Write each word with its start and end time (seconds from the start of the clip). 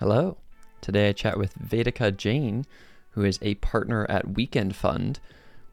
Hello. 0.00 0.38
Today 0.80 1.10
I 1.10 1.12
chat 1.12 1.36
with 1.36 1.54
Vedika 1.58 2.16
Jain, 2.16 2.64
who 3.10 3.22
is 3.22 3.38
a 3.42 3.56
partner 3.56 4.06
at 4.08 4.30
Weekend 4.30 4.74
Fund, 4.74 5.20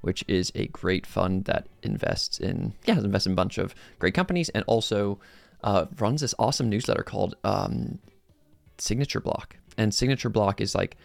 which 0.01 0.25
is 0.27 0.51
a 0.53 0.67
great 0.67 1.07
fund 1.07 1.45
that 1.45 1.69
invests 1.81 2.37
in 2.37 2.73
yeah 2.83 2.97
invests 2.97 3.25
in 3.25 3.31
a 3.31 3.35
bunch 3.35 3.57
of 3.57 3.73
great 3.99 4.13
companies 4.13 4.49
and 4.49 4.65
also 4.67 5.17
uh, 5.63 5.85
runs 5.97 6.19
this 6.19 6.35
awesome 6.37 6.69
newsletter 6.69 7.03
called 7.03 7.35
um, 7.45 7.99
Signature 8.77 9.21
Block. 9.21 9.55
And 9.77 9.93
Signature 9.93 10.27
Block 10.27 10.59
is 10.59 10.75
like 10.75 10.97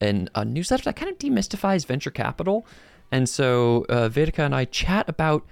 an, 0.00 0.30
a 0.36 0.44
newsletter 0.44 0.84
that 0.84 0.94
kind 0.94 1.10
of 1.10 1.18
demystifies 1.18 1.84
venture 1.84 2.12
capital. 2.12 2.64
And 3.10 3.28
so 3.28 3.86
uh, 3.88 4.08
Vedika 4.08 4.44
and 4.44 4.54
I 4.54 4.66
chat 4.66 5.08
about 5.08 5.44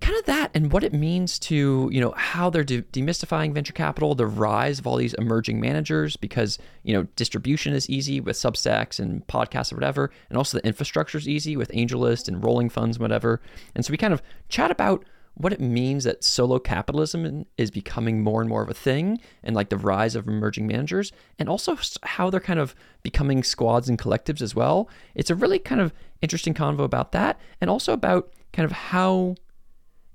kind 0.00 0.18
of 0.18 0.24
that 0.26 0.50
and 0.54 0.72
what 0.72 0.84
it 0.84 0.92
means 0.92 1.38
to 1.38 1.88
you 1.92 2.00
know 2.00 2.12
how 2.16 2.50
they're 2.50 2.64
de- 2.64 2.82
demystifying 2.82 3.52
venture 3.52 3.72
capital 3.72 4.14
the 4.14 4.26
rise 4.26 4.78
of 4.78 4.86
all 4.86 4.96
these 4.96 5.14
emerging 5.14 5.58
managers 5.58 6.16
because 6.16 6.58
you 6.82 6.92
know 6.92 7.04
distribution 7.16 7.72
is 7.72 7.88
easy 7.88 8.20
with 8.20 8.36
substacks 8.36 8.98
and 8.98 9.26
podcasts 9.26 9.72
or 9.72 9.76
whatever 9.76 10.10
and 10.28 10.36
also 10.36 10.58
the 10.58 10.66
infrastructure 10.66 11.18
is 11.18 11.28
easy 11.28 11.56
with 11.56 11.70
AngelList 11.70 12.28
and 12.28 12.44
rolling 12.44 12.68
funds 12.68 12.98
whatever. 12.98 13.40
And 13.74 13.84
so 13.84 13.90
we 13.90 13.96
kind 13.96 14.12
of 14.12 14.22
chat 14.48 14.70
about 14.70 15.04
what 15.34 15.52
it 15.52 15.60
means 15.60 16.04
that 16.04 16.24
solo 16.24 16.58
capitalism 16.58 17.44
is 17.58 17.70
becoming 17.70 18.22
more 18.22 18.40
and 18.40 18.48
more 18.48 18.62
of 18.62 18.70
a 18.70 18.74
thing 18.74 19.20
and 19.42 19.54
like 19.54 19.68
the 19.68 19.76
rise 19.76 20.16
of 20.16 20.26
emerging 20.26 20.66
managers 20.66 21.12
and 21.38 21.48
also 21.48 21.76
how 22.04 22.30
they're 22.30 22.40
kind 22.40 22.58
of 22.58 22.74
becoming 23.02 23.44
squads 23.44 23.88
and 23.88 23.98
collectives 23.98 24.40
as 24.40 24.54
well. 24.54 24.88
It's 25.14 25.28
a 25.28 25.34
really 25.34 25.58
kind 25.58 25.80
of 25.80 25.92
interesting 26.22 26.54
convo 26.54 26.84
about 26.84 27.12
that 27.12 27.38
and 27.60 27.68
also 27.68 27.92
about 27.92 28.32
kind 28.54 28.64
of 28.64 28.72
how 28.72 29.34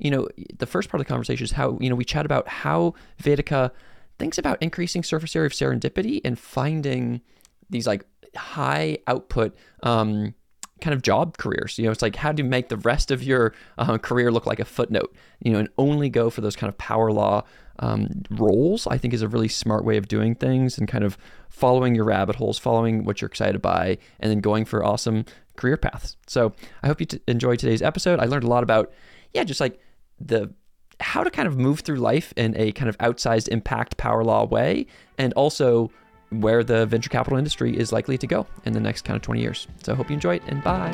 you 0.02 0.10
know, 0.10 0.28
the 0.58 0.66
first 0.66 0.90
part 0.90 1.00
of 1.00 1.05
the 1.05 1.10
conversation 1.10 1.44
is 1.44 1.52
how, 1.52 1.78
you 1.80 1.90
know, 1.90 1.96
we 1.96 2.04
chat 2.04 2.26
about 2.26 2.48
how 2.48 2.96
Vedika 3.22 3.72
thinks 4.18 4.38
about 4.38 4.62
increasing 4.62 5.04
surface 5.04 5.36
area 5.36 5.46
of 5.46 5.52
serendipity 5.52 6.22
and 6.26 6.38
finding 6.40 7.22
these 7.70 7.86
like 7.86 8.04
high 8.36 8.98
output 9.05 9.55
um, 9.84 10.34
kind 10.82 10.96
of 10.96 11.04
job 11.04 11.38
careers. 11.38 11.77
You 11.77 11.85
know, 11.85 11.91
it's 11.91 12.02
like 12.02 12.16
how 12.16 12.32
do 12.32 12.41
you 12.44 12.49
make 12.49 12.70
the 12.70 12.77
rest 12.77 13.12
of 13.12 13.22
your 13.22 13.54
uh, 13.77 13.99
career 13.99 14.32
look 14.32 14.48
like 14.48 14.60
a 14.60 14.66
footnote, 14.66 15.16
you 15.40 15.52
know, 15.52 15.60
and 15.60 15.70
only 15.77 16.10
go 16.10 16.32
for 16.32 16.41
those 16.41 16.55
kind 16.55 16.70
of 16.70 16.77
power 16.79 17.12
law 17.12 17.44
um, 17.77 18.24
roles, 18.32 18.88
I 18.88 18.98
think 18.98 19.13
is 19.13 19.22
a 19.22 19.27
really 19.27 19.48
smart 19.48 19.85
way 19.85 19.98
of 19.98 20.07
doing 20.07 20.34
things 20.34 20.79
and 20.79 20.88
kind 20.88 21.04
of 21.04 21.16
following 21.49 21.94
your 21.94 22.05
rabbit 22.05 22.38
holes, 22.38 22.57
following 22.57 23.04
what 23.04 23.22
you're 23.22 23.27
excited 23.27 23.62
by, 23.62 23.99
and 24.20 24.32
then 24.32 24.40
going 24.40 24.66
for 24.66 24.84
awesome 24.84 25.26
career 25.57 25.77
paths. 25.77 26.18
So 26.27 26.54
I 26.82 26.88
hope 26.88 26.99
you 26.99 27.05
t- 27.05 27.20
enjoyed 27.27 27.60
today's 27.60 27.82
episode. 27.84 28.20
I 28.20 28.26
learned 28.26 28.46
a 28.46 28.48
lot 28.48 28.63
about, 28.63 28.91
yeah, 29.34 29.44
just 29.44 29.60
like 29.60 29.79
the 30.27 30.54
how 31.00 31.24
to 31.24 31.32
kind 31.32 31.48
of 31.48 31.58
move 31.58 31.80
through 31.80 31.96
life 31.96 32.32
in 32.38 32.55
a 32.58 32.72
kind 32.74 32.88
of 32.88 32.98
outsized 33.00 33.48
impact 33.48 33.98
power 33.98 34.24
law 34.24 34.46
way, 34.46 34.86
and 35.18 35.34
also 35.34 35.91
where 36.30 36.63
the 36.63 36.86
venture 36.86 37.10
capital 37.10 37.38
industry 37.38 37.76
is 37.76 37.91
likely 37.91 38.18
to 38.18 38.28
go 38.28 38.48
in 38.66 38.74
the 38.74 38.80
next 38.80 39.02
kind 39.02 39.16
of 39.16 39.22
20 39.22 39.41
years. 39.41 39.68
So 39.84 39.94
I 39.94 39.96
hope 39.96 40.10
you 40.10 40.13
enjoy 40.13 40.36
it 40.36 40.44
and 40.48 40.63
bye. 40.63 40.91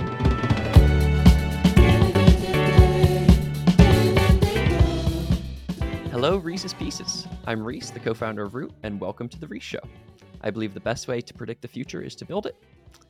Hello, 6.10 6.38
Rhys's 6.38 6.74
Pieces. 6.74 7.28
I'm 7.46 7.64
Rhys, 7.64 7.92
the 7.92 8.00
co 8.00 8.14
founder 8.14 8.44
of 8.44 8.56
Root, 8.56 8.72
and 8.82 9.00
welcome 9.00 9.30
to 9.30 9.40
The 9.40 9.48
Reese 9.48 9.62
Show. 9.62 9.82
I 10.42 10.50
believe 10.50 10.74
the 10.74 10.80
best 10.80 11.08
way 11.08 11.22
to 11.22 11.34
predict 11.34 11.62
the 11.62 11.68
future 11.68 12.02
is 12.02 12.16
to 12.16 12.26
build 12.26 12.48
it. 12.48 12.56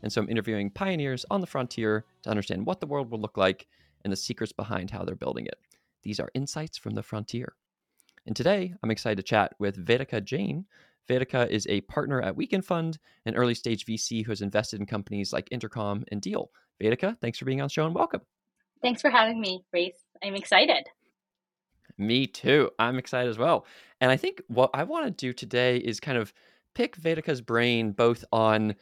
And 0.04 0.12
so 0.12 0.22
I'm 0.22 0.30
interviewing 0.30 0.70
pioneers 0.70 1.26
on 1.32 1.40
the 1.40 1.48
frontier 1.48 2.04
to 2.24 2.30
understand 2.30 2.66
what 2.66 2.82
the 2.82 2.88
world 2.88 3.10
will 3.10 3.22
look 3.22 3.38
like 3.38 3.68
and 4.04 4.12
the 4.12 4.18
secrets 4.18 4.52
behind 4.52 4.92
how 4.92 5.06
they're 5.06 5.16
building 5.16 5.46
it. 5.46 5.58
These 6.04 6.20
are 6.20 6.30
insights 6.34 6.78
from 6.78 6.94
the 6.96 7.04
frontier. 7.04 7.56
And 8.26 8.36
today, 8.36 8.74
I'm 8.84 8.92
excited 8.92 9.18
to 9.18 9.24
chat 9.24 9.54
with 9.60 9.84
Vedika 9.86 10.24
Jain. 10.24 10.66
Vedika 11.10 11.48
is 11.50 11.66
a 11.70 11.82
partner 11.82 12.22
at 12.22 12.36
Weekend 12.36 12.66
Fund, 12.66 13.00
an 13.26 13.36
early 13.36 13.56
stage 13.56 13.86
VC 13.86 14.26
who 14.26 14.32
has 14.32 14.42
invested 14.42 14.80
in 14.80 14.86
companies 14.86 15.32
like 15.32 15.48
Intercom 15.52 16.04
and 16.12 16.22
Deel. 16.22 16.52
Vedika, 16.82 17.18
thanks 17.20 17.40
for 17.40 17.46
being 17.46 17.62
on 17.62 17.68
the 17.68 17.72
show 17.72 17.86
and 17.86 17.96
welcome. 17.96 18.22
Thanks 18.82 19.02
for 19.02 19.10
having 19.10 19.40
me, 19.40 19.64
Rhys. 19.74 19.94
I'm 20.24 20.36
excited. 20.36 20.88
Me 21.98 22.28
too. 22.28 22.70
I'm 22.78 23.00
excited 23.00 23.30
as 23.30 23.38
well. 23.38 23.66
And 24.02 24.12
I 24.12 24.18
think 24.18 24.42
what 24.48 24.70
I 24.74 24.84
want 24.84 25.06
to 25.06 25.12
do 25.12 25.34
today 25.34 25.78
is 25.78 26.00
kind 26.00 26.18
of 26.18 26.34
pick 26.76 26.96
Vedika's 26.96 27.42
brain 27.42 27.92
both 27.92 28.24
on 28.32 28.76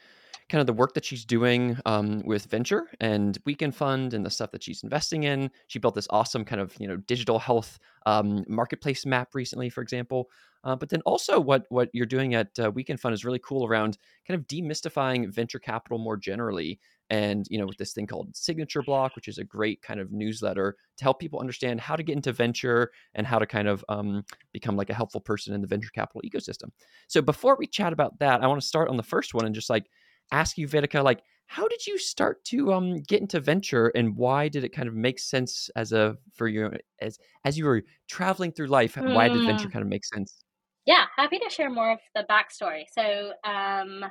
kind 0.49 0.61
of 0.61 0.67
the 0.67 0.73
work 0.73 0.93
that 0.93 1.05
she's 1.05 1.25
doing 1.25 1.77
um, 1.85 2.21
with 2.25 2.45
venture 2.45 2.87
and 2.99 3.39
weekend 3.45 3.75
fund 3.75 4.13
and 4.13 4.25
the 4.25 4.29
stuff 4.29 4.51
that 4.51 4.63
she's 4.63 4.83
investing 4.83 5.23
in. 5.23 5.49
She 5.67 5.79
built 5.79 5.95
this 5.95 6.07
awesome 6.09 6.45
kind 6.45 6.61
of 6.61 6.73
you 6.79 6.87
know 6.87 6.97
digital 6.97 7.39
health 7.39 7.79
um, 8.05 8.43
marketplace 8.47 9.05
map 9.05 9.29
recently 9.33 9.69
for 9.69 9.81
example. 9.81 10.29
Uh, 10.63 10.75
but 10.75 10.89
then 10.89 11.01
also 11.01 11.39
what 11.39 11.65
what 11.69 11.89
you're 11.93 12.05
doing 12.05 12.33
at 12.33 12.47
uh, 12.59 12.71
weekend 12.71 12.99
fund 12.99 13.13
is 13.13 13.23
really 13.23 13.39
cool 13.39 13.65
around 13.65 13.97
kind 14.27 14.39
of 14.39 14.47
demystifying 14.47 15.31
venture 15.31 15.59
capital 15.59 15.99
more 15.99 16.17
generally 16.17 16.79
and 17.11 17.45
you 17.51 17.59
know 17.59 17.67
with 17.67 17.77
this 17.77 17.93
thing 17.93 18.07
called 18.07 18.35
signature 18.35 18.81
block 18.81 19.15
which 19.15 19.27
is 19.27 19.37
a 19.37 19.43
great 19.43 19.79
kind 19.83 19.99
of 19.99 20.11
newsletter 20.11 20.75
to 20.97 21.03
help 21.03 21.19
people 21.19 21.39
understand 21.39 21.79
how 21.79 21.95
to 21.95 22.01
get 22.01 22.15
into 22.15 22.33
venture 22.33 22.91
and 23.13 23.27
how 23.27 23.37
to 23.37 23.45
kind 23.45 23.67
of 23.67 23.85
um, 23.89 24.23
become 24.53 24.75
like 24.75 24.89
a 24.89 24.93
helpful 24.93 25.21
person 25.21 25.53
in 25.53 25.61
the 25.61 25.67
venture 25.67 25.91
capital 25.93 26.21
ecosystem. 26.25 26.69
So 27.07 27.21
before 27.21 27.55
we 27.57 27.67
chat 27.67 27.93
about 27.93 28.17
that 28.19 28.43
i 28.43 28.47
want 28.47 28.59
to 28.59 28.67
start 28.67 28.89
on 28.89 28.97
the 28.97 29.03
first 29.03 29.35
one 29.35 29.45
and 29.45 29.53
just 29.53 29.69
like 29.69 29.85
ask 30.31 30.57
you, 30.57 30.67
Vedika, 30.67 31.03
like 31.03 31.21
how 31.47 31.67
did 31.67 31.85
you 31.85 31.97
start 31.97 32.43
to 32.45 32.73
um, 32.73 33.01
get 33.01 33.21
into 33.21 33.39
venture, 33.39 33.87
and 33.89 34.15
why 34.15 34.47
did 34.47 34.63
it 34.63 34.69
kind 34.69 34.87
of 34.87 34.95
make 34.95 35.19
sense 35.19 35.69
as 35.75 35.91
a 35.91 36.17
for 36.33 36.47
you 36.47 36.71
as 37.01 37.19
as 37.43 37.57
you 37.57 37.65
were 37.65 37.83
traveling 38.07 38.51
through 38.51 38.67
life? 38.67 38.95
Mm. 38.95 39.13
Why 39.13 39.29
did 39.29 39.45
venture 39.45 39.67
mm. 39.67 39.73
kind 39.73 39.83
of 39.83 39.89
make 39.89 40.05
sense? 40.05 40.43
Yeah, 40.85 41.05
happy 41.15 41.39
to 41.39 41.49
share 41.49 41.69
more 41.69 41.93
of 41.93 41.99
the 42.13 42.25
backstory. 42.29 42.83
So. 42.91 43.31
Um, 43.43 44.05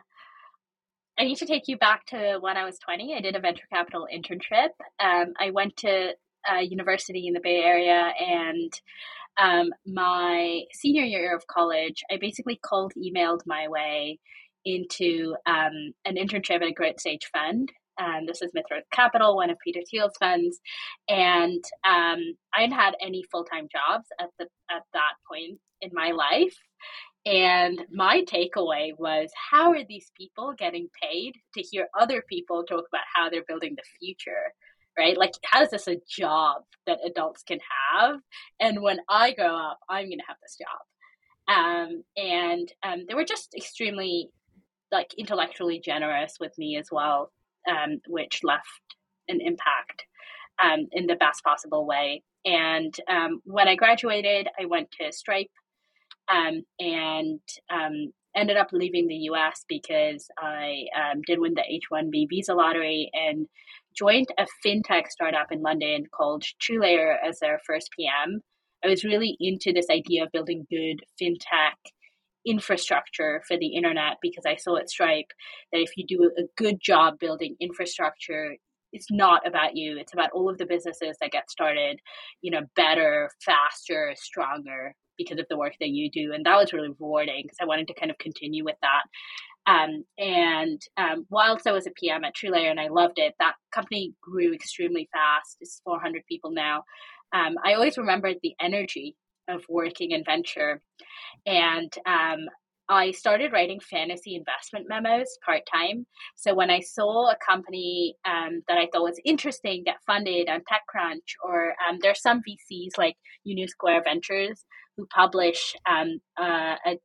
I 1.17 1.23
need 1.23 1.37
to 1.37 1.47
take 1.47 1.69
you 1.69 1.79
back 1.79 2.07
to 2.07 2.39
when 2.41 2.57
I 2.57 2.65
was 2.65 2.77
20. 2.81 3.15
I 3.15 3.21
did 3.21 3.37
a 3.37 3.39
venture 3.39 3.69
capital 3.73 4.09
internship. 4.13 4.71
Um, 4.99 5.33
I 5.39 5.51
went 5.51 5.77
to 5.77 6.13
a 6.51 6.63
university 6.63 7.29
in 7.29 7.35
the 7.35 7.41
Bay 7.41 7.63
Area 7.63 8.13
and 8.19 8.73
um, 9.37 9.71
my 9.87 10.63
senior 10.73 11.05
year 11.05 11.35
of 11.35 11.47
college, 11.47 12.03
I 12.11 12.19
basically 12.21 12.59
cold 12.63 12.93
emailed 12.97 13.41
my 13.47 13.69
way 13.69 14.21
into 14.65 15.35
um, 15.47 15.93
an 16.05 16.17
internship 16.17 16.57
at 16.57 16.63
a 16.63 16.73
growth 16.73 17.01
stage 17.01 17.29
fund. 17.33 17.71
Um, 18.01 18.27
this 18.27 18.43
is 18.43 18.51
Mithril 18.53 18.81
Capital, 18.91 19.37
one 19.37 19.51
of 19.51 19.59
Peter 19.65 19.81
Thiel's 19.89 20.17
funds, 20.19 20.59
and 21.09 21.63
um, 21.85 22.37
I 22.53 22.63
hadn't 22.63 22.73
had 22.73 22.97
any 23.01 23.25
full 23.31 23.45
time 23.45 23.69
jobs 23.71 24.09
at 24.21 24.31
the 24.39 24.47
at 24.71 24.83
that 24.93 25.13
point 25.31 25.61
in 25.81 25.91
my 25.93 26.11
life. 26.11 26.57
And 27.27 27.81
my 27.91 28.23
takeaway 28.23 28.93
was, 28.99 29.31
how 29.51 29.71
are 29.71 29.85
these 29.89 30.11
people 30.15 30.55
getting 30.59 30.89
paid 31.01 31.35
to 31.55 31.63
hear 31.63 31.89
other 31.99 32.23
people 32.29 32.65
talk 32.65 32.85
about 32.87 33.05
how 33.15 33.31
they're 33.31 33.45
building 33.49 33.75
the 33.77 33.83
future? 33.99 34.53
Right? 34.99 35.17
Like, 35.17 35.33
how 35.45 35.63
is 35.63 35.71
this 35.71 35.89
a 35.89 36.01
job 36.09 36.63
that 36.87 36.99
adults 37.05 37.43
can 37.43 37.59
have? 37.93 38.21
And 38.61 38.83
when 38.83 38.99
I 39.09 39.33
grow 39.33 39.57
up, 39.57 39.79
I'm 39.89 40.07
going 40.07 40.19
to 40.19 40.25
have 40.29 40.37
this 40.43 40.59
job. 40.59 41.57
Um, 41.57 42.05
and 42.17 42.73
um, 42.83 43.05
they 43.09 43.15
were 43.15 43.25
just 43.25 43.55
extremely 43.57 44.31
like 44.93 45.15
intellectually 45.19 45.81
generous 45.85 46.37
with 46.41 46.57
me 46.59 46.77
as 46.77 46.89
well, 46.91 47.33
um, 47.69 48.01
which 48.09 48.41
left 48.43 48.97
an 49.29 49.41
impact 49.41 50.05
um, 50.63 50.87
in 50.93 51.07
the 51.07 51.17
best 51.17 51.43
possible 51.45 51.87
way. 51.87 52.23
And 52.45 52.95
um, 53.09 53.41
when 53.45 53.69
I 53.69 53.77
graduated, 53.77 54.49
I 54.61 54.67
went 54.67 54.91
to 55.01 55.13
Stripe 55.13 55.51
um, 56.29 56.63
and 56.79 57.41
um, 57.71 58.13
ended 58.37 58.57
up 58.57 58.69
leaving 58.73 59.07
the 59.09 59.29
US 59.31 59.65
because 59.69 60.29
I 60.39 60.85
um, 60.97 61.23
did 61.27 61.39
win 61.39 61.55
the 61.55 61.65
H 61.69 61.85
1B 61.93 62.29
visa 62.29 62.55
lottery 62.55 63.11
and 63.15 63.47
joined 63.97 64.29
a 64.39 64.47
fintech 64.65 65.09
startup 65.09 65.53
in 65.53 65.63
London 65.63 66.05
called 66.15 66.45
TrueLayer 66.61 67.17
as 67.27 67.39
their 67.39 67.61
first 67.67 67.91
PM. 67.97 68.43
I 68.85 68.89
was 68.89 69.05
really 69.05 69.37
into 69.41 69.73
this 69.73 69.87
idea 69.91 70.25
of 70.25 70.33
building 70.33 70.67
good 70.69 71.01
fintech 71.21 71.79
infrastructure 72.47 73.43
for 73.47 73.57
the 73.57 73.75
internet 73.75 74.19
because 74.23 74.45
I 74.47 74.57
saw 74.57 74.77
at 74.77 74.91
Stripe 74.91 75.33
that 75.73 75.81
if 75.81 75.91
you 75.97 76.05
do 76.07 76.31
a 76.37 76.43
good 76.57 76.79
job 76.81 77.19
building 77.19 77.57
infrastructure, 77.61 78.57
it's 78.93 79.11
not 79.11 79.47
about 79.47 79.77
you. 79.77 79.99
It's 79.99 80.13
about 80.13 80.31
all 80.33 80.49
of 80.49 80.59
the 80.59 80.67
businesses 80.67 81.17
that 81.21 81.33
get 81.33 81.51
started, 81.51 81.99
you 82.43 82.51
know, 82.51 82.63
better, 82.77 83.31
faster, 83.45 84.15
stronger 84.17 84.95
because 85.19 85.39
of 85.39 85.47
the 85.49 85.59
work 85.59 85.75
that 85.81 85.91
you 85.91 86.11
do. 86.11 86.33
And 86.33 86.45
that 86.45 86.57
was 86.57 86.73
really 86.73 86.89
rewarding 86.89 87.43
because 87.43 87.59
I 87.61 87.67
wanted 87.67 87.89
to 87.89 87.95
kind 87.95 88.11
of 88.11 88.19
continue 88.19 88.65
with 88.65 88.77
that. 88.83 89.03
Um, 89.67 90.05
and 90.19 90.81
um, 90.97 91.27
whilst 91.31 91.67
I 91.67 91.73
was 91.73 91.87
a 91.87 91.91
PM 91.91 92.25
at 92.25 92.35
TrueLayer 92.35 92.71
and 92.71 92.81
I 92.81 92.89
loved 92.89 93.15
it, 93.17 93.35
that 93.39 93.55
company 93.73 94.13
grew 94.21 94.53
extremely 94.53 95.09
fast. 95.13 95.57
It's 95.61 95.81
400 95.85 96.23
people 96.29 96.51
now. 96.53 96.85
Um, 97.33 97.55
I 97.65 97.75
always 97.75 97.97
remembered 97.97 98.37
the 98.43 98.55
energy 98.61 99.17
of 99.49 99.63
working 99.69 100.13
in 100.13 100.25
venture. 100.25 100.81
And 101.47 101.93
um, 102.07 102.47
I 102.89 103.13
started 103.13 103.53
writing 103.53 103.81
fantasy 103.81 104.35
investment 104.37 104.87
memos 104.89 105.39
part 105.45 105.63
time. 105.73 106.07
So 106.37 106.55
when 106.55 106.71
I 106.71 106.81
saw 106.81 107.31
a 107.31 107.37
company 107.45 108.17
um, 108.27 108.63
that 108.69 108.77
I 108.77 108.89
thought 108.93 109.05
was 109.05 109.21
interesting 109.25 109.85
get 109.85 109.97
funded 110.07 110.49
on 110.49 110.61
TechCrunch, 110.61 111.37
or 111.43 111.75
um, 111.89 111.99
there's 112.03 112.21
some 112.21 112.43
VCs 112.43 112.99
like 112.99 113.17
Union 113.45 113.69
Square 113.69 114.03
Ventures 114.05 114.65
who 114.97 115.07
publish 115.07 115.75
um, 115.89 116.21
uh, 116.39 116.77
a, 116.87 116.99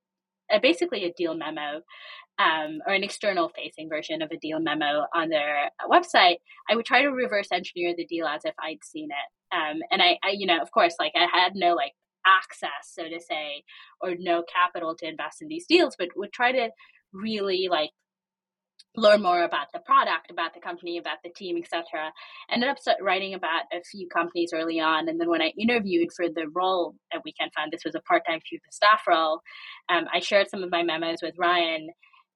uh, 0.54 0.60
basically 0.62 1.06
a 1.06 1.14
deal 1.14 1.36
memo 1.36 1.82
um, 2.40 2.80
or 2.88 2.94
an 2.94 3.04
external 3.04 3.50
facing 3.50 3.90
version 3.90 4.22
of 4.22 4.32
a 4.32 4.38
deal 4.38 4.60
memo 4.60 5.06
on 5.14 5.30
their 5.30 5.70
website, 5.90 6.38
I 6.70 6.76
would 6.76 6.86
try 6.86 7.02
to 7.02 7.10
reverse 7.10 7.50
engineer 7.52 7.94
the 7.96 8.06
deal 8.06 8.26
as 8.26 8.46
if 8.46 8.54
I'd 8.60 8.84
seen 8.84 9.10
it. 9.12 9.56
Um, 9.56 9.82
and 9.92 10.02
I, 10.02 10.18
I, 10.24 10.30
you 10.32 10.46
know, 10.46 10.62
of 10.62 10.72
course, 10.72 10.96
like 11.00 11.14
I 11.16 11.28
had 11.32 11.54
no 11.56 11.74
like 11.74 11.94
access, 12.26 12.94
so 12.94 13.04
to 13.04 13.20
say, 13.20 13.64
or 14.02 14.16
no 14.18 14.44
capital 14.44 14.96
to 14.96 15.08
invest 15.08 15.42
in 15.42 15.48
these 15.48 15.66
deals, 15.68 15.96
but 15.98 16.10
would 16.16 16.34
try 16.34 16.52
to 16.52 16.70
really 17.14 17.68
like 17.70 17.92
learn 18.96 19.22
more 19.22 19.44
about 19.44 19.68
the 19.74 19.80
product, 19.80 20.32
about 20.32 20.54
the 20.54 20.60
company, 20.60 20.98
about 20.98 21.18
the 21.24 21.30
team, 21.30 21.58
etc. 21.58 22.12
Ended 22.52 22.70
up 22.70 22.78
writing 23.02 23.34
about 23.34 23.64
a 23.72 23.82
few 23.84 24.08
companies 24.08 24.52
early 24.54 24.80
on, 24.80 25.08
and 25.08 25.20
then 25.20 25.30
when 25.30 25.42
I 25.42 25.54
interviewed 25.60 26.10
for 26.16 26.28
the 26.28 26.48
role 26.54 26.96
at 27.14 27.24
Weekend 27.24 27.52
Fund, 27.56 27.72
this 27.72 27.86
was 27.86 27.96
a 27.96 28.02
part-time 28.02 28.40
chief 28.44 28.62
of 28.68 28.74
staff 28.74 29.02
role. 29.08 29.42
Um, 29.90 30.06
I 30.14 30.20
shared 30.20 30.50
some 30.50 30.64
of 30.64 30.72
my 30.72 30.84
memos 30.84 31.20
with 31.22 31.36
Ryan, 31.38 31.90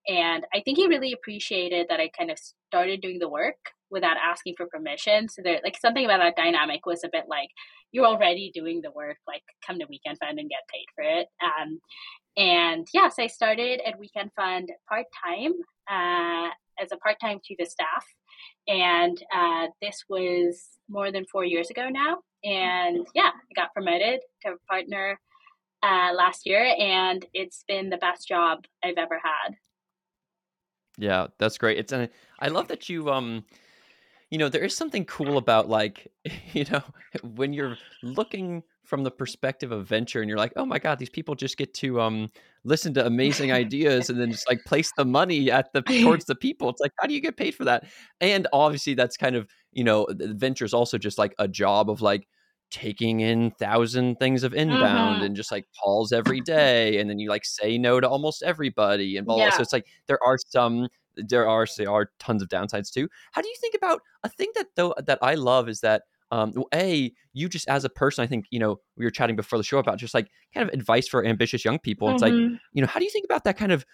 and 0.08 0.46
I 0.54 0.62
think 0.62 0.78
he 0.78 0.88
really 0.88 1.14
appreciated 1.14 1.88
that 1.90 2.00
I 2.00 2.10
kind 2.10 2.32
of 2.32 2.38
started 2.68 3.02
doing 3.02 3.20
the 3.20 3.30
work 3.30 3.56
without 3.90 4.18
asking 4.18 4.56
for 4.58 4.66
permission. 4.66 5.30
So 5.30 5.42
there, 5.44 5.62
like 5.64 5.78
something 5.80 6.04
about 6.04 6.20
that 6.20 6.36
dynamic 6.36 6.86
was 6.86 7.04
a 7.04 7.10
bit 7.12 7.26
like 7.30 7.50
you're 7.92 8.06
already 8.06 8.52
doing 8.54 8.82
the 8.82 8.92
work, 8.92 9.18
like 9.28 9.44
come 9.66 9.80
to 9.80 9.86
Weekend 9.90 10.18
Fund 10.18 10.40
and 10.40 10.50
get 10.50 10.68
paid 10.72 10.86
for 10.96 11.04
it. 11.04 11.28
Um, 11.44 11.80
and 12.36 12.88
yes, 12.94 13.16
I 13.20 13.28
started 13.28 13.80
at 13.86 14.00
Weekend 14.00 14.32
Fund 14.36 14.70
part 14.90 15.06
time 15.24 15.54
uh, 15.90 16.50
as 16.82 16.92
a 16.92 16.98
part 16.98 17.18
time 17.22 17.40
to 17.46 17.56
the 17.58 17.66
staff, 17.66 18.06
and 18.68 19.22
uh, 19.34 19.68
this 19.82 20.04
was 20.10 20.68
more 20.90 21.12
than 21.12 21.26
four 21.32 21.46
years 21.46 21.70
ago 21.70 21.90
now. 21.90 22.18
And 22.44 23.06
yeah, 23.14 23.30
I 23.30 23.54
got 23.56 23.74
promoted 23.74 24.22
to 24.42 24.56
partner 24.68 25.20
uh, 25.84 26.14
last 26.16 26.46
year, 26.46 26.76
and 26.80 27.24
it's 27.34 27.64
been 27.68 27.90
the 27.90 27.98
best 27.98 28.28
job 28.28 28.66
I've 28.84 28.98
ever 28.98 29.22
had. 29.24 29.56
Yeah, 30.98 31.28
that's 31.40 31.58
great. 31.58 31.78
It's 31.80 31.92
and 31.92 32.10
I 32.40 32.48
love 32.50 32.68
that 32.68 32.90
you 32.90 33.10
um 33.12 33.44
you 34.32 34.40
know, 34.40 34.50
there 34.50 34.64
is 34.64 34.76
something 34.76 35.06
cool 35.06 35.38
about 35.38 35.70
like, 35.70 36.08
you 36.54 36.66
know, 36.72 36.84
when 37.24 37.54
you're 37.54 37.80
looking 38.02 38.64
from 38.84 39.04
the 39.04 39.12
perspective 39.12 39.72
of 39.72 39.88
venture 39.88 40.22
and 40.22 40.30
you're 40.30 40.38
like, 40.40 40.54
"Oh 40.58 40.66
my 40.66 40.80
god, 40.80 41.00
these 41.00 41.10
people 41.10 41.36
just 41.36 41.58
get 41.58 41.74
to 41.76 42.02
um 42.02 42.32
listen 42.66 42.94
to 42.96 43.06
amazing 43.06 43.52
ideas 43.54 44.10
and 44.10 44.20
then 44.22 44.32
just 44.32 44.50
like 44.50 44.66
place 44.66 44.92
the 44.94 45.06
money 45.06 45.52
at 45.52 45.74
the 45.74 45.82
towards 46.02 46.26
the 46.26 46.36
people." 46.36 46.70
It's 46.70 46.82
like, 46.82 46.94
"How 47.00 47.08
do 47.08 47.14
you 47.16 47.22
get 47.22 47.38
paid 47.38 47.56
for 47.56 47.66
that?" 47.66 47.86
And 48.22 48.48
obviously 48.54 48.96
that's 48.96 49.18
kind 49.18 49.36
of, 49.38 49.48
you 49.74 49.84
know, 49.86 50.08
venture 50.12 50.66
is 50.66 50.74
also 50.74 50.98
just 51.00 51.18
like 51.20 51.36
a 51.40 51.48
job 51.48 51.90
of 51.90 52.02
like 52.02 52.28
taking 52.74 53.20
in 53.20 53.52
thousand 53.52 54.16
things 54.16 54.44
of 54.44 54.52
inbound 54.52 55.18
mm-hmm. 55.18 55.26
and 55.26 55.36
just 55.36 55.52
like 55.52 55.64
calls 55.80 56.12
every 56.12 56.42
day 56.42 56.98
and 56.98 57.08
then 57.08 57.20
you 57.20 57.30
like 57.30 57.46
say 57.46 57.78
no 57.78 58.00
to 58.00 58.10
almost 58.10 58.42
everybody 58.42 59.16
and 59.16 59.28
blah, 59.28 59.36
blah. 59.36 59.46
Yeah. 59.46 59.52
so 59.52 59.62
it's 59.62 59.72
like 59.72 59.86
there 60.08 60.18
are 60.26 60.40
some 60.48 60.88
there 61.16 61.48
are 61.48 61.68
there 61.78 61.92
are 61.92 62.10
tons 62.18 62.42
of 62.42 62.50
downsides 62.50 62.92
too 62.92 63.08
how 63.32 63.44
do 63.44 63.48
you 63.48 63.56
think 63.62 63.76
about 63.76 64.02
a 64.24 64.30
thing 64.30 64.50
that 64.56 64.66
though 64.76 64.96
that 65.06 65.20
i 65.22 65.36
love 65.36 65.70
is 65.70 65.82
that 65.82 66.02
um, 66.32 66.52
a 66.74 67.12
you 67.34 67.48
just 67.48 67.70
as 67.70 67.86
a 67.86 67.90
person 67.90 68.24
i 68.24 68.28
think 68.28 68.46
you 68.50 68.58
know 68.58 68.80
we 68.98 69.06
were 69.06 69.12
chatting 69.12 69.36
before 69.36 69.60
the 69.60 69.64
show 69.64 69.78
about 69.78 70.00
just 70.00 70.16
like 70.16 70.30
kind 70.52 70.68
of 70.68 70.74
advice 70.74 71.08
for 71.08 71.24
ambitious 71.24 71.64
young 71.64 71.78
people 71.78 72.08
mm-hmm. 72.08 72.16
it's 72.16 72.24
like 72.24 72.34
mm-hmm. 72.34 72.56
you 72.72 72.82
know 72.82 72.88
how 72.88 73.00
do 73.00 73.06
you 73.06 73.12
think 73.12 73.26
about 73.26 73.44
that 73.44 73.56
kind 73.56 73.72
of 73.72 73.86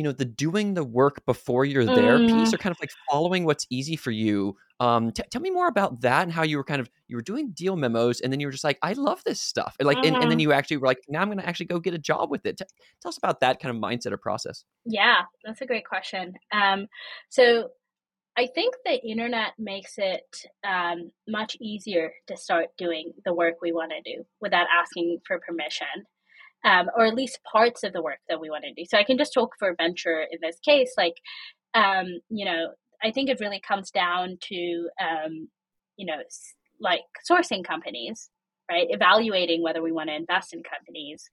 you 0.00 0.04
know 0.04 0.12
the 0.12 0.24
doing 0.24 0.72
the 0.72 0.82
work 0.82 1.22
before 1.26 1.66
you're 1.66 1.84
there 1.84 2.16
mm. 2.16 2.26
piece 2.26 2.54
or 2.54 2.56
kind 2.56 2.70
of 2.70 2.80
like 2.80 2.90
following 3.10 3.44
what's 3.44 3.66
easy 3.68 3.96
for 3.96 4.10
you 4.10 4.56
um 4.80 5.12
t- 5.12 5.22
tell 5.30 5.42
me 5.42 5.50
more 5.50 5.68
about 5.68 6.00
that 6.00 6.22
and 6.22 6.32
how 6.32 6.42
you 6.42 6.56
were 6.56 6.64
kind 6.64 6.80
of 6.80 6.88
you 7.06 7.16
were 7.16 7.22
doing 7.22 7.50
deal 7.50 7.76
memos 7.76 8.22
and 8.22 8.32
then 8.32 8.40
you 8.40 8.46
were 8.46 8.50
just 8.50 8.64
like 8.64 8.78
i 8.80 8.94
love 8.94 9.22
this 9.26 9.38
stuff 9.38 9.76
and 9.78 9.86
like 9.86 9.98
mm-hmm. 9.98 10.06
and, 10.06 10.16
and, 10.16 10.22
then 10.22 10.30
mm-hmm. 10.30 10.40
you 10.40 10.52
actually 10.54 10.78
were 10.78 10.86
like 10.86 11.02
now 11.10 11.20
i'm 11.20 11.28
gonna 11.28 11.42
actually 11.42 11.66
go 11.66 11.78
get 11.78 11.92
a 11.92 11.98
job 11.98 12.30
with 12.30 12.46
it 12.46 12.56
T- 12.56 12.64
tell 13.02 13.10
us 13.10 13.18
about 13.18 13.40
that 13.40 13.60
kind 13.60 13.76
of 13.76 13.82
mindset 13.82 14.10
or 14.10 14.16
process 14.16 14.64
yeah 14.86 15.20
that's 15.44 15.60
a 15.60 15.66
great 15.66 15.86
question 15.86 16.32
um 16.50 16.86
so 17.28 17.68
I 18.38 18.46
think 18.46 18.74
the 18.86 19.04
internet 19.06 19.52
makes 19.58 19.94
it 19.98 20.46
um, 20.66 21.10
much 21.28 21.56
easier 21.60 22.12
to 22.28 22.36
start 22.38 22.68
doing 22.78 23.12
the 23.24 23.34
work 23.34 23.56
we 23.60 23.72
want 23.72 23.90
to 23.90 24.14
do 24.14 24.24
without 24.40 24.66
asking 24.72 25.18
for 25.26 25.40
permission 25.40 26.06
um, 26.64 26.88
or 26.96 27.06
at 27.06 27.14
least 27.14 27.40
parts 27.50 27.82
of 27.82 27.92
the 27.92 28.02
work 28.02 28.18
that 28.28 28.40
we 28.40 28.50
want 28.50 28.64
to 28.64 28.74
do. 28.74 28.86
So 28.88 28.98
I 28.98 29.04
can 29.04 29.18
just 29.18 29.32
talk 29.32 29.54
for 29.58 29.74
venture 29.76 30.20
in 30.30 30.38
this 30.42 30.58
case, 30.64 30.92
like, 30.96 31.14
um, 31.74 32.06
you 32.28 32.44
know, 32.44 32.68
I 33.02 33.10
think 33.10 33.30
it 33.30 33.40
really 33.40 33.60
comes 33.66 33.90
down 33.90 34.38
to, 34.48 34.88
um, 35.00 35.48
you 35.96 36.06
know, 36.06 36.22
like 36.80 37.00
sourcing 37.30 37.64
companies, 37.64 38.28
right? 38.70 38.86
Evaluating 38.90 39.62
whether 39.62 39.82
we 39.82 39.92
want 39.92 40.08
to 40.10 40.16
invest 40.16 40.52
in 40.52 40.62
companies, 40.62 41.24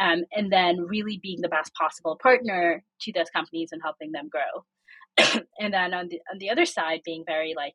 um, 0.00 0.24
and 0.32 0.52
then 0.52 0.80
really 0.80 1.18
being 1.22 1.40
the 1.40 1.48
best 1.48 1.72
possible 1.74 2.18
partner 2.22 2.84
to 3.00 3.12
those 3.12 3.30
companies 3.30 3.70
and 3.72 3.80
helping 3.82 4.12
them 4.12 4.28
grow. 4.30 5.42
and 5.58 5.72
then 5.72 5.94
on 5.94 6.08
the 6.08 6.20
on 6.30 6.38
the 6.38 6.50
other 6.50 6.66
side, 6.66 7.00
being 7.04 7.24
very 7.26 7.54
like, 7.56 7.74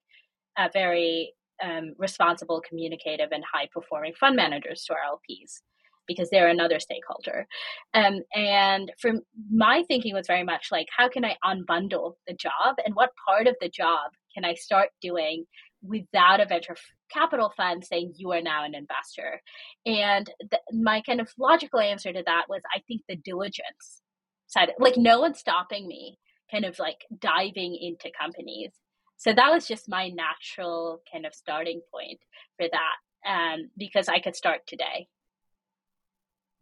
uh, 0.57 0.69
very 0.72 1.34
um, 1.63 1.94
responsible, 1.98 2.62
communicative, 2.68 3.30
and 3.31 3.44
high 3.51 3.68
performing 3.74 4.13
fund 4.19 4.36
managers 4.36 4.84
to 4.86 4.94
our 4.94 5.18
LPs 5.18 5.62
because 6.07 6.29
they're 6.29 6.47
another 6.47 6.79
stakeholder. 6.79 7.47
Um, 7.94 8.21
and 8.35 8.91
from 9.00 9.21
my 9.51 9.83
thinking 9.88 10.13
was 10.13 10.27
very 10.27 10.44
much 10.44 10.67
like, 10.71 10.88
how 10.95 11.09
can 11.09 11.25
I 11.25 11.38
unbundle 11.44 12.13
the 12.27 12.33
job 12.33 12.75
and 12.85 12.95
what 12.95 13.11
part 13.27 13.47
of 13.47 13.55
the 13.61 13.69
job 13.69 14.11
can 14.33 14.45
I 14.45 14.53
start 14.53 14.89
doing 15.01 15.45
without 15.81 16.39
a 16.39 16.45
venture 16.45 16.75
capital 17.11 17.53
fund 17.55 17.83
saying 17.83 18.13
you 18.17 18.31
are 18.31 18.41
now 18.41 18.63
an 18.63 18.75
investor? 18.75 19.41
And 19.85 20.29
my 20.71 21.01
kind 21.01 21.21
of 21.21 21.29
logical 21.38 21.79
answer 21.79 22.11
to 22.11 22.23
that 22.25 22.45
was, 22.49 22.61
I 22.75 22.79
think 22.88 23.01
the 23.07 23.15
diligence 23.15 24.01
side, 24.47 24.71
like 24.79 24.97
no 24.97 25.19
one's 25.19 25.39
stopping 25.39 25.88
me 25.88 26.17
kind 26.51 26.65
of 26.65 26.77
like 26.79 27.06
diving 27.19 27.75
into 27.75 28.11
companies. 28.19 28.71
So 29.17 29.33
that 29.33 29.51
was 29.51 29.67
just 29.67 29.89
my 29.89 30.09
natural 30.09 31.01
kind 31.11 31.25
of 31.25 31.33
starting 31.33 31.81
point 31.91 32.19
for 32.57 32.67
that 32.69 33.29
um, 33.29 33.69
because 33.77 34.09
I 34.09 34.19
could 34.19 34.35
start 34.35 34.61
today. 34.67 35.07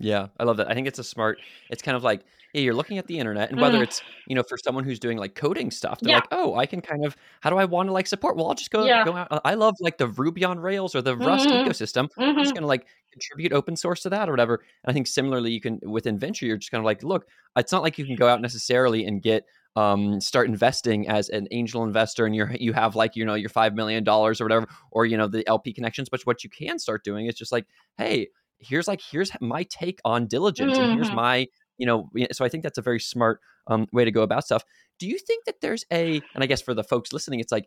Yeah, 0.01 0.27
I 0.39 0.44
love 0.44 0.57
that. 0.57 0.69
I 0.69 0.74
think 0.74 0.88
it's 0.88 1.00
a 1.00 1.03
smart. 1.03 1.39
It's 1.69 1.81
kind 1.81 1.95
of 1.95 2.03
like 2.03 2.21
yeah, 2.53 2.62
you're 2.62 2.74
looking 2.74 2.98
at 2.98 3.07
the 3.07 3.18
internet, 3.18 3.50
and 3.50 3.62
whether 3.62 3.80
mm. 3.80 3.83
it's 3.83 4.01
you 4.27 4.36
know 4.36 4.44
for 4.44 4.57
someone 4.57 4.83
who's 4.83 5.00
doing 5.00 5.18
like 5.18 5.36
coding 5.36 5.71
stuff, 5.71 6.00
they're 6.01 6.12
yeah. 6.12 6.18
like, 6.18 6.27
oh, 6.31 6.56
I 6.56 6.65
can 6.65 6.81
kind 6.81 7.06
of 7.06 7.15
how 7.39 7.50
do 7.50 7.57
I 7.57 7.65
want 7.65 7.88
to 7.88 7.94
like 7.94 8.07
support? 8.07 8.36
Well, 8.36 8.48
I'll 8.48 8.56
just 8.56 8.71
go 8.71 8.86
yeah. 8.86 9.06
go 9.06 9.15
out. 9.15 9.42
I 9.45 9.53
love 9.53 9.75
like 9.80 9.98
the 9.98 10.07
Ruby 10.07 10.44
on 10.44 10.59
Rails 10.59 10.94
or 10.95 11.01
the 11.01 11.15
Rust 11.15 11.48
mm-hmm. 11.48 11.68
ecosystem. 11.68 12.09
Mm-hmm. 12.09 12.21
I'm 12.21 12.36
just 12.36 12.50
mm-hmm. 12.50 12.56
gonna 12.56 12.68
like 12.68 12.88
contribute 13.12 13.53
open 13.53 13.75
source 13.75 14.01
to 14.01 14.09
that 14.09 14.27
or 14.27 14.33
whatever. 14.33 14.56
And 14.83 14.92
I 14.92 14.94
think 14.94 15.07
similarly, 15.07 15.51
you 15.51 15.62
can 15.62 15.80
within 15.83 16.18
venture, 16.18 16.45
you're 16.45 16.57
just 16.57 16.71
kind 16.71 16.81
of 16.81 16.86
like, 16.86 17.04
look, 17.04 17.27
it's 17.56 17.71
not 17.71 17.83
like 17.83 17.97
you 17.97 18.06
can 18.06 18.15
go 18.15 18.27
out 18.27 18.42
necessarily 18.42 19.06
and 19.06 19.21
get 19.21 19.45
um, 19.75 20.19
start 20.19 20.47
investing 20.47 21.07
as 21.07 21.30
an 21.30 21.47
angel 21.52 21.83
investor 21.83 22.25
and 22.25 22.35
you're 22.35 22.52
you 22.59 22.73
have 22.73 22.97
like 22.97 23.16
you 23.16 23.23
know 23.23 23.35
your 23.35 23.49
five 23.49 23.73
million 23.73 24.04
dollars 24.04 24.42
or 24.42 24.45
whatever 24.45 24.68
or 24.92 25.06
you 25.06 25.16
know 25.16 25.28
the 25.28 25.47
LP 25.47 25.71
connections 25.71 26.09
but 26.09 26.19
what 26.25 26.44
you 26.44 26.49
can 26.49 26.78
start 26.78 27.06
doing 27.06 27.28
is 27.28 27.35
just 27.35 27.54
like 27.54 27.66
hey 27.97 28.28
here's 28.61 28.87
like 28.87 29.01
here's 29.11 29.31
my 29.41 29.63
take 29.63 29.99
on 30.06 30.27
diligence 30.27 30.73
mm-hmm. 30.73 30.83
and 30.83 30.94
here's 30.94 31.07
mm-hmm. 31.07 31.15
my 31.15 31.47
you 31.77 31.85
know 31.85 32.09
so 32.31 32.45
i 32.45 32.49
think 32.49 32.63
that's 32.63 32.77
a 32.77 32.81
very 32.81 32.99
smart 32.99 33.39
um, 33.68 33.87
way 33.94 34.03
to 34.06 34.11
go 34.11 34.21
about 34.21 34.44
stuff 34.44 34.63
do 34.99 35.07
you 35.07 35.18
think 35.18 35.45
that 35.45 35.56
there's 35.61 35.85
a 35.91 36.21
and 36.33 36.44
i 36.44 36.47
guess 36.47 36.61
for 36.61 36.73
the 36.73 36.83
folks 36.83 37.13
listening 37.13 37.39
it's 37.39 37.51
like 37.51 37.65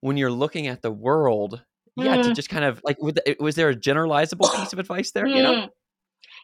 when 0.00 0.16
you're 0.16 0.30
looking 0.30 0.66
at 0.66 0.82
the 0.82 0.90
world 0.90 1.62
yeah 1.96 2.16
mm. 2.16 2.22
to 2.22 2.32
just 2.32 2.48
kind 2.48 2.64
of 2.64 2.80
like 2.84 2.96
was 3.38 3.54
there 3.54 3.68
a 3.68 3.76
generalizable 3.76 4.54
piece 4.56 4.72
of 4.72 4.78
advice 4.78 5.12
there 5.12 5.26
you 5.26 5.42
know 5.42 5.52
mm. 5.52 5.68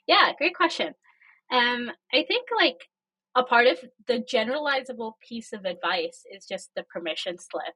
yeah 0.06 0.33
great 0.37 0.54
question 0.54 0.88
um 1.52 1.90
i 2.12 2.23
think 2.26 2.49
like 2.56 2.88
a 3.35 3.42
part 3.42 3.66
of 3.66 3.78
the 4.06 4.25
generalizable 4.33 5.12
piece 5.26 5.52
of 5.52 5.64
advice 5.64 6.23
is 6.35 6.47
just 6.47 6.71
the 6.75 6.83
permission 6.85 7.37
slip 7.38 7.75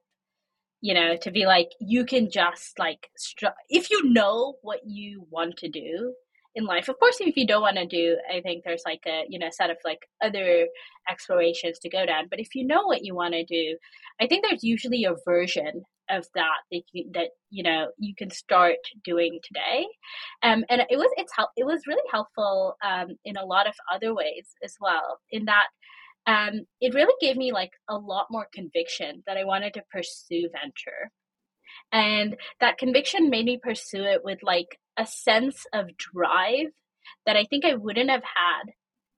you 0.81 0.93
know 0.93 1.15
to 1.17 1.31
be 1.31 1.45
like 1.45 1.69
you 1.79 2.05
can 2.05 2.29
just 2.29 2.77
like 2.79 3.09
str- 3.17 3.57
if 3.69 3.89
you 3.89 4.11
know 4.11 4.55
what 4.61 4.79
you 4.85 5.25
want 5.29 5.57
to 5.57 5.69
do 5.69 6.13
in 6.55 6.65
life 6.65 6.89
of 6.89 6.99
course 6.99 7.17
if 7.21 7.37
you 7.37 7.47
don't 7.47 7.61
want 7.61 7.77
to 7.77 7.85
do 7.85 8.17
i 8.33 8.41
think 8.41 8.63
there's 8.63 8.83
like 8.85 9.03
a 9.07 9.23
you 9.29 9.39
know 9.39 9.49
set 9.51 9.69
of 9.69 9.77
like 9.85 9.99
other 10.23 10.67
explorations 11.09 11.79
to 11.79 11.89
go 11.89 12.05
down. 12.05 12.27
But 12.29 12.39
if 12.39 12.53
you 12.53 12.65
know 12.65 12.85
what 12.85 13.03
you 13.03 13.15
want 13.15 13.33
to 13.33 13.45
do 13.45 13.77
i 14.19 14.27
think 14.27 14.43
there's 14.43 14.63
usually 14.63 15.05
a 15.05 15.15
version 15.25 15.83
of 16.11 16.27
that 16.35 16.57
that 16.71 16.81
you, 16.91 17.09
that 17.13 17.29
you 17.49 17.63
know 17.63 17.87
you 17.97 18.13
can 18.15 18.29
start 18.29 18.75
doing 19.03 19.39
today. 19.43 19.85
Um, 20.43 20.63
and 20.69 20.81
it 20.89 20.97
was 20.97 21.09
it's 21.15 21.33
help 21.35 21.49
it 21.55 21.65
was 21.65 21.87
really 21.87 22.07
helpful 22.11 22.75
um, 22.83 23.15
in 23.25 23.37
a 23.37 23.45
lot 23.45 23.67
of 23.67 23.73
other 23.93 24.13
ways 24.13 24.47
as 24.63 24.75
well 24.79 25.19
in 25.31 25.45
that 25.45 25.67
um, 26.27 26.61
it 26.79 26.93
really 26.93 27.13
gave 27.19 27.35
me 27.35 27.51
like 27.51 27.71
a 27.89 27.95
lot 27.95 28.27
more 28.29 28.47
conviction 28.53 29.23
that 29.27 29.37
I 29.37 29.43
wanted 29.43 29.73
to 29.75 29.83
pursue 29.91 30.49
venture. 30.51 31.11
And 31.91 32.35
that 32.59 32.77
conviction 32.77 33.29
made 33.29 33.45
me 33.45 33.59
pursue 33.61 34.03
it 34.03 34.23
with 34.23 34.39
like 34.43 34.77
a 34.97 35.05
sense 35.05 35.65
of 35.73 35.97
drive 35.97 36.67
that 37.25 37.35
I 37.35 37.45
think 37.45 37.65
I 37.65 37.75
wouldn't 37.75 38.09
have 38.09 38.23
had 38.23 38.71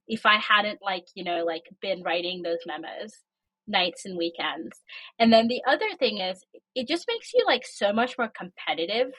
if 0.08 0.26
I 0.26 0.38
hadn't 0.38 0.80
like, 0.82 1.06
you 1.16 1.24
know, 1.24 1.44
like 1.46 1.64
been 1.82 2.04
writing 2.04 2.42
those 2.42 2.60
memos 2.66 3.14
nights 3.68 4.06
and 4.06 4.18
weekends. 4.18 4.78
And 5.20 5.32
then 5.32 5.48
the 5.48 5.62
other 5.68 5.86
thing 5.98 6.18
is 6.18 6.44
it 6.76 6.88
just 6.88 7.06
makes 7.08 7.34
you 7.34 7.46
like 7.46 7.66
so 7.66 7.94
much 7.94 8.18
more 8.18 8.30
competitive 8.36 9.14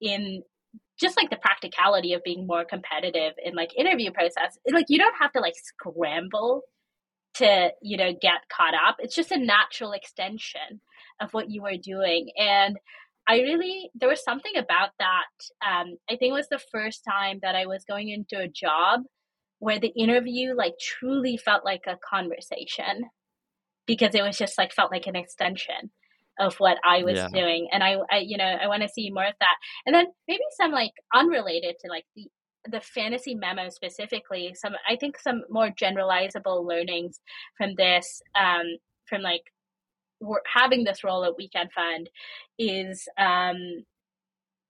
in 0.00 0.42
just 0.98 1.16
like 1.16 1.30
the 1.30 1.36
practicality 1.36 2.12
of 2.12 2.22
being 2.24 2.46
more 2.46 2.64
competitive 2.64 3.32
in 3.44 3.54
like 3.54 3.76
interview 3.76 4.10
process 4.12 4.58
like 4.72 4.86
you 4.88 4.98
don't 4.98 5.14
have 5.20 5.32
to 5.32 5.40
like 5.40 5.54
scramble 5.56 6.62
to 7.34 7.70
you 7.82 7.96
know 7.96 8.12
get 8.20 8.48
caught 8.48 8.74
up 8.74 8.96
it's 8.98 9.14
just 9.14 9.32
a 9.32 9.38
natural 9.38 9.92
extension 9.92 10.80
of 11.20 11.32
what 11.32 11.50
you 11.50 11.62
were 11.62 11.76
doing 11.76 12.30
and 12.38 12.76
i 13.28 13.36
really 13.36 13.90
there 13.94 14.08
was 14.08 14.22
something 14.22 14.56
about 14.56 14.90
that 14.98 15.24
um, 15.66 15.96
i 16.08 16.16
think 16.16 16.30
it 16.30 16.32
was 16.32 16.48
the 16.48 16.62
first 16.72 17.02
time 17.08 17.38
that 17.42 17.54
i 17.54 17.66
was 17.66 17.84
going 17.84 18.08
into 18.08 18.38
a 18.38 18.48
job 18.48 19.00
where 19.58 19.78
the 19.78 19.92
interview 19.96 20.54
like 20.54 20.74
truly 20.80 21.36
felt 21.36 21.64
like 21.64 21.84
a 21.86 21.98
conversation 22.08 23.04
because 23.86 24.14
it 24.14 24.22
was 24.22 24.36
just 24.36 24.58
like 24.58 24.72
felt 24.72 24.92
like 24.92 25.06
an 25.06 25.16
extension 25.16 25.90
of 26.38 26.56
what 26.56 26.78
I 26.84 27.02
was 27.02 27.16
yeah. 27.16 27.28
doing. 27.28 27.68
And 27.72 27.82
I, 27.82 27.96
I, 28.10 28.18
you 28.18 28.36
know, 28.36 28.44
I 28.44 28.66
want 28.66 28.82
to 28.82 28.88
see 28.88 29.10
more 29.10 29.24
of 29.24 29.34
that. 29.40 29.56
And 29.86 29.94
then 29.94 30.06
maybe 30.26 30.42
some 30.60 30.72
like 30.72 30.92
unrelated 31.14 31.76
to 31.80 31.90
like 31.90 32.04
the 32.16 32.28
the 32.68 32.80
fantasy 32.80 33.34
memo 33.34 33.68
specifically. 33.68 34.54
Some 34.54 34.74
I 34.88 34.96
think 34.96 35.18
some 35.18 35.42
more 35.50 35.68
generalizable 35.70 36.66
learnings 36.66 37.20
from 37.56 37.74
this, 37.76 38.22
um, 38.34 38.76
from 39.06 39.22
like 39.22 39.42
having 40.52 40.84
this 40.84 41.04
role 41.04 41.24
at 41.24 41.36
Weekend 41.36 41.70
Fund, 41.72 42.08
is 42.58 43.08
um, 43.18 43.84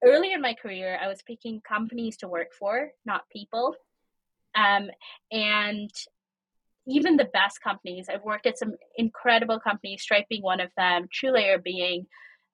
earlier 0.04 0.36
in 0.36 0.42
my 0.42 0.54
career 0.54 0.98
I 1.00 1.08
was 1.08 1.22
picking 1.22 1.60
companies 1.66 2.16
to 2.18 2.28
work 2.28 2.48
for, 2.58 2.90
not 3.04 3.28
people. 3.32 3.74
Um, 4.56 4.88
and 5.32 5.90
even 6.86 7.16
the 7.16 7.24
best 7.24 7.60
companies. 7.62 8.08
I've 8.12 8.24
worked 8.24 8.46
at 8.46 8.58
some 8.58 8.74
incredible 8.96 9.58
companies, 9.58 10.02
Stripe 10.02 10.26
being 10.28 10.42
one 10.42 10.60
of 10.60 10.70
them, 10.76 11.08
TrueLayer 11.08 11.62
being 11.62 12.06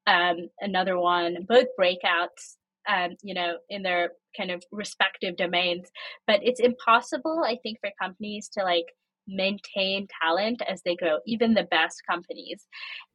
um, 0.07 0.49
another 0.61 0.99
one, 0.99 1.45
both 1.49 1.67
breakouts, 1.79 2.57
um, 2.89 3.17
you 3.23 3.35
know, 3.35 3.59
in 3.69 3.83
their 3.83 4.13
kind 4.37 4.51
of 4.51 4.63
respective 4.73 5.37
domains. 5.37 5.89
But 6.27 6.41
it's 6.43 6.61
impossible, 6.61 7.45
I 7.47 7.59
think, 7.63 7.79
for 7.81 7.91
companies 8.01 8.49
to 8.57 8.65
like 8.65 8.87
maintain 9.29 10.09
talent 10.23 10.63
as 10.69 10.83
they 10.85 10.97
grow, 10.97 11.19
even 11.27 11.55
the 11.55 11.69
best 11.71 12.03
companies. 12.09 12.67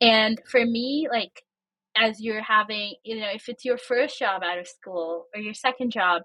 And 0.02 0.40
for 0.50 0.66
me, 0.66 1.08
like, 1.12 1.32
as 1.98 2.20
you're 2.20 2.42
having, 2.42 2.96
you 3.04 3.20
know, 3.20 3.30
if 3.34 3.48
it's 3.48 3.64
your 3.64 3.78
first 3.78 4.20
job 4.20 4.44
out 4.44 4.58
of 4.60 4.68
school 4.68 5.28
or 5.34 5.40
your 5.42 5.54
second 5.54 5.92
job 5.92 6.24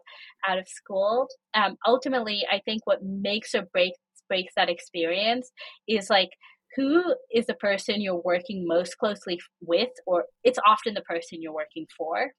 out 0.49 0.59
of 0.59 0.67
school, 0.69 1.29
um, 1.55 1.77
ultimately, 1.87 2.45
I 2.51 2.61
think 2.65 2.87
what 2.87 3.05
makes 3.05 3.55
or 3.55 3.63
breaks 3.73 3.99
breaks 4.29 4.53
that 4.57 4.71
experience 4.71 5.51
is 5.89 6.09
like 6.09 6.31
who 6.77 7.03
is 7.35 7.47
the 7.47 7.55
person 7.55 8.01
you're 8.01 8.23
working 8.25 8.65
most 8.67 8.97
closely 8.97 9.41
with 9.61 9.91
or 10.07 10.25
it's 10.45 10.59
often 10.67 10.95
the 10.95 11.01
person 11.03 11.43
you're 11.43 11.53
working 11.53 11.87
for 11.99 12.31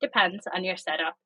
depends 0.00 0.46
on 0.54 0.64
your 0.64 0.76
setup 0.76 1.16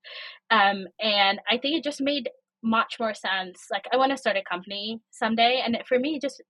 um, 0.50 0.87
and 1.00 1.41
i 1.50 1.57
think 1.57 1.77
it 1.77 1.85
just 1.85 2.00
made 2.00 2.29
much 2.62 2.97
more 3.00 3.15
sense 3.15 3.67
like 3.71 3.85
i 3.93 3.97
want 3.97 4.11
to 4.11 4.17
start 4.17 4.37
a 4.37 4.43
company 4.43 5.00
someday 5.11 5.62
and 5.65 5.77
for 5.87 5.99
me 5.99 6.19
just 6.21 6.43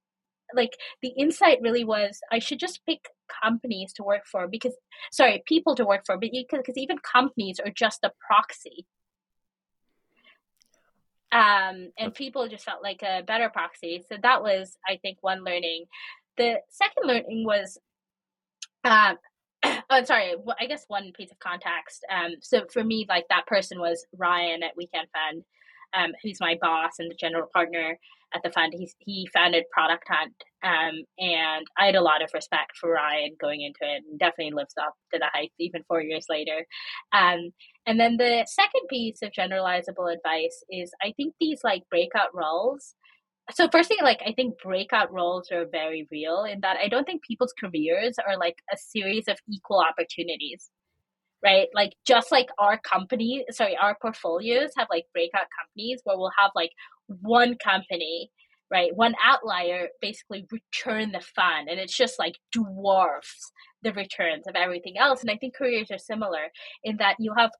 like 0.55 0.73
the 1.03 1.13
insight 1.17 1.59
really 1.63 1.85
was 1.85 2.19
i 2.33 2.39
should 2.39 2.59
just 2.59 2.81
pick 2.85 3.07
companies 3.43 3.93
to 3.93 4.03
work 4.03 4.23
for 4.27 4.49
because 4.49 4.75
sorry 5.13 5.43
people 5.47 5.77
to 5.77 5.85
work 5.85 6.03
for 6.05 6.17
but 6.17 6.31
because 6.33 6.77
even 6.77 6.99
companies 6.99 7.61
are 7.65 7.71
just 7.71 8.03
a 8.03 8.11
proxy 8.27 8.85
um, 11.33 11.93
and 11.97 12.15
people 12.15 12.49
just 12.49 12.65
felt 12.65 12.83
like 12.83 13.03
a 13.03 13.23
better 13.23 13.49
proxy. 13.51 14.05
So 14.09 14.17
that 14.23 14.43
was, 14.43 14.77
I 14.89 14.97
think, 14.97 15.19
one 15.21 15.45
learning. 15.45 15.85
The 16.37 16.57
second 16.69 17.07
learning 17.07 17.45
was, 17.45 17.79
um, 18.85 19.17
oh, 19.91 20.05
sorry, 20.05 20.35
I 20.59 20.67
guess 20.67 20.85
one 20.89 21.13
piece 21.17 21.31
of 21.31 21.39
context. 21.39 22.05
Um, 22.11 22.33
so 22.41 22.63
for 22.73 22.85
me, 22.85 23.07
like 23.09 23.27
that 23.29 23.47
person 23.47 23.79
was 23.81 24.05
Ryan 24.17 24.63
at 24.63 24.77
Weekend 24.77 25.09
Fund, 25.13 25.45
um, 25.95 26.13
who's 26.23 26.41
my 26.41 26.57
boss 26.61 26.93
and 26.99 27.11
the 27.11 27.17
general 27.17 27.49
partner 27.53 27.99
at 28.35 28.43
the 28.43 28.51
fund. 28.51 28.73
He's, 28.77 28.95
he 28.99 29.29
founded 29.35 29.65
Product 29.73 30.05
Hunt, 30.09 30.35
um, 30.63 31.03
and 31.19 31.67
I 31.79 31.87
had 31.87 31.97
a 31.97 32.03
lot 32.03 32.23
of 32.23 32.31
respect 32.33 32.77
for 32.81 32.93
Ryan 32.93 33.37
going 33.41 33.63
into 33.63 33.81
it, 33.83 34.03
and 34.09 34.19
definitely 34.19 34.53
lives 34.53 34.75
up 34.81 34.95
to 35.13 35.19
the 35.19 35.29
hype 35.33 35.51
even 35.59 35.83
four 35.89 36.01
years 36.01 36.27
later. 36.29 36.67
Um, 37.13 37.51
and 37.87 37.99
then 37.99 38.17
the 38.17 38.47
second 38.49 38.83
piece 38.89 39.21
of 39.23 39.33
generalizable 39.33 40.13
advice 40.13 40.63
is 40.71 40.93
I 41.03 41.13
think 41.17 41.35
these 41.41 41.61
like 41.65 41.83
breakout 41.91 42.35
roles. 42.35 42.95
So 43.55 43.69
first 43.71 43.89
thing, 43.89 43.99
like 44.03 44.21
I 44.27 44.33
think 44.33 44.59
breakout 44.63 45.13
roles 45.13 45.51
are 45.51 45.67
very 45.67 46.07
real 46.11 46.45
in 46.45 46.61
that 46.61 46.77
I 46.83 46.89
don't 46.89 47.05
think 47.05 47.23
people's 47.25 47.55
careers 47.59 48.17
are 48.27 48.39
like 48.39 48.57
a 48.73 48.77
series 48.77 49.29
of 49.29 49.39
equal 49.49 49.81
opportunities 49.81 50.71
right? 51.43 51.69
Like 51.75 51.95
just 52.07 52.33
like 52.33 52.49
our 52.59 52.79
company, 52.79 53.45
sorry, 53.51 53.77
our 53.77 53.97
portfolios 54.01 54.71
have 54.77 54.89
like 54.91 55.07
breakout 55.13 55.47
companies 55.59 56.01
where 56.05 56.17
we'll 56.19 56.33
have 56.39 56.51
like 56.55 56.71
one 57.07 57.57
company, 57.63 58.31
right? 58.71 58.95
One 58.95 59.15
outlier 59.25 59.89
basically 60.01 60.47
return 60.51 61.13
the 61.13 61.21
fund 61.21 61.69
and 61.69 61.81
it's 61.81 61.97
just 61.97 62.19
like 62.19 62.35
dwarfs 62.53 63.53
the 63.83 63.93
returns 63.93 64.47
of 64.47 64.55
everything 64.55 64.99
else. 64.99 65.23
And 65.23 65.31
I 65.31 65.37
think 65.37 65.55
careers 65.57 65.91
are 65.91 65.99
similar 65.99 66.49
in 66.85 66.99
that 66.99 67.17
you 67.19 67.33
have 67.37 67.51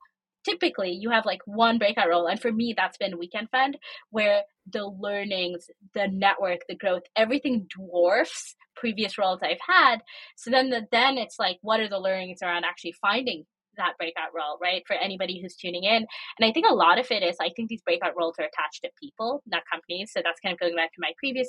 typically 0.45 0.91
you 0.91 1.11
have 1.11 1.27
like 1.27 1.41
one 1.45 1.79
breakout 1.79 2.09
role 2.09 2.27
and 2.27 2.41
for 2.41 2.53
me 2.53 2.75
that's 2.77 2.99
been 2.99 3.19
weekend 3.19 3.49
fund 3.51 3.77
where 4.11 4.43
the 4.73 4.87
learnings 4.87 5.67
the 5.95 6.09
network 6.09 6.61
the 6.69 6.77
growth 6.77 7.03
everything 7.17 7.67
dwarfs 7.69 8.57
previous 8.77 9.19
roles 9.19 9.41
i've 9.43 9.59
had 9.67 9.97
so 10.37 10.51
then 10.51 10.71
the, 10.71 10.87
then 10.91 11.19
it's 11.19 11.39
like 11.39 11.59
what 11.63 11.81
are 11.81 11.89
the 11.89 11.99
learnings 11.99 12.39
around 12.43 12.65
actually 12.65 12.95
finding 13.01 13.45
that 13.77 13.97
breakout 13.99 14.35
role, 14.35 14.59
right? 14.61 14.83
For 14.87 14.95
anybody 14.95 15.41
who's 15.41 15.57
tuning 15.57 15.85
in. 15.85 16.07
And 16.39 16.49
I 16.49 16.53
think 16.53 16.67
a 16.69 16.75
lot 16.75 16.99
of 16.99 17.07
it 17.11 17.23
is 17.23 17.37
I 17.41 17.51
think 17.55 17.69
these 17.69 17.83
breakout 17.83 18.13
roles 18.17 18.35
are 18.39 18.45
attached 18.45 18.83
to 18.85 18.91
people, 19.01 19.43
not 19.47 19.63
companies. 19.71 20.11
So 20.13 20.21
that's 20.23 20.41
kind 20.41 20.53
of 20.53 20.61
going 20.61 20.77
back 20.77 20.93
to 20.93 21.01
my 21.01 21.13
previous. 21.19 21.49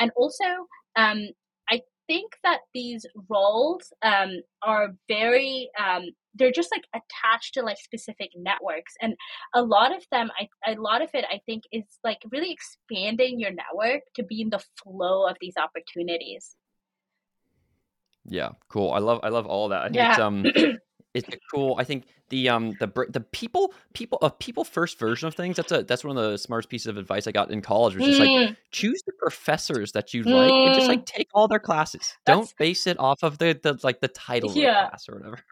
And 0.00 0.10
also, 0.16 0.44
um, 0.96 1.28
I 1.68 1.80
think 2.06 2.32
that 2.42 2.60
these 2.72 3.06
roles 3.28 3.92
um, 4.02 4.40
are 4.62 4.94
very 5.08 5.70
um, 5.82 6.04
they're 6.34 6.52
just 6.52 6.70
like 6.72 6.84
attached 6.94 7.54
to 7.54 7.62
like 7.62 7.78
specific 7.78 8.30
networks 8.36 8.94
and 9.00 9.14
a 9.54 9.62
lot 9.62 9.94
of 9.94 10.04
them 10.10 10.30
I, 10.38 10.72
a 10.72 10.80
lot 10.80 11.00
of 11.00 11.10
it 11.14 11.24
i 11.30 11.40
think 11.46 11.62
is 11.70 11.84
like 12.02 12.18
really 12.32 12.50
expanding 12.50 13.38
your 13.38 13.52
network 13.52 14.02
to 14.16 14.24
be 14.24 14.40
in 14.40 14.50
the 14.50 14.62
flow 14.82 15.28
of 15.28 15.36
these 15.40 15.54
opportunities 15.56 16.56
yeah 18.24 18.50
cool 18.68 18.90
i 18.90 18.98
love 18.98 19.20
i 19.22 19.28
love 19.28 19.46
all 19.46 19.68
that 19.68 19.82
I 19.82 19.84
think 19.84 19.96
yeah. 19.96 20.10
it's 20.10 20.18
um 20.18 20.44
it's 21.14 21.28
cool. 21.50 21.76
I 21.78 21.84
think 21.84 22.06
the 22.34 22.48
um 22.48 22.74
the 22.80 22.88
the 23.10 23.20
people 23.20 23.72
people 23.92 24.18
a 24.20 24.30
people 24.30 24.64
first 24.64 24.98
version 24.98 25.28
of 25.28 25.34
things. 25.34 25.56
That's 25.56 25.70
a 25.70 25.84
that's 25.84 26.02
one 26.02 26.16
of 26.16 26.30
the 26.30 26.36
smartest 26.36 26.68
pieces 26.68 26.88
of 26.88 26.96
advice 26.96 27.28
I 27.28 27.32
got 27.32 27.52
in 27.52 27.62
college. 27.62 27.94
Was 27.94 28.04
just 28.04 28.20
mm. 28.20 28.46
like 28.48 28.56
choose 28.72 29.00
the 29.06 29.12
professors 29.20 29.92
that 29.92 30.12
you 30.12 30.24
mm. 30.24 30.32
like 30.32 30.50
and 30.50 30.74
just 30.74 30.88
like 30.88 31.02
mm. 31.02 31.06
take 31.06 31.28
all 31.32 31.46
their 31.46 31.60
classes. 31.60 32.16
That's... 32.26 32.36
Don't 32.36 32.54
base 32.58 32.88
it 32.88 32.98
off 32.98 33.22
of 33.22 33.38
the 33.38 33.58
the 33.62 33.78
like 33.84 34.00
the 34.00 34.08
title 34.08 34.50
yeah. 34.52 34.68
of 34.68 34.84
the 34.84 34.88
class 34.90 35.08
or 35.08 35.14
whatever. 35.16 35.38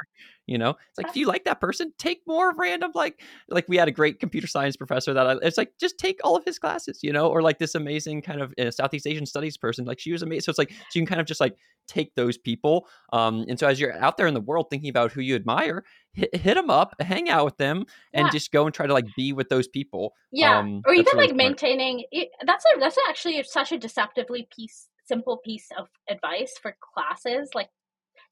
You 0.49 0.59
know, 0.59 0.71
it's 0.71 0.99
like 0.99 1.07
if 1.07 1.17
you 1.17 1.29
like 1.29 1.45
that 1.45 1.61
person, 1.61 1.93
take 1.99 2.21
more 2.27 2.53
random 2.57 2.91
like 2.97 3.23
like 3.49 3.69
we 3.69 3.77
had 3.77 3.87
a 3.87 3.93
great 3.93 4.19
computer 4.19 4.49
science 4.49 4.77
professor 4.77 5.15
that 5.15 5.25
I, 5.25 5.37
it's 5.41 5.57
like 5.57 5.73
just 5.79 5.99
take 5.99 6.19
all 6.25 6.35
of 6.35 6.45
his 6.45 6.59
classes, 6.59 6.99
you 7.01 7.12
know, 7.12 7.29
or 7.29 7.43
like 7.43 7.61
this 7.61 7.77
amazing 7.77 8.23
kind 8.23 8.41
of 8.41 8.53
uh, 8.59 8.73
Southeast 8.73 9.07
Asian 9.07 9.25
studies 9.25 9.57
person, 9.57 9.85
like 9.85 10.01
she 10.01 10.11
was 10.11 10.21
amazing. 10.21 10.41
So 10.41 10.51
it's 10.51 10.59
like 10.59 10.71
so 10.73 10.77
you 10.97 11.03
can 11.03 11.07
kind 11.07 11.21
of 11.21 11.29
just 11.29 11.41
like 11.41 11.57
take 11.87 12.15
those 12.17 12.39
people. 12.39 12.89
Um, 13.12 13.45
and 13.49 13.59
so 13.59 13.69
as 13.69 13.81
you're 13.81 13.97
out 14.03 14.17
there 14.17 14.27
in 14.27 14.35
the 14.35 14.41
world 14.41 14.67
thinking 14.69 14.91
about 14.91 15.12
who 15.12 15.21
you 15.21 15.37
admire, 15.37 15.85
hit, 16.12 16.35
hit 16.35 16.54
them 16.54 16.71
up, 16.71 16.95
hang 17.00 17.28
out 17.28 17.45
with 17.45 17.57
them, 17.57 17.87
and 18.12 18.26
yeah. 18.26 18.31
just 18.31 18.52
go 18.52 18.66
and 18.66 18.75
try 18.75 18.87
to 18.87 18.92
like 18.92 19.07
be 19.16 19.33
with 19.33 19.49
those 19.49 19.69
people. 19.69 20.14
Yeah, 20.31 20.59
um, 20.59 20.83
or 20.87 20.95
even 20.95 21.07
really 21.14 21.28
like 21.28 21.37
maintaining. 21.37 22.04
That's 22.45 22.64
a 22.64 22.81
that's 22.81 22.99
actually 23.09 23.42
such 23.45 23.73
a 23.73 23.78
deceptively 23.78 24.49
piece 24.54 24.88
simple 25.04 25.38
piece 25.45 25.69
of 25.76 25.88
advice 26.09 26.54
for 26.62 26.76
classes 26.95 27.50
like 27.57 27.69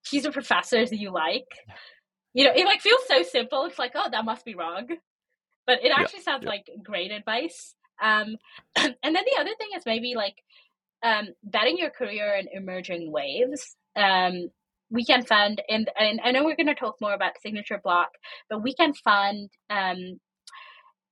choose 0.04 0.24
a 0.24 0.30
professors 0.30 0.90
that 0.90 1.00
you 1.00 1.10
like 1.10 1.48
you 2.32 2.44
know, 2.44 2.52
it 2.54 2.64
like 2.64 2.80
feels 2.80 3.00
so 3.08 3.22
simple. 3.22 3.64
It's 3.64 3.78
like, 3.78 3.92
oh, 3.94 4.08
that 4.10 4.24
must 4.24 4.44
be 4.44 4.54
wrong, 4.54 4.86
but 5.66 5.84
it 5.84 5.92
actually 5.96 6.20
yeah, 6.20 6.24
sounds 6.24 6.44
yeah. 6.44 6.50
like 6.50 6.70
great 6.82 7.10
advice. 7.10 7.74
Um, 8.02 8.36
and 8.76 8.94
then 9.02 9.12
the 9.12 9.40
other 9.40 9.50
thing 9.58 9.70
is 9.76 9.84
maybe 9.84 10.14
like 10.14 10.36
um, 11.02 11.28
betting 11.42 11.78
your 11.78 11.90
career 11.90 12.34
in 12.34 12.46
emerging 12.52 13.10
waves. 13.10 13.76
Um, 13.96 14.50
Weekend 14.90 15.26
Fund, 15.28 15.62
and, 15.68 15.88
and 15.98 16.20
I 16.24 16.32
know 16.32 16.44
we're 16.44 16.56
going 16.56 16.66
to 16.66 16.74
talk 16.74 16.96
more 17.00 17.14
about 17.14 17.40
Signature 17.42 17.80
Block, 17.82 18.10
but 18.48 18.62
Weekend 18.62 18.96
Fund 18.98 19.50
um, 19.70 20.20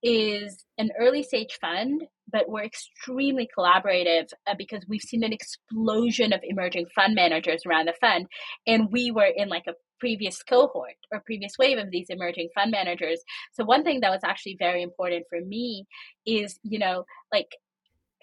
is 0.03 0.65
an 0.77 0.89
early 0.99 1.23
stage 1.23 1.57
fund, 1.59 2.03
but 2.31 2.47
we're 2.47 2.63
extremely 2.63 3.47
collaborative 3.57 4.27
uh, 4.47 4.53
because 4.57 4.83
we've 4.87 5.01
seen 5.01 5.23
an 5.23 5.33
explosion 5.33 6.33
of 6.33 6.41
emerging 6.43 6.85
fund 6.95 7.15
managers 7.15 7.63
around 7.65 7.87
the 7.87 7.93
fund, 7.99 8.27
and 8.67 8.89
we 8.91 9.11
were 9.11 9.29
in 9.35 9.49
like 9.49 9.65
a 9.67 9.73
previous 9.99 10.41
cohort 10.43 10.95
or 11.11 11.21
previous 11.25 11.53
wave 11.59 11.77
of 11.77 11.91
these 11.91 12.07
emerging 12.09 12.49
fund 12.55 12.71
managers. 12.71 13.21
So 13.53 13.65
one 13.65 13.83
thing 13.83 13.99
that 14.01 14.11
was 14.11 14.21
actually 14.23 14.55
very 14.57 14.81
important 14.81 15.25
for 15.29 15.39
me 15.45 15.85
is, 16.25 16.59
you 16.63 16.79
know, 16.79 17.03
like 17.33 17.49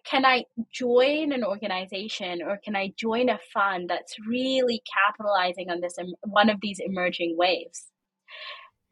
can 0.08 0.24
I 0.24 0.44
join 0.72 1.32
an 1.32 1.44
organization 1.44 2.40
or 2.42 2.58
can 2.64 2.76
I 2.76 2.92
join 2.96 3.28
a 3.28 3.38
fund 3.52 3.90
that's 3.90 4.14
really 4.26 4.82
capitalizing 5.04 5.68
on 5.68 5.80
this 5.80 5.96
one 6.22 6.48
of 6.48 6.60
these 6.60 6.80
emerging 6.80 7.36
waves? 7.36 7.86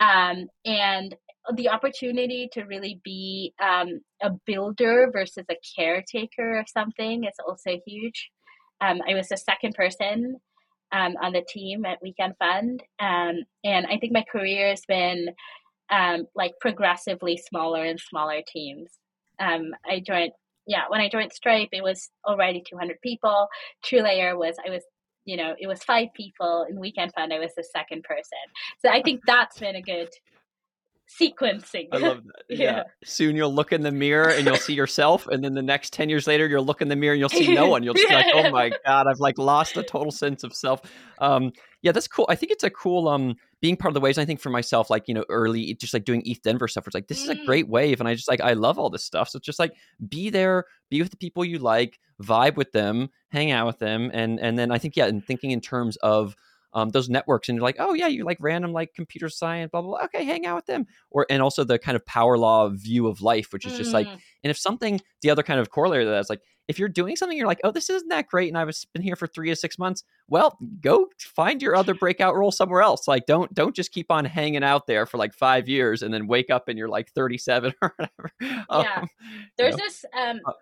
Um, 0.00 0.49
and 0.64 1.14
the 1.54 1.68
opportunity 1.68 2.49
to 2.52 2.62
really 2.64 3.00
be 3.04 3.54
um, 3.62 4.00
a 4.23 4.30
builder 4.44 5.11
versus 5.12 5.44
a 5.49 5.56
caretaker 5.76 6.59
of 6.59 6.68
something 6.68 7.25
is 7.25 7.35
also 7.47 7.78
huge. 7.87 8.30
Um, 8.80 9.00
I 9.09 9.14
was 9.14 9.28
the 9.28 9.37
second 9.37 9.75
person 9.75 10.37
um, 10.90 11.14
on 11.23 11.33
the 11.33 11.44
team 11.49 11.85
at 11.85 12.02
Weekend 12.02 12.35
Fund, 12.38 12.83
um, 12.99 13.37
and 13.62 13.87
I 13.87 13.99
think 13.99 14.12
my 14.12 14.25
career 14.30 14.71
has 14.71 14.83
been 14.87 15.28
um, 15.90 16.26
like 16.35 16.52
progressively 16.61 17.37
smaller 17.37 17.85
and 17.85 18.00
smaller 18.00 18.40
teams. 18.47 18.90
I 19.38 20.02
joined, 20.04 20.33
yeah, 20.66 20.85
when 20.88 21.00
I 21.00 21.09
joined 21.09 21.33
Stripe, 21.33 21.68
it 21.73 21.83
was 21.83 22.11
already 22.26 22.62
200 22.68 23.00
people. 23.02 23.49
TrueLayer 23.85 24.37
was, 24.37 24.56
I 24.66 24.71
was 24.71 24.83
you 25.25 25.37
know, 25.37 25.54
it 25.59 25.66
was 25.66 25.83
five 25.83 26.09
people 26.14 26.66
in 26.68 26.78
Weekend 26.78 27.12
Fund. 27.14 27.33
I 27.33 27.38
was 27.38 27.54
the 27.56 27.64
second 27.64 28.04
person. 28.04 28.38
So 28.80 28.90
I 28.90 29.02
think 29.02 29.23
that's 29.26 29.59
been 29.59 29.75
a 29.75 29.83
good 29.83 30.11
sequencing. 31.21 31.88
I 31.92 31.99
love 31.99 32.25
that. 32.25 32.42
yeah. 32.49 32.59
yeah. 32.59 32.83
Soon 33.04 33.37
you'll 33.37 33.54
look 33.54 33.73
in 33.73 33.83
the 33.83 33.92
mirror 33.92 34.28
and 34.28 34.47
you'll 34.47 34.56
see 34.56 34.75
yourself, 34.75 35.26
and 35.26 35.42
then 35.42 35.54
the 35.54 35.62
next 35.62 35.92
ten 35.92 36.09
years 36.09 36.26
later, 36.26 36.47
you'll 36.47 36.64
look 36.64 36.83
in 36.83 36.88
the 36.88 36.97
mirror 36.97 37.14
and 37.14 37.21
you'll 37.21 37.28
see 37.28 37.54
no 37.54 37.68
one. 37.68 37.83
You'll 37.83 37.94
just 37.94 38.09
be 38.09 38.14
like, 38.14 38.26
"Oh 38.35 38.50
my 38.50 38.71
god, 38.85 39.06
I've 39.06 39.21
like 39.21 39.38
lost 39.38 39.76
a 39.76 39.83
total 39.83 40.12
sense 40.12 40.44
of 40.44 40.54
self." 40.54 40.80
Um, 41.18 41.52
yeah, 41.83 41.92
that's 41.92 42.09
cool. 42.09 42.26
I 42.28 42.35
think 42.35 42.52
it's 42.52 42.64
a 42.64 42.71
cool 42.71 43.09
um 43.09 43.37
being 43.64 43.78
part 43.78 43.88
of 43.88 43.94
the 43.94 44.00
waves. 44.00 44.18
I 44.18 44.26
think 44.26 44.40
for 44.40 44.50
myself, 44.50 44.90
like 44.90 45.09
you 45.09 45.14
know, 45.14 45.25
early 45.30 45.73
just 45.73 45.94
like 45.94 46.04
doing 46.04 46.23
ETH 46.26 46.42
Denver 46.42 46.68
stuff, 46.68 46.87
it's 46.87 46.92
like 46.92 47.09
this 47.09 47.23
is 47.23 47.30
a 47.30 47.35
mm. 47.35 47.47
great 47.47 47.66
wave, 47.66 47.99
and 47.99 48.06
I 48.06 48.14
just 48.14 48.28
like 48.28 48.42
I 48.42 48.52
love 48.52 48.78
all 48.78 48.90
this 48.90 49.06
stuff. 49.06 49.30
So 49.30 49.38
it's 49.38 49.47
just 49.47 49.59
like 49.59 49.73
be 50.06 50.28
there, 50.28 50.66
be 50.90 51.00
with 51.00 51.11
the 51.11 51.16
people 51.16 51.47
you 51.47 51.59
like, 51.59 51.99
vibe 52.23 52.56
with 52.56 52.73
them, 52.73 53.09
hang 53.30 53.52
out 53.52 53.66
with 53.66 53.78
them, 53.78 54.11
and 54.12 54.38
and 54.38 54.59
then 54.59 54.71
I 54.71 54.76
think 54.76 54.97
yeah, 54.97 55.06
and 55.06 55.25
thinking 55.25 55.50
in 55.50 55.62
terms 55.62 55.97
of 56.02 56.37
um, 56.75 56.90
those 56.90 57.09
networks 57.09 57.49
and 57.49 57.57
you're 57.57 57.62
like 57.62 57.76
oh 57.78 57.95
yeah 57.95 58.07
you 58.07 58.25
like 58.25 58.38
random 58.40 58.73
like 58.73 58.93
computer 58.95 59.28
science 59.28 59.71
blah, 59.71 59.81
blah 59.81 59.90
blah 59.97 60.04
okay 60.04 60.25
hang 60.25 60.45
out 60.45 60.57
with 60.57 60.66
them 60.66 60.87
or 61.11 61.26
and 61.31 61.43
also 61.43 61.64
the 61.64 61.78
kind 61.78 61.97
of 61.97 62.04
power 62.04 62.37
law 62.37 62.69
view 62.69 63.07
of 63.07 63.23
life 63.23 63.52
which 63.52 63.64
is 63.64 63.76
just 63.76 63.90
mm. 63.90 63.95
like 63.95 64.07
and 64.07 64.50
if 64.50 64.59
something 64.59 65.00
the 65.23 65.31
other 65.31 65.43
kind 65.43 65.61
of 65.61 65.71
corollary 65.71 66.04
to 66.04 66.11
that 66.11 66.19
is 66.19 66.31
like 66.31 66.43
if 66.66 66.78
you're 66.78 66.88
doing 66.88 67.14
something 67.14 67.37
you're 67.37 67.47
like 67.47 67.61
oh 67.64 67.71
this 67.71 67.88
isn't 67.90 68.09
that 68.09 68.26
great 68.26 68.49
and 68.49 68.59
i've 68.59 68.71
been 68.93 69.02
here 69.02 69.16
for 69.16 69.26
three 69.26 69.49
to 69.49 69.57
six 69.57 69.78
months 69.78 70.02
well 70.28 70.59
go 70.81 71.09
find 71.19 71.62
your 71.62 71.76
other 71.76 71.95
breakout 71.95 72.35
role 72.35 72.50
somewhere 72.50 72.83
else 72.83 73.07
like 73.07 73.26
don't 73.26 73.52
don't 73.54 73.76
just 73.76 73.93
keep 73.93 74.11
on 74.11 74.25
hanging 74.25 74.64
out 74.64 74.87
there 74.87 75.07
for 75.07 75.19
like 75.19 75.33
five 75.33 75.69
years 75.69 76.02
and 76.02 76.12
then 76.12 76.26
wake 76.26 76.50
up 76.50 76.69
and 76.69 76.78
you're 76.78 76.88
like 76.88 77.11
37 77.12 77.73
or 77.83 77.95
whatever 77.97 78.31
yeah 78.40 79.00
um, 79.00 79.09
there's 79.57 79.73
you 79.73 79.78
know. 79.78 79.85
this 79.85 80.04
um 80.19 80.40
uh, 80.47 80.52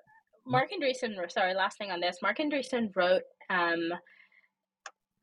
marc 0.44 0.70
andreessen 0.72 1.14
sorry 1.30 1.54
last 1.54 1.78
thing 1.78 1.90
on 1.90 2.00
this 2.00 2.18
marc 2.20 2.38
andreessen 2.38 2.94
wrote 2.94 3.22
um 3.48 3.92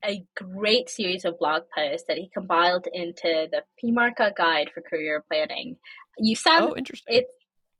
a 0.03 0.23
great 0.35 0.89
series 0.89 1.25
of 1.25 1.39
blog 1.39 1.63
posts 1.75 2.05
that 2.07 2.17
he 2.17 2.29
compiled 2.33 2.87
into 2.91 3.47
the 3.51 3.63
PMARCA 3.83 4.35
guide 4.35 4.69
for 4.73 4.81
career 4.81 5.23
planning. 5.29 5.77
You 6.17 6.35
sound 6.35 6.71
oh, 6.71 6.75
interesting. 6.77 7.17
It 7.17 7.27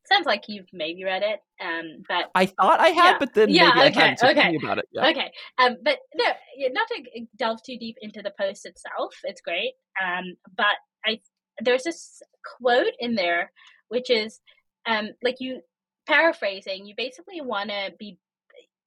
sounds 0.06 0.26
like 0.26 0.46
you've 0.48 0.68
maybe 0.74 1.04
read 1.04 1.24
it, 1.24 1.40
um, 1.64 2.04
but 2.08 2.32
I 2.36 2.48
thought 2.48 2.80
I 2.80 2.90
had, 2.90 3.12
yeah. 3.12 3.18
but 3.20 3.34
then 3.34 3.50
yeah, 3.50 3.72
maybe 3.76 3.90
okay, 3.90 4.00
I 4.00 4.04
hadn't. 4.04 4.20
So 4.20 4.30
okay, 4.30 4.58
about 4.62 4.80
it. 4.80 4.86
Yeah. 4.92 5.10
Okay, 5.10 5.32
um, 5.58 5.78
but 5.84 6.00
no, 6.16 6.26
not 6.72 6.88
to 6.88 7.26
delve 7.38 7.64
too 7.64 7.78
deep 7.78 7.96
into 8.02 8.22
the 8.22 8.34
post 8.40 8.66
itself. 8.66 9.14
It's 9.24 9.42
great, 9.42 9.74
um, 10.04 10.36
but 10.56 10.76
I 11.06 11.22
there's 11.62 11.84
this 11.84 12.22
quote 12.58 12.94
in 13.00 13.16
there 13.16 13.52
which 13.90 14.10
is 14.10 14.40
um, 14.88 15.10
like 15.22 15.38
you 15.40 15.62
paraphrasing. 16.08 16.86
You 16.86 16.94
basically 16.96 17.42
want 17.42 17.70
to 17.70 17.92
be 18.00 18.18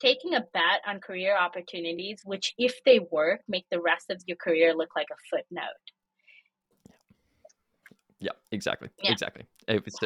taking 0.03 0.35
a 0.35 0.41
bet 0.41 0.81
on 0.87 1.01
career 1.01 1.37
opportunities, 1.37 2.21
which, 2.25 2.53
if 2.59 2.75
they 2.85 2.99
work, 3.11 3.41
make 3.49 3.65
the 3.71 3.81
rest 3.81 4.11
of 4.11 4.21
your 4.27 4.37
career 4.37 4.75
look 4.75 4.91
like 4.97 5.07
a 5.11 5.17
footnote. 5.31 5.63
Yeah, 8.19 8.33
exactly. 8.51 8.89
Yeah. 9.03 9.13
Exactly. 9.13 9.45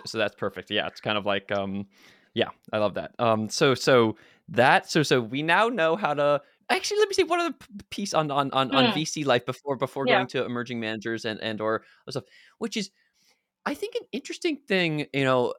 so 0.05 0.19
that's 0.19 0.35
perfect. 0.35 0.71
Yeah, 0.71 0.87
it's 0.87 1.01
kind 1.01 1.19
of 1.19 1.27
like, 1.27 1.51
um, 1.53 1.87
yeah, 2.35 2.51
I 2.73 2.79
love 2.79 2.95
that. 2.95 3.13
Um, 3.19 3.49
so, 3.49 3.75
so 3.75 4.17
that, 4.49 4.91
so, 4.91 5.03
so 5.03 5.21
we 5.21 5.43
now 5.43 5.69
know 5.69 5.97
how 5.97 6.15
to 6.15 6.41
actually 6.71 6.99
let 6.99 7.09
me 7.09 7.15
see 7.15 7.25
one 7.25 7.41
other 7.41 7.55
piece 7.91 8.13
on 8.15 8.31
on 8.31 8.51
on, 8.51 8.71
mm. 8.71 8.75
on 8.75 8.91
hmm. 8.91 8.99
VC 8.99 9.25
life 9.25 9.47
before 9.47 9.77
before 9.77 10.07
yeah. 10.07 10.17
going 10.17 10.27
to 10.27 10.45
emerging 10.45 10.81
managers 10.81 11.25
and 11.25 11.41
and 11.41 11.61
or 11.61 11.83
stuff, 12.11 12.25
which 12.59 12.77
is, 12.77 12.91
I 13.65 13.75
think, 13.75 13.95
an 13.95 14.07
interesting 14.13 14.59
thing. 14.67 15.07
You 15.13 15.25
know, 15.25 15.55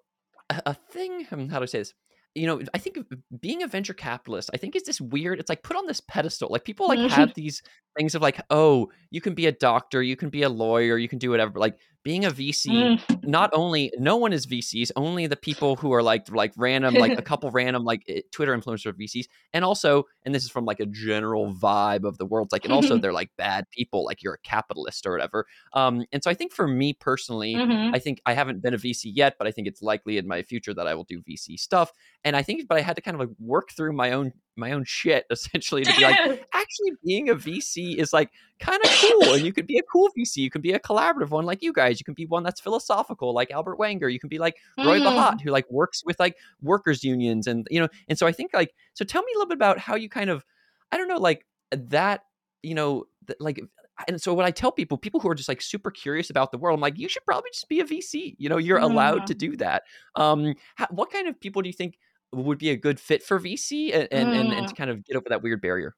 a, 0.49 0.62
a 0.67 0.73
thing. 0.73 1.25
Hmm, 1.25 1.47
how 1.47 1.59
do 1.59 1.63
I 1.63 1.67
say 1.67 1.79
this? 1.79 1.93
You 2.38 2.45
know, 2.45 2.62
I 2.73 2.78
think 2.78 3.00
being 3.39 3.63
a 3.63 3.67
venture 3.67 3.93
capitalist, 3.93 4.50
I 4.54 4.58
think 4.58 4.76
is 4.76 4.84
this 4.84 5.02
weird. 5.02 5.39
It's 5.39 5.50
like 5.50 5.63
put 5.63 5.76
on 5.76 5.88
this 5.88 6.02
pedestal. 6.02 6.50
Like 6.52 6.63
people 6.63 6.88
like 6.88 7.00
have 7.12 7.34
these 7.34 7.63
things 7.97 8.15
of 8.15 8.21
like, 8.21 8.39
oh, 8.50 8.89
you 9.10 9.21
can 9.21 9.34
be 9.34 9.47
a 9.47 9.52
doctor, 9.52 10.04
you 10.04 10.15
can 10.15 10.30
be 10.30 10.43
a 10.43 10.50
lawyer, 10.50 10.97
you 10.97 11.10
can 11.10 11.17
do 11.17 11.32
whatever. 11.32 11.52
But 11.52 11.62
like 11.62 11.80
being 12.04 12.23
a 12.23 12.32
VC, 12.32 12.67
mm. 12.67 13.23
not 13.26 13.50
only 13.54 13.91
no 13.97 14.15
one 14.15 14.32
is 14.32 14.45
VCs, 14.45 14.91
only 14.95 15.28
the 15.28 15.36
people 15.36 15.76
who 15.76 15.91
are 15.93 16.02
like 16.02 16.32
like 16.32 16.54
random, 16.56 16.93
like 16.93 17.17
a 17.17 17.21
couple 17.32 17.52
random 17.52 17.84
like 17.84 18.04
eh, 18.08 18.21
Twitter 18.32 18.58
influencer 18.58 18.93
VCs, 18.93 19.26
and 19.52 19.65
also, 19.65 20.06
and 20.23 20.34
this 20.34 20.43
is 20.43 20.50
from 20.50 20.63
like 20.63 20.80
a 20.80 20.86
general 20.86 21.54
vibe 21.54 22.06
of 22.06 22.17
the 22.17 22.26
world, 22.26 22.50
like, 22.54 22.63
and 22.63 22.73
also 22.73 22.97
they're 22.97 23.12
like 23.12 23.32
bad 23.38 23.69
people, 23.71 24.06
like 24.06 24.23
you're 24.23 24.36
a 24.36 24.39
capitalist 24.39 25.06
or 25.06 25.12
whatever. 25.12 25.45
Um, 25.73 26.06
and 26.13 26.23
so 26.23 26.32
I 26.32 26.34
think 26.34 26.54
for 26.54 26.65
me 26.65 26.93
personally, 26.93 27.56
mm-hmm. 27.56 27.93
I 27.93 28.00
think 28.00 28.21
I 28.26 28.34
haven't 28.34 28.62
been 28.62 28.73
a 28.73 28.78
VC 28.78 29.12
yet, 29.13 29.36
but 29.38 29.45
I 29.47 29.52
think 29.52 29.67
it's 29.67 29.82
likely 29.82 30.17
in 30.17 30.28
my 30.28 30.43
future 30.43 30.73
that 30.73 30.88
I 30.88 30.93
will 30.93 31.04
do 31.04 31.21
VC 31.21 31.60
stuff. 31.60 31.91
And 32.27 32.35
I 32.35 32.41
think, 32.41 32.67
but 32.67 32.77
I 32.77 32.81
had 32.81 32.97
to 32.97 33.01
kind 33.01 33.15
of 33.15 33.21
like 33.21 33.29
work 33.39 33.71
through 33.71 33.93
my 33.93 34.11
own 34.11 34.33
my 34.57 34.73
own 34.73 34.83
shit 34.83 35.25
essentially 35.31 35.85
to 35.85 35.95
be 35.95 36.03
like 36.03 36.17
actually 36.53 36.91
being 37.05 37.29
a 37.29 37.35
vc 37.35 37.95
is 37.95 38.11
like 38.11 38.31
kind 38.59 38.83
of 38.83 38.89
cool 38.89 39.33
and 39.33 39.43
you 39.43 39.53
could 39.53 39.67
be 39.67 39.77
a 39.77 39.83
cool 39.83 40.09
vc 40.17 40.35
you 40.35 40.49
can 40.49 40.61
be 40.61 40.73
a 40.73 40.79
collaborative 40.79 41.29
one 41.29 41.45
like 41.45 41.61
you 41.61 41.71
guys 41.71 41.99
you 41.99 42.03
can 42.03 42.15
be 42.15 42.25
one 42.25 42.41
that's 42.41 42.59
philosophical 42.59 43.35
like 43.35 43.51
albert 43.51 43.77
wenger 43.77 44.09
you 44.09 44.19
can 44.19 44.29
be 44.29 44.39
like 44.39 44.55
roy 44.79 44.99
mm. 44.99 45.05
bahat 45.05 45.39
who 45.41 45.51
like 45.51 45.69
works 45.69 46.03
with 46.03 46.19
like 46.19 46.35
workers 46.59 47.03
unions 47.03 47.45
and 47.45 47.67
you 47.69 47.79
know 47.79 47.87
and 48.07 48.17
so 48.17 48.25
i 48.25 48.31
think 48.31 48.49
like 48.51 48.73
so 48.95 49.05
tell 49.05 49.21
me 49.21 49.31
a 49.35 49.37
little 49.37 49.47
bit 49.47 49.57
about 49.57 49.77
how 49.77 49.93
you 49.93 50.09
kind 50.09 50.31
of 50.31 50.43
i 50.91 50.97
don't 50.97 51.07
know 51.07 51.17
like 51.17 51.45
that 51.71 52.21
you 52.63 52.73
know 52.73 53.03
like 53.39 53.61
and 54.07 54.21
so 54.21 54.33
when 54.33 54.45
I 54.45 54.51
tell 54.51 54.71
people, 54.71 54.97
people 54.97 55.19
who 55.19 55.29
are 55.29 55.35
just 55.35 55.49
like 55.49 55.61
super 55.61 55.89
curious 55.89 56.29
about 56.29 56.51
the 56.51 56.57
world, 56.57 56.77
I'm 56.77 56.81
like, 56.81 56.99
you 56.99 57.09
should 57.09 57.25
probably 57.25 57.49
just 57.51 57.67
be 57.67 57.79
a 57.79 57.83
VC. 57.83 58.35
You 58.37 58.49
know, 58.49 58.57
you're 58.57 58.77
allowed 58.77 59.25
to 59.27 59.33
do 59.33 59.57
that. 59.57 59.83
Um, 60.15 60.53
how, 60.75 60.87
what 60.91 61.11
kind 61.11 61.27
of 61.27 61.39
people 61.39 61.61
do 61.61 61.69
you 61.69 61.73
think 61.73 61.97
would 62.33 62.57
be 62.57 62.69
a 62.69 62.75
good 62.75 62.99
fit 62.99 63.23
for 63.23 63.39
VC 63.39 63.93
and, 63.93 64.07
and, 64.11 64.29
mm. 64.29 64.39
and, 64.39 64.53
and 64.53 64.67
to 64.67 64.73
mm. 64.73 64.77
kind 64.77 64.89
of 64.89 65.03
get 65.05 65.15
over 65.15 65.29
that 65.29 65.41
weird 65.41 65.61
barrier? 65.61 65.95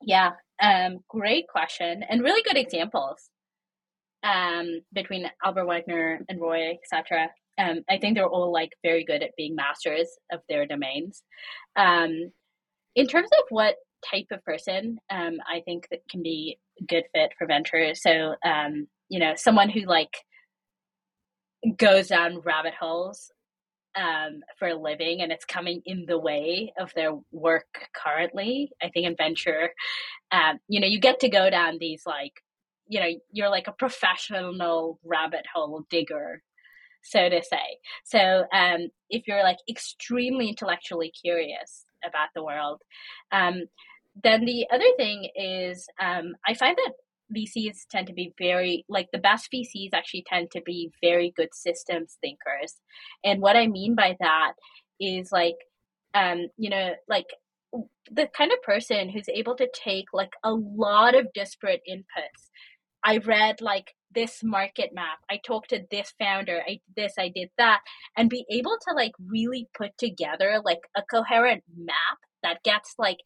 Yeah, 0.00 0.32
um, 0.60 0.98
great 1.08 1.48
question 1.48 2.02
and 2.08 2.22
really 2.22 2.42
good 2.42 2.56
examples 2.56 3.30
um, 4.22 4.80
between 4.92 5.30
Albert 5.44 5.66
Wenger 5.66 6.20
and 6.28 6.40
Roy, 6.40 6.70
etc. 6.70 7.28
Um, 7.58 7.82
I 7.88 7.98
think 7.98 8.16
they're 8.16 8.26
all 8.26 8.52
like 8.52 8.72
very 8.82 9.04
good 9.04 9.22
at 9.22 9.36
being 9.36 9.54
masters 9.54 10.08
of 10.32 10.40
their 10.48 10.66
domains. 10.66 11.22
Um, 11.76 12.32
in 12.94 13.06
terms 13.06 13.28
of 13.38 13.44
what 13.50 13.76
type 14.08 14.26
of 14.30 14.44
person 14.44 14.98
um, 15.10 15.38
I 15.50 15.60
think 15.60 15.88
that 15.90 16.00
can 16.10 16.22
be 16.22 16.58
a 16.80 16.84
good 16.84 17.04
fit 17.14 17.32
for 17.38 17.46
venture, 17.46 17.94
so 17.94 18.34
um, 18.44 18.86
you 19.08 19.18
know, 19.18 19.34
someone 19.36 19.68
who 19.68 19.82
like 19.82 20.16
goes 21.76 22.08
down 22.08 22.40
rabbit 22.40 22.74
holes 22.78 23.30
um, 23.96 24.40
for 24.58 24.68
a 24.68 24.74
living 24.74 25.20
and 25.20 25.32
it's 25.32 25.44
coming 25.44 25.82
in 25.84 26.06
the 26.06 26.18
way 26.18 26.72
of 26.78 26.92
their 26.94 27.12
work 27.30 27.88
currently. 27.94 28.72
I 28.82 28.88
think 28.88 29.06
in 29.06 29.16
venture, 29.16 29.70
um, 30.30 30.58
you 30.68 30.80
know, 30.80 30.86
you 30.86 31.00
get 31.00 31.20
to 31.20 31.28
go 31.28 31.50
down 31.50 31.78
these 31.78 32.02
like, 32.06 32.32
you 32.88 33.00
know, 33.00 33.08
you're 33.30 33.50
like 33.50 33.68
a 33.68 33.72
professional 33.72 34.98
rabbit 35.04 35.44
hole 35.52 35.86
digger, 35.90 36.42
so 37.02 37.28
to 37.28 37.42
say. 37.42 37.78
So 38.04 38.44
um, 38.52 38.88
if 39.08 39.26
you're 39.26 39.42
like 39.42 39.58
extremely 39.68 40.48
intellectually 40.48 41.10
curious 41.10 41.84
about 42.04 42.28
the 42.34 42.44
world, 42.44 42.80
um, 43.30 43.62
then 44.22 44.44
the 44.44 44.66
other 44.70 44.84
thing 44.96 45.28
is 45.34 45.86
um, 46.00 46.34
I 46.46 46.54
find 46.54 46.76
that 46.76 46.92
VCs 47.34 47.86
tend 47.90 48.06
to 48.06 48.12
be 48.12 48.32
very 48.38 48.84
like 48.88 49.08
the 49.12 49.18
best 49.18 49.48
VCs 49.52 49.90
actually 49.92 50.24
tend 50.26 50.50
to 50.52 50.60
be 50.62 50.90
very 51.02 51.32
good 51.36 51.54
systems 51.54 52.18
thinkers. 52.20 52.74
And 53.24 53.40
what 53.40 53.56
I 53.56 53.66
mean 53.66 53.94
by 53.94 54.16
that 54.20 54.52
is 55.00 55.32
like 55.32 55.56
um 56.14 56.48
you 56.56 56.70
know 56.70 56.94
like 57.08 57.26
the 58.10 58.28
kind 58.36 58.52
of 58.52 58.62
person 58.62 59.08
who's 59.08 59.28
able 59.28 59.54
to 59.56 59.68
take 59.72 60.06
like 60.12 60.32
a 60.44 60.52
lot 60.52 61.14
of 61.14 61.32
disparate 61.32 61.82
inputs. 61.88 62.50
I 63.04 63.18
read 63.18 63.60
like 63.60 63.94
this 64.14 64.42
market 64.44 64.90
map. 64.92 65.18
I 65.30 65.38
talked 65.44 65.70
to 65.70 65.84
this 65.90 66.12
founder. 66.18 66.62
I 66.66 66.72
did 66.72 66.80
this, 66.96 67.14
I 67.18 67.28
did 67.28 67.48
that 67.58 67.80
and 68.16 68.28
be 68.28 68.44
able 68.50 68.76
to 68.88 68.94
like 68.94 69.12
really 69.26 69.68
put 69.76 69.96
together 69.98 70.60
like 70.64 70.80
a 70.96 71.02
coherent 71.02 71.64
map 71.76 72.18
that 72.42 72.62
gets 72.62 72.94
like 72.98 73.18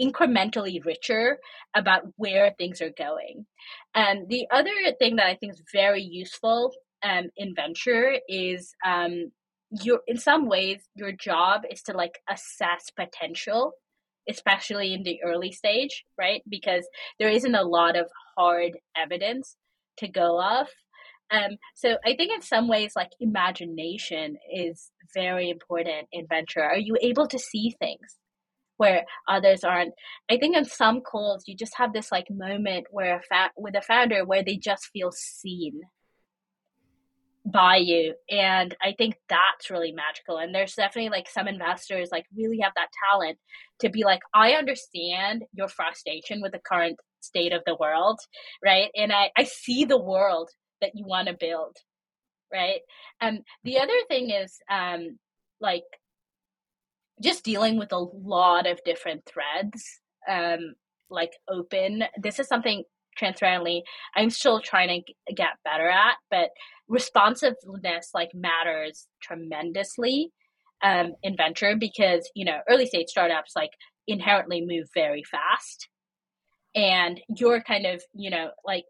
incrementally 0.00 0.84
richer 0.84 1.38
about 1.74 2.02
where 2.16 2.54
things 2.58 2.80
are 2.82 2.92
going. 2.96 3.46
And 3.94 4.28
the 4.28 4.46
other 4.52 4.72
thing 4.98 5.16
that 5.16 5.26
I 5.26 5.36
think 5.36 5.54
is 5.54 5.62
very 5.72 6.02
useful 6.02 6.72
um, 7.02 7.26
in 7.36 7.54
venture 7.54 8.14
is 8.28 8.74
um, 8.86 9.32
your 9.82 10.00
in 10.06 10.18
some 10.18 10.46
ways 10.48 10.82
your 10.94 11.12
job 11.12 11.62
is 11.70 11.82
to 11.82 11.92
like 11.92 12.18
assess 12.30 12.90
potential 12.96 13.72
especially 14.28 14.94
in 14.94 15.02
the 15.02 15.18
early 15.24 15.52
stage 15.52 16.04
right 16.18 16.42
because 16.48 16.86
there 17.18 17.28
isn't 17.28 17.54
a 17.54 17.64
lot 17.64 17.96
of 17.96 18.06
hard 18.36 18.72
evidence 18.96 19.56
to 19.98 20.08
go 20.08 20.38
off 20.38 20.70
Um, 21.30 21.56
so 21.74 21.96
I 22.04 22.14
think 22.16 22.32
in 22.32 22.42
some 22.42 22.68
ways, 22.68 22.92
like 22.96 23.10
imagination 23.20 24.36
is 24.54 24.90
very 25.14 25.50
important 25.50 26.08
in 26.12 26.26
venture. 26.28 26.62
Are 26.62 26.78
you 26.78 26.96
able 27.02 27.26
to 27.28 27.38
see 27.38 27.74
things 27.80 28.18
where 28.76 29.04
others 29.28 29.64
aren't? 29.64 29.94
I 30.30 30.36
think 30.36 30.56
in 30.56 30.64
some 30.64 31.00
calls, 31.00 31.44
you 31.46 31.56
just 31.56 31.76
have 31.76 31.92
this 31.92 32.10
like 32.10 32.30
moment 32.30 32.86
where 32.90 33.16
a 33.16 33.22
fa- 33.22 33.52
with 33.56 33.76
a 33.76 33.82
founder 33.82 34.24
where 34.24 34.42
they 34.42 34.56
just 34.56 34.86
feel 34.92 35.12
seen 35.12 35.82
by 37.46 37.76
you 37.76 38.14
and 38.30 38.74
i 38.82 38.94
think 38.96 39.16
that's 39.28 39.68
really 39.68 39.92
magical 39.92 40.38
and 40.38 40.54
there's 40.54 40.74
definitely 40.74 41.10
like 41.10 41.28
some 41.28 41.46
investors 41.46 42.08
like 42.10 42.24
really 42.34 42.58
have 42.60 42.72
that 42.74 42.88
talent 43.10 43.38
to 43.78 43.90
be 43.90 44.02
like 44.02 44.20
i 44.32 44.52
understand 44.52 45.44
your 45.52 45.68
frustration 45.68 46.40
with 46.40 46.52
the 46.52 46.58
current 46.58 46.96
state 47.20 47.52
of 47.52 47.60
the 47.66 47.76
world 47.76 48.18
right 48.64 48.88
and 48.96 49.12
i 49.12 49.30
i 49.36 49.44
see 49.44 49.84
the 49.84 50.00
world 50.00 50.48
that 50.80 50.92
you 50.94 51.04
want 51.06 51.28
to 51.28 51.36
build 51.38 51.76
right 52.50 52.80
and 53.20 53.40
the 53.62 53.78
other 53.78 53.98
thing 54.08 54.30
is 54.30 54.56
um 54.70 55.18
like 55.60 55.84
just 57.22 57.44
dealing 57.44 57.78
with 57.78 57.92
a 57.92 57.98
lot 57.98 58.66
of 58.66 58.80
different 58.84 59.22
threads 59.26 60.00
um 60.28 60.74
like 61.10 61.32
open. 61.48 62.04
This 62.20 62.38
is 62.38 62.48
something 62.48 62.84
transparently 63.16 63.84
i'm 64.16 64.28
still 64.28 64.58
trying 64.58 64.88
to 64.88 65.32
get 65.34 65.50
better 65.62 65.88
at 65.88 66.16
but 66.32 66.48
responsiveness 66.88 68.10
like 68.12 68.30
matters 68.34 69.06
tremendously 69.22 70.32
um, 70.82 71.14
in 71.22 71.36
venture 71.36 71.74
because 71.78 72.30
you 72.34 72.44
know 72.44 72.58
early 72.68 72.86
stage 72.86 73.06
startups 73.08 73.52
like 73.56 73.70
inherently 74.06 74.64
move 74.64 74.86
very 74.94 75.22
fast. 75.24 75.88
And 76.74 77.20
you're 77.36 77.62
kind 77.62 77.86
of 77.86 78.02
you 78.14 78.30
know 78.30 78.50
like 78.64 78.84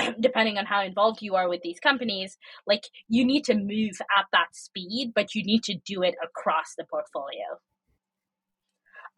depending 0.20 0.58
on 0.58 0.66
how 0.66 0.82
involved 0.82 1.22
you 1.22 1.34
are 1.34 1.48
with 1.48 1.62
these 1.62 1.80
companies 1.80 2.36
like 2.66 2.84
you 3.08 3.24
need 3.24 3.44
to 3.44 3.54
move 3.54 3.92
at 4.16 4.26
that 4.32 4.48
speed 4.52 5.12
but 5.14 5.34
you 5.34 5.42
need 5.44 5.62
to 5.62 5.74
do 5.86 6.02
it 6.02 6.14
across 6.22 6.74
the 6.76 6.84
portfolio. 6.84 7.44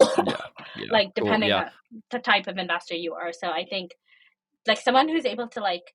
Yeah, 0.00 0.36
yeah, 0.76 0.86
like 0.90 1.14
depending 1.14 1.50
cool, 1.50 1.60
yeah. 1.60 1.70
on 1.94 2.02
the 2.10 2.18
type 2.18 2.46
of 2.48 2.58
investor 2.58 2.94
you 2.94 3.14
are. 3.14 3.32
So 3.32 3.48
i 3.48 3.64
think 3.64 3.92
like 4.66 4.80
someone 4.80 5.08
who's 5.08 5.26
able 5.26 5.48
to 5.48 5.60
like 5.60 5.94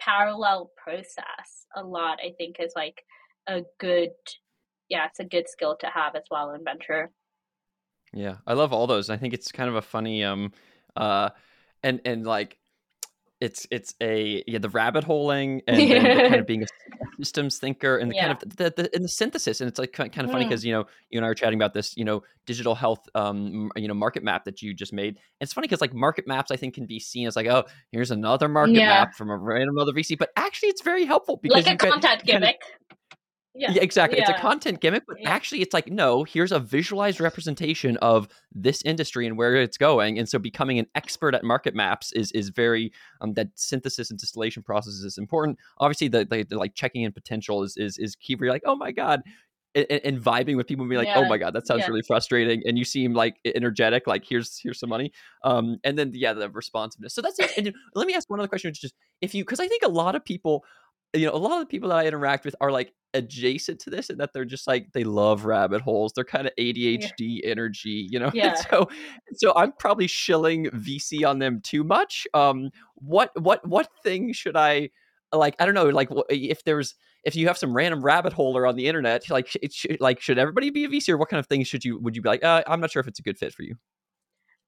parallel 0.00 0.70
process 0.76 1.66
a 1.74 1.82
lot 1.82 2.18
i 2.24 2.30
think 2.38 2.56
is 2.60 2.72
like 2.76 3.02
a 3.48 3.62
good 3.78 4.10
yeah 4.88 5.06
it's 5.06 5.18
a 5.18 5.24
good 5.24 5.48
skill 5.48 5.76
to 5.80 5.86
have 5.86 6.14
as 6.14 6.24
well 6.30 6.52
in 6.52 6.62
venture. 6.64 7.10
Yeah 8.12 8.36
i 8.46 8.54
love 8.54 8.72
all 8.72 8.86
those. 8.86 9.10
I 9.10 9.16
think 9.16 9.34
it's 9.34 9.52
kind 9.52 9.68
of 9.68 9.76
a 9.76 9.82
funny 9.82 10.24
um 10.24 10.52
uh 10.96 11.30
and 11.82 12.00
and 12.04 12.26
like 12.26 12.58
it's 13.40 13.66
it's 13.70 13.94
a 14.00 14.42
yeah 14.46 14.58
the 14.58 14.68
rabbit 14.68 15.04
holing 15.04 15.62
and, 15.68 15.80
and 15.80 16.18
kind 16.28 16.40
of 16.40 16.46
being 16.46 16.62
a 16.62 16.66
systems 17.18 17.58
thinker 17.58 17.96
and 17.96 18.10
the 18.10 18.16
yeah. 18.16 18.26
kind 18.26 18.42
of 18.42 18.56
the, 18.56 18.72
the 18.76 18.90
and 18.94 19.04
the 19.04 19.08
synthesis 19.08 19.60
and 19.60 19.68
it's 19.68 19.78
like 19.78 19.92
kind 19.92 20.18
of 20.18 20.30
funny 20.30 20.44
because 20.44 20.62
mm. 20.62 20.66
you 20.66 20.72
know 20.72 20.84
you 21.10 21.18
and 21.18 21.24
I 21.24 21.28
are 21.28 21.34
chatting 21.34 21.58
about 21.58 21.74
this 21.74 21.96
you 21.96 22.04
know 22.04 22.22
digital 22.46 22.74
health 22.74 23.08
um 23.14 23.70
you 23.76 23.88
know 23.88 23.94
market 23.94 24.22
map 24.22 24.44
that 24.44 24.62
you 24.62 24.74
just 24.74 24.92
made 24.92 25.08
and 25.16 25.18
it's 25.40 25.52
funny 25.52 25.66
because 25.66 25.80
like 25.80 25.94
market 25.94 26.26
maps 26.26 26.50
I 26.50 26.56
think 26.56 26.74
can 26.74 26.86
be 26.86 26.98
seen 26.98 27.26
as 27.26 27.36
like 27.36 27.46
oh 27.46 27.64
here's 27.92 28.10
another 28.10 28.48
market 28.48 28.74
yeah. 28.74 28.88
map 28.88 29.14
from 29.14 29.30
a 29.30 29.36
random 29.36 29.78
other 29.78 29.92
VC 29.92 30.18
but 30.18 30.30
actually 30.36 30.70
it's 30.70 30.82
very 30.82 31.04
helpful 31.04 31.38
because 31.42 31.66
like 31.66 31.82
a 31.82 31.90
content 31.90 32.24
gimmick. 32.24 32.60
Kind 32.60 32.72
of, 32.90 32.97
yeah. 33.58 33.72
yeah, 33.72 33.82
exactly. 33.82 34.18
Yeah. 34.18 34.30
It's 34.30 34.38
a 34.38 34.40
content 34.40 34.80
gimmick, 34.80 35.02
but 35.06 35.16
yeah. 35.20 35.30
actually, 35.30 35.62
it's 35.62 35.74
like, 35.74 35.88
no, 35.88 36.22
here's 36.22 36.52
a 36.52 36.60
visualized 36.60 37.20
representation 37.20 37.96
of 37.98 38.28
this 38.52 38.82
industry 38.82 39.26
and 39.26 39.36
where 39.36 39.56
it's 39.56 39.76
going. 39.76 40.18
And 40.18 40.28
so, 40.28 40.38
becoming 40.38 40.78
an 40.78 40.86
expert 40.94 41.34
at 41.34 41.42
market 41.42 41.74
maps 41.74 42.12
is 42.12 42.30
is 42.32 42.50
very 42.50 42.92
um, 43.20 43.34
that 43.34 43.48
synthesis 43.56 44.10
and 44.10 44.18
distillation 44.18 44.62
process 44.62 44.94
is 44.94 45.18
important. 45.18 45.58
Obviously, 45.78 46.08
the, 46.08 46.24
the, 46.24 46.44
the 46.44 46.56
like 46.56 46.74
checking 46.74 47.02
in 47.02 47.12
potential 47.12 47.62
is 47.64 47.76
is 47.76 47.98
is 47.98 48.14
key. 48.14 48.36
Where 48.36 48.46
you're 48.46 48.54
like, 48.54 48.62
oh 48.64 48.76
my 48.76 48.92
god, 48.92 49.22
and, 49.74 49.86
and, 49.90 50.20
vibing 50.20 50.56
with 50.56 50.66
people 50.66 50.84
and 50.84 50.90
be 50.90 50.96
like, 50.96 51.08
yeah. 51.08 51.18
oh 51.18 51.28
my 51.28 51.36
god, 51.36 51.52
that 51.54 51.66
sounds 51.66 51.80
yeah. 51.80 51.88
really 51.88 52.02
frustrating, 52.06 52.62
and 52.64 52.78
you 52.78 52.84
seem 52.84 53.12
like 53.12 53.38
energetic, 53.44 54.06
like 54.06 54.24
here's 54.24 54.58
here's 54.62 54.78
some 54.78 54.88
money, 54.88 55.12
um, 55.42 55.78
and 55.82 55.98
then 55.98 56.12
yeah, 56.14 56.32
the 56.32 56.48
responsiveness. 56.48 57.12
So 57.12 57.22
that's 57.22 57.38
it. 57.40 57.50
And 57.56 57.74
let 57.94 58.06
me 58.06 58.14
ask 58.14 58.30
one 58.30 58.38
other 58.38 58.48
question, 58.48 58.68
which 58.68 58.84
is 58.84 58.92
if 59.20 59.34
you, 59.34 59.42
because 59.44 59.60
I 59.60 59.66
think 59.66 59.82
a 59.82 59.88
lot 59.88 60.14
of 60.14 60.24
people 60.24 60.64
you 61.14 61.26
know, 61.26 61.32
a 61.32 61.36
lot 61.36 61.52
of 61.52 61.60
the 61.60 61.66
people 61.66 61.88
that 61.88 61.98
I 61.98 62.06
interact 62.06 62.44
with 62.44 62.54
are 62.60 62.70
like 62.70 62.92
adjacent 63.14 63.80
to 63.80 63.90
this 63.90 64.10
and 64.10 64.20
that 64.20 64.32
they're 64.32 64.44
just 64.44 64.66
like 64.66 64.92
they 64.92 65.04
love 65.04 65.44
rabbit 65.44 65.80
holes. 65.80 66.12
They're 66.14 66.24
kind 66.24 66.46
of 66.46 66.52
ADHD 66.58 67.10
yeah. 67.18 67.50
energy, 67.50 68.08
you 68.10 68.18
know. 68.18 68.30
Yeah. 68.38 68.54
so 68.54 68.88
so 69.34 69.52
I'm 69.56 69.72
probably 69.72 70.06
shilling 70.06 70.66
VC 70.66 71.26
on 71.26 71.38
them 71.38 71.60
too 71.62 71.82
much. 71.82 72.26
Um 72.34 72.70
what 72.94 73.30
what 73.40 73.66
what 73.66 73.88
thing 74.02 74.32
should 74.32 74.56
I 74.56 74.90
like 75.32 75.56
I 75.58 75.66
don't 75.66 75.74
know 75.74 75.88
like 75.88 76.08
if 76.28 76.62
there's 76.64 76.94
if 77.24 77.34
you 77.34 77.48
have 77.48 77.58
some 77.58 77.74
random 77.74 78.02
rabbit 78.02 78.32
holer 78.32 78.68
on 78.68 78.76
the 78.76 78.86
internet 78.86 79.28
like 79.28 79.54
it 79.60 79.72
should, 79.72 80.00
like 80.00 80.20
should 80.20 80.38
everybody 80.38 80.70
be 80.70 80.84
a 80.84 80.88
VC 80.88 81.08
or 81.08 81.16
what 81.16 81.28
kind 81.28 81.40
of 81.40 81.46
things 81.46 81.66
should 81.66 81.84
you 81.84 81.98
would 81.98 82.14
you 82.14 82.22
be 82.22 82.28
like 82.28 82.44
uh, 82.44 82.62
I'm 82.66 82.80
not 82.80 82.90
sure 82.90 83.00
if 83.00 83.08
it's 83.08 83.18
a 83.18 83.22
good 83.22 83.38
fit 83.38 83.52
for 83.52 83.62
you. 83.62 83.76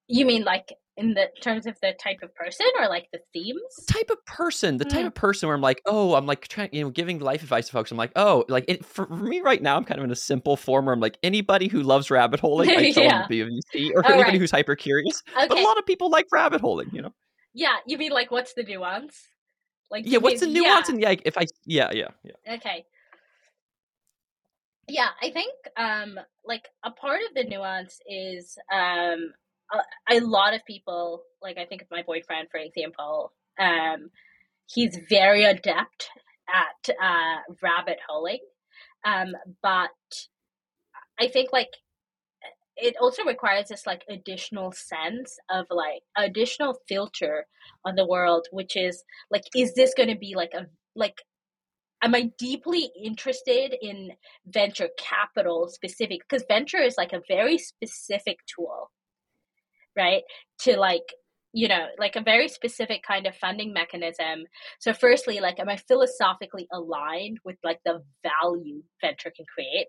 You 0.09 0.27
mean 0.27 0.43
like 0.43 0.73
in 1.01 1.15
the 1.15 1.29
terms 1.41 1.67
of 1.67 1.77
the 1.81 1.95
type 1.99 2.19
of 2.23 2.35
person 2.35 2.67
or 2.79 2.89
like 2.89 3.09
the 3.13 3.21
themes? 3.33 3.61
Type 3.89 4.11
of 4.11 4.25
person, 4.27 4.77
the 4.77 4.85
type 4.85 5.05
mm. 5.05 5.09
of 5.09 5.15
person 5.15 5.49
where 5.49 5.57
I'm 5.57 5.63
like, 5.63 5.81
oh, 5.87 6.15
I'm 6.15 6.27
like 6.27 6.47
trying, 6.47 6.69
you 6.73 6.83
know, 6.83 6.91
giving 6.91 7.19
life 7.19 7.43
advice 7.43 7.67
to 7.67 7.73
folks. 7.73 7.91
I'm 7.91 7.97
like, 7.97 8.13
oh, 8.17 8.45
like 8.49 8.67
it, 8.69 8.85
for, 8.85 9.07
me 9.09 9.41
right 9.41 9.63
now, 9.63 9.77
I'm 9.77 9.85
kind 9.85 9.99
of 9.99 10.05
in 10.05 10.11
a 10.11 10.17
simple 10.17 10.57
form 10.57 10.85
where 10.85 10.95
I'm 10.95 11.01
like, 11.01 11.17
anybody 11.23 11.69
who 11.69 11.83
loves 11.83 12.11
rabbit 12.11 12.41
holing, 12.41 12.71
I 12.71 12.91
tell 12.91 13.05
yeah. 13.05 13.19
them 13.19 13.23
to 13.23 13.29
be 13.29 13.41
a 13.41 13.47
VC, 13.47 13.91
or 13.95 14.05
anybody 14.05 14.33
right. 14.33 14.39
who's 14.39 14.51
hyper 14.51 14.77
curious. 14.77 15.23
Okay. 15.37 15.49
But 15.49 15.59
a 15.59 15.63
lot 15.63 15.79
of 15.79 15.87
people 15.87 16.11
like 16.11 16.27
rabbit 16.31 16.61
holing, 16.61 16.91
you 16.93 17.03
know. 17.03 17.15
Yeah, 17.55 17.77
you 17.87 17.99
mean 17.99 18.13
like 18.13 18.31
what's 18.31 18.53
the 18.55 18.63
nuance? 18.63 19.27
Like 19.91 20.05
yeah, 20.07 20.19
what's 20.19 20.43
mean, 20.43 20.55
the 20.55 20.61
nuance? 20.61 20.89
Yeah. 20.89 20.93
And 20.93 21.03
yeah, 21.03 21.15
if 21.25 21.37
I 21.37 21.47
yeah 21.65 21.91
yeah 21.93 22.09
yeah. 22.23 22.55
Okay. 22.55 22.85
Yeah, 24.89 25.09
I 25.23 25.31
think 25.31 25.53
um 25.77 26.19
like 26.45 26.69
a 26.85 26.91
part 26.91 27.21
of 27.29 27.35
the 27.35 27.45
nuance 27.45 27.99
is 28.09 28.57
um 28.73 29.33
a, 29.73 30.17
a 30.17 30.21
lot 30.21 30.55
of 30.55 30.65
people, 30.67 31.23
like 31.43 31.59
I 31.59 31.65
think 31.65 31.83
of 31.83 31.89
my 31.91 32.03
boyfriend, 32.03 32.49
for 32.51 32.59
example, 32.59 33.33
um, 33.59 34.11
he's 34.67 34.99
very 35.09 35.45
adept 35.45 36.09
at 36.49 36.95
uh, 37.01 37.39
rabbit 37.63 37.99
holing. 38.09 38.41
Um, 39.05 39.35
but 39.63 39.91
I 41.19 41.29
think 41.29 41.51
like 41.53 41.71
it 42.77 42.97
also 43.01 43.25
requires 43.25 43.69
this 43.69 43.87
like 43.87 44.05
additional 44.09 44.73
sense 44.73 45.37
of 45.51 45.67
like 45.71 46.03
additional 46.17 46.79
filter 46.89 47.47
on 47.85 47.95
the 47.95 48.07
world, 48.07 48.47
which 48.53 48.77
is 48.77 49.05
like, 49.31 49.45
is 49.55 49.75
this 49.75 49.95
going 49.95 50.09
to 50.09 50.19
be 50.19 50.35
like 50.35 50.53
a 50.55 50.67
like 50.97 51.23
am 52.03 52.15
I 52.15 52.31
deeply 52.39 52.91
interested 53.05 53.75
in 53.83 54.13
venture 54.47 54.89
capital 54.99 55.69
specific? 55.69 56.21
Because 56.27 56.47
venture 56.49 56.81
is 56.81 56.95
like 56.97 57.13
a 57.13 57.21
very 57.29 57.59
specific 57.59 58.39
tool 58.47 58.91
right? 59.97 60.23
To 60.61 60.79
like, 60.79 61.15
you 61.53 61.69
know, 61.69 61.87
like 61.99 62.17
a 62.17 62.23
very 62.23 62.49
specific 62.49 63.03
kind 63.03 63.27
of 63.27 63.37
funding 63.37 63.73
mechanism. 63.73 64.45
So, 64.79 64.93
firstly, 64.93 65.41
like, 65.41 65.59
am 65.59 65.69
I 65.69 65.77
philosophically 65.77 66.69
aligned 66.73 67.39
with 67.45 67.57
like 67.65 67.81
the 67.85 68.03
value 68.23 68.83
venture 69.01 69.33
can 69.35 69.47
create? 69.53 69.87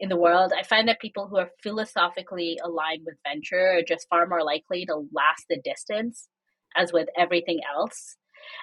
in 0.00 0.08
the 0.08 0.16
world. 0.16 0.52
I 0.56 0.62
find 0.62 0.88
that 0.88 1.00
people 1.00 1.26
who 1.26 1.38
are 1.38 1.50
philosophically 1.62 2.58
aligned 2.64 3.02
with 3.04 3.16
venture 3.26 3.78
are 3.78 3.82
just 3.82 4.06
far 4.08 4.26
more 4.26 4.44
likely 4.44 4.86
to 4.86 5.08
last 5.12 5.46
the 5.48 5.60
distance, 5.64 6.28
as 6.76 6.92
with 6.92 7.08
everything 7.18 7.60
else. 7.74 8.16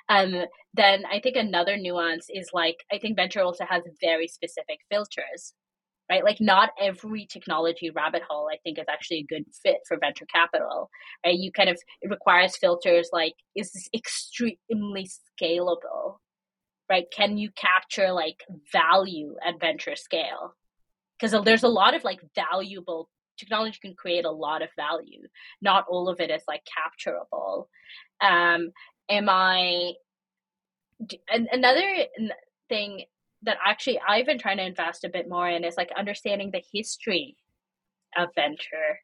Um, 0.09 0.45
then 0.73 1.03
I 1.11 1.19
think 1.19 1.35
another 1.35 1.77
nuance 1.77 2.27
is 2.29 2.49
like 2.53 2.77
I 2.91 2.97
think 2.97 3.17
venture 3.17 3.41
also 3.41 3.65
has 3.69 3.83
very 4.01 4.27
specific 4.27 4.79
filters 4.89 5.53
right? 6.09 6.23
Like 6.23 6.39
not 6.39 6.71
every 6.79 7.25
technology 7.25 7.89
rabbit 7.89 8.21
hole 8.27 8.49
I 8.51 8.57
think 8.63 8.79
is 8.79 8.85
actually 8.89 9.19
a 9.19 9.33
good 9.33 9.45
fit 9.63 9.77
for 9.87 9.97
venture 9.97 10.25
capital, 10.25 10.89
right? 11.25 11.37
You 11.37 11.51
kind 11.51 11.69
of 11.69 11.77
it 12.01 12.09
requires 12.09 12.57
filters 12.57 13.09
like 13.11 13.35
is 13.55 13.71
this 13.71 13.89
extremely 13.93 15.09
scalable, 15.39 16.17
right? 16.89 17.05
Can 17.11 17.37
you 17.37 17.49
capture 17.51 18.11
like 18.11 18.43
value 18.71 19.35
at 19.45 19.59
venture 19.59 19.95
scale? 19.95 20.55
Because 21.19 21.43
there's 21.43 21.63
a 21.63 21.69
lot 21.69 21.95
of 21.95 22.03
like 22.03 22.19
valuable 22.35 23.09
technology 23.37 23.77
can 23.81 23.95
create 23.95 24.25
a 24.25 24.31
lot 24.31 24.61
of 24.61 24.69
value. 24.75 25.23
Not 25.61 25.85
all 25.89 26.09
of 26.09 26.19
it 26.19 26.29
is 26.29 26.43
like 26.47 26.63
capturable. 26.65 27.67
Um, 28.21 28.71
am 29.09 29.29
I? 29.29 29.93
And 31.29 31.47
another 31.51 32.05
thing 32.69 33.05
that 33.45 33.57
actually 33.65 33.99
I've 34.07 34.25
been 34.25 34.39
trying 34.39 34.57
to 34.57 34.65
invest 34.65 35.03
a 35.03 35.09
bit 35.09 35.29
more 35.29 35.47
in 35.47 35.63
is 35.63 35.77
like 35.77 35.89
understanding 35.97 36.51
the 36.51 36.63
history 36.73 37.35
of 38.17 38.29
venture 38.35 38.99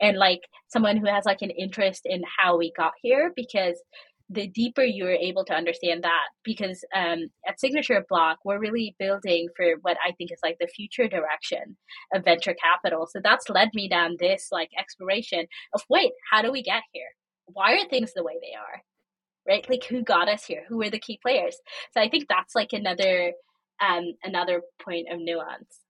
and 0.00 0.16
like 0.16 0.40
someone 0.68 0.96
who 0.96 1.06
has 1.06 1.24
like 1.24 1.42
an 1.42 1.50
interest 1.50 2.02
in 2.04 2.22
how 2.38 2.56
we 2.56 2.72
got 2.76 2.92
here 3.02 3.32
because 3.34 3.80
the 4.28 4.48
deeper 4.48 4.82
you're 4.82 5.12
able 5.12 5.44
to 5.44 5.54
understand 5.54 6.02
that 6.02 6.26
because 6.42 6.84
um, 6.94 7.28
at 7.46 7.60
signature 7.60 8.04
block 8.08 8.38
we're 8.44 8.58
really 8.58 8.96
building 8.98 9.48
for 9.56 9.74
what 9.82 9.96
i 10.04 10.10
think 10.12 10.32
is 10.32 10.40
like 10.42 10.56
the 10.58 10.66
future 10.66 11.06
direction 11.06 11.76
of 12.12 12.24
venture 12.24 12.54
capital 12.60 13.06
so 13.08 13.20
that's 13.22 13.48
led 13.48 13.68
me 13.72 13.88
down 13.88 14.16
this 14.18 14.48
like 14.50 14.70
exploration 14.76 15.46
of 15.74 15.82
wait 15.88 16.10
how 16.32 16.42
do 16.42 16.50
we 16.50 16.60
get 16.60 16.82
here 16.92 17.06
why 17.46 17.74
are 17.74 17.88
things 17.88 18.12
the 18.14 18.24
way 18.24 18.34
they 18.42 18.56
are 18.58 18.82
right? 19.46 19.68
Like 19.68 19.84
who 19.84 20.02
got 20.02 20.28
us 20.28 20.44
here? 20.44 20.64
Who 20.68 20.78
were 20.78 20.90
the 20.90 20.98
key 20.98 21.18
players? 21.22 21.56
So 21.92 22.00
I 22.00 22.08
think 22.08 22.26
that's 22.28 22.54
like 22.54 22.72
another 22.72 23.32
um 23.80 24.04
another 24.22 24.62
point 24.82 25.08
of 25.10 25.20
nuance. 25.20 25.80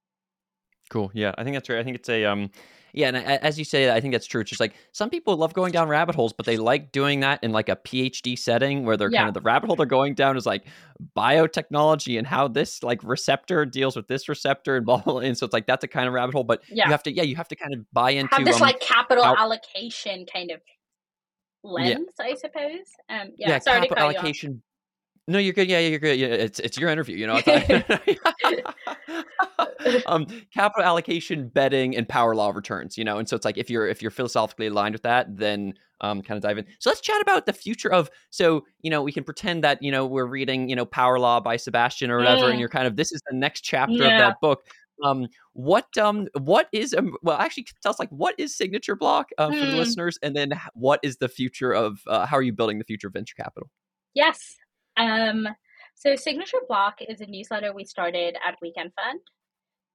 Cool. 0.91 1.11
Yeah, 1.15 1.33
I 1.37 1.45
think 1.45 1.55
that's 1.57 1.69
right. 1.69 1.79
I 1.79 1.85
think 1.85 1.97
it's 1.97 2.09
a 2.09 2.25
um 2.25 2.51
yeah, 2.97 3.09
and 3.09 3.17
as 3.19 3.59
you 3.59 3.65
say, 3.67 3.95
I 3.95 4.01
think 4.01 4.15
that's 4.15 4.27
true. 4.27 4.41
It's 4.41 4.49
just 4.49 4.61
like 4.61 4.75
some 4.93 5.11
people 5.11 5.37
love 5.37 5.53
going 5.53 5.71
down 5.71 5.87
rabbit 5.87 6.15
holes, 6.15 6.33
but 6.33 6.47
they 6.47 6.57
like 6.57 6.93
doing 6.93 7.21
that 7.21 7.45
in 7.45 7.53
like 7.53 7.69
a 7.69 7.77
PhD 7.77 8.39
setting 8.39 8.87
where 8.87 8.97
they're 8.97 9.11
yeah. 9.11 9.19
kind 9.19 9.29
of 9.29 9.35
the 9.35 9.43
rabbit 9.43 9.67
hole 9.67 9.77
they're 9.77 9.85
going 9.85 10.15
down 10.15 10.35
is 10.39 10.47
like 10.47 10.67
biotechnology 11.15 12.17
and 12.17 12.27
how 12.27 12.49
this 12.49 12.83
like 12.83 13.05
receptor 13.05 13.67
deals 13.67 13.97
with 13.97 14.09
this 14.09 14.31
receptor 14.31 14.77
and 14.77 14.87
blah 14.87 15.03
blah. 15.03 15.13
blah. 15.13 15.23
And 15.23 15.37
so 15.37 15.45
it's 15.45 15.53
like 15.53 15.67
that's 15.67 15.85
a 15.85 15.89
kind 15.89 16.09
of 16.09 16.15
rabbit 16.15 16.35
hole, 16.35 16.45
but 16.45 16.63
yeah. 16.71 16.87
you 16.87 16.91
have 16.91 17.03
to 17.03 17.13
yeah 17.13 17.25
you 17.25 17.37
have 17.37 17.49
to 17.49 17.57
kind 17.57 17.75
of 17.75 17.81
buy 17.93 18.13
into 18.13 18.35
have 18.35 18.47
this 18.47 18.57
um, 18.57 18.63
like 18.63 18.81
capital 18.81 19.25
how, 19.25 19.37
allocation 19.37 20.25
kind 20.33 20.51
of 20.51 20.63
lens, 21.63 22.07
yeah. 22.19 22.25
I 22.25 22.35
suppose. 22.35 22.87
Um, 23.11 23.33
yeah, 23.37 23.51
yeah 23.51 23.59
sorry 23.59 23.81
capital 23.83 24.05
allocation 24.05 24.63
no, 25.29 25.39
you're 25.39 25.53
good. 25.53 25.69
Yeah, 25.69 25.81
yeah, 25.81 25.89
you're 25.89 25.99
good. 25.99 26.19
Yeah, 26.19 26.29
it's 26.29 26.61
it's 26.61 26.79
your 26.79 26.89
interview. 26.89 27.17
You 27.17 27.27
know, 27.27 27.35
um, 30.07 30.27
capital 30.55 30.85
allocation, 30.85 31.49
betting, 31.49 31.97
and 31.97 32.09
power 32.09 32.35
law 32.35 32.51
of 32.51 32.57
returns. 32.57 32.97
You 32.97 33.05
know, 33.05 33.19
and 33.19 33.29
so 33.29 33.35
it's 33.35 33.45
like 33.45 33.59
if 33.59 33.69
you're 33.69 33.89
if 33.89 34.03
you're 34.03 34.13
philosophically 34.13 34.69
aligned 34.69 34.95
with 34.95 35.03
that, 35.03 35.37
then 35.37 35.75
um, 36.01 36.23
kind 36.23 36.37
of 36.37 36.43
dive 36.43 36.59
in. 36.59 36.67
So 36.79 36.91
let's 36.91 37.01
chat 37.01 37.21
about 37.21 37.47
the 37.47 37.53
future 37.53 37.93
of. 37.93 38.09
So 38.31 38.65
you 38.83 38.91
know, 38.91 39.03
we 39.03 39.11
can 39.11 39.25
pretend 39.25 39.65
that 39.65 39.83
you 39.83 39.91
know 39.91 40.07
we're 40.07 40.27
reading 40.27 40.69
you 40.69 40.77
know 40.77 40.87
Power 40.87 41.19
Law 41.19 41.41
by 41.41 41.57
Sebastian 41.57 42.11
or 42.11 42.19
whatever, 42.19 42.47
mm. 42.47 42.53
and 42.53 42.61
you're 42.61 42.69
kind 42.69 42.87
of 42.87 42.95
this 42.95 43.11
is 43.11 43.21
the 43.29 43.37
next 43.37 43.63
chapter 43.63 43.95
yeah. 43.95 44.15
of 44.15 44.21
that 44.21 44.41
book. 44.41 44.63
Um, 45.05 45.27
what 45.53 45.87
um 45.99 46.27
what 46.39 46.69
is 46.73 46.95
um 46.95 47.17
well 47.23 47.37
actually 47.37 47.67
tell 47.83 47.91
us 47.91 47.99
like 47.99 48.09
what 48.11 48.35
is 48.39 48.57
signature 48.57 48.97
block 48.97 49.29
uh, 49.37 49.49
mm. 49.49 49.59
for 49.59 49.67
the 49.67 49.73
hmm. 49.73 49.79
listeners, 49.79 50.19
and 50.23 50.37
then 50.37 50.53
what 50.75 51.01
is 51.03 51.17
the 51.17 51.29
future 51.29 51.73
of 51.73 51.99
uh, 52.07 52.27
how 52.27 52.37
are 52.37 52.43
you 52.43 52.53
building 52.53 52.79
the 52.79 52.85
future 52.85 53.09
of 53.09 53.13
venture 53.13 53.35
capital? 53.35 53.69
Yes, 54.15 54.57
um, 54.97 55.49
so 55.95 56.15
Signature 56.15 56.59
Block 56.69 56.99
is 57.01 57.21
a 57.21 57.27
newsletter 57.27 57.73
we 57.73 57.85
started 57.85 58.37
at 58.47 58.57
Weekend 58.61 58.93
Fund. 58.95 59.21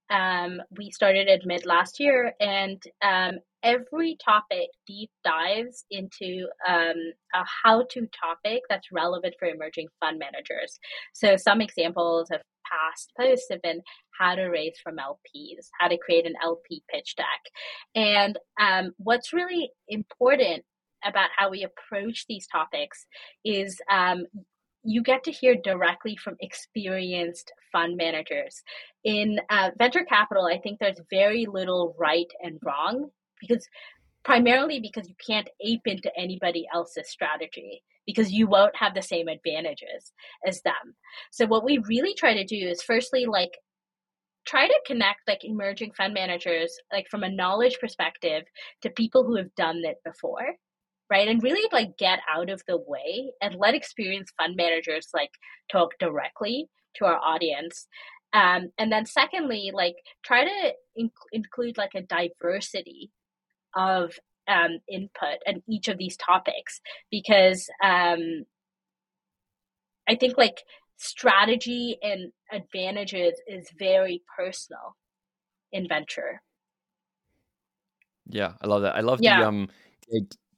Um, 0.10 0.62
we 0.78 0.92
started 0.92 1.28
it 1.28 1.44
mid 1.46 1.66
last 1.66 2.00
year, 2.00 2.34
and 2.40 2.82
um, 3.02 3.40
every 3.64 4.18
topic 4.24 4.70
deep 4.86 5.10
dives 5.24 5.86
into 5.90 6.48
um, 6.68 7.14
a 7.34 7.46
how 7.64 7.86
to 7.92 8.08
topic 8.08 8.64
that's 8.68 8.92
relevant 8.92 9.36
for 9.40 9.48
emerging 9.48 9.88
fund 10.02 10.20
managers. 10.20 10.80
So, 11.14 11.38
some 11.38 11.62
examples 11.62 12.30
of 12.30 12.42
past 12.70 13.12
posts 13.18 13.48
have 13.52 13.62
been 13.62 13.82
how 14.20 14.36
to 14.36 14.46
raise 14.46 14.78
from 14.84 14.98
LPs, 14.98 15.68
how 15.80 15.88
to 15.88 15.98
create 15.98 16.26
an 16.26 16.36
LP 16.44 16.84
pitch 16.92 17.16
deck. 17.16 17.26
And 17.96 18.38
um, 18.60 18.92
what's 18.98 19.34
really 19.34 19.72
important 19.88 20.64
about 21.04 21.30
how 21.36 21.50
we 21.50 21.64
approach 21.64 22.26
these 22.28 22.48
topics 22.48 23.06
is 23.44 23.80
um, 23.90 24.26
you 24.84 25.02
get 25.04 25.24
to 25.24 25.32
hear 25.32 25.56
directly 25.56 26.16
from 26.16 26.36
experienced 26.40 27.52
fund 27.72 27.98
managers. 27.98 28.62
In 29.04 29.40
uh, 29.50 29.72
venture 29.78 30.06
capital, 30.06 30.46
I 30.46 30.60
think 30.60 30.80
there's 30.80 31.02
very 31.10 31.46
little 31.46 31.96
right 32.00 32.32
and 32.42 32.60
wrong 32.64 33.10
because 33.40 33.68
primarily 34.24 34.80
because 34.80 35.08
you 35.08 35.16
can't 35.26 35.50
ape 35.62 35.82
into 35.86 36.12
anybody 36.18 36.68
else's 36.74 37.10
strategy 37.10 37.84
because 38.06 38.32
you 38.32 38.48
won't 38.48 38.76
have 38.76 38.94
the 38.94 39.02
same 39.02 39.28
advantages 39.28 40.12
as 40.46 40.62
them. 40.62 40.96
So 41.32 41.46
what 41.46 41.64
we 41.64 41.80
really 41.88 42.14
try 42.14 42.34
to 42.34 42.44
do 42.44 42.56
is 42.56 42.82
firstly 42.82 43.26
like 43.26 43.52
try 44.46 44.68
to 44.68 44.82
connect 44.88 45.20
like 45.28 45.44
emerging 45.44 45.92
fund 45.92 46.14
managers 46.14 46.76
like 46.92 47.08
from 47.10 47.24
a 47.24 47.30
knowledge 47.30 47.78
perspective 47.80 48.44
to 48.82 48.90
people 48.90 49.24
who 49.24 49.36
have 49.36 49.54
done 49.56 49.82
it 49.84 49.98
before 50.04 50.56
right? 51.12 51.28
And 51.28 51.44
really 51.44 51.68
like 51.74 51.98
get 51.98 52.20
out 52.34 52.50
of 52.50 52.64
the 52.68 52.78
way 52.78 53.34
and 53.42 53.54
let 53.56 53.76
experienced 53.76 54.34
fund 54.38 54.56
managers 54.56 55.10
like 55.14 55.32
talk 55.70 55.92
directly 56.00 56.70
to 56.96 57.06
our 57.06 57.18
audience. 57.18 57.86
Um, 58.32 58.70
and 58.78 58.90
then 58.90 59.06
secondly, 59.06 59.72
like 59.74 59.96
try 60.24 60.46
to 60.46 60.74
inc- 60.98 61.12
include 61.34 61.78
like 61.78 61.92
a 61.96 62.02
diversity 62.02 63.12
of 63.76 64.18
um, 64.48 64.80
input 64.88 65.40
in 65.46 65.62
each 65.68 65.90
of 65.90 65.98
these 65.98 66.16
topics 66.16 66.80
because 67.12 67.70
um, 67.84 68.46
I 70.08 70.16
think 70.16 70.38
like 70.38 70.64
strategy 70.96 71.98
and 72.02 72.32
advantages 72.54 73.34
is 73.48 73.68
very 73.78 74.22
personal 74.38 74.96
in 75.74 75.90
venture. 75.90 76.42
Yeah, 78.30 78.54
I 78.62 78.68
love 78.68 78.84
that. 78.84 78.96
I 78.96 79.02
love 79.02 79.20
yeah. 79.22 79.42
the 79.42 79.48
um 79.48 79.70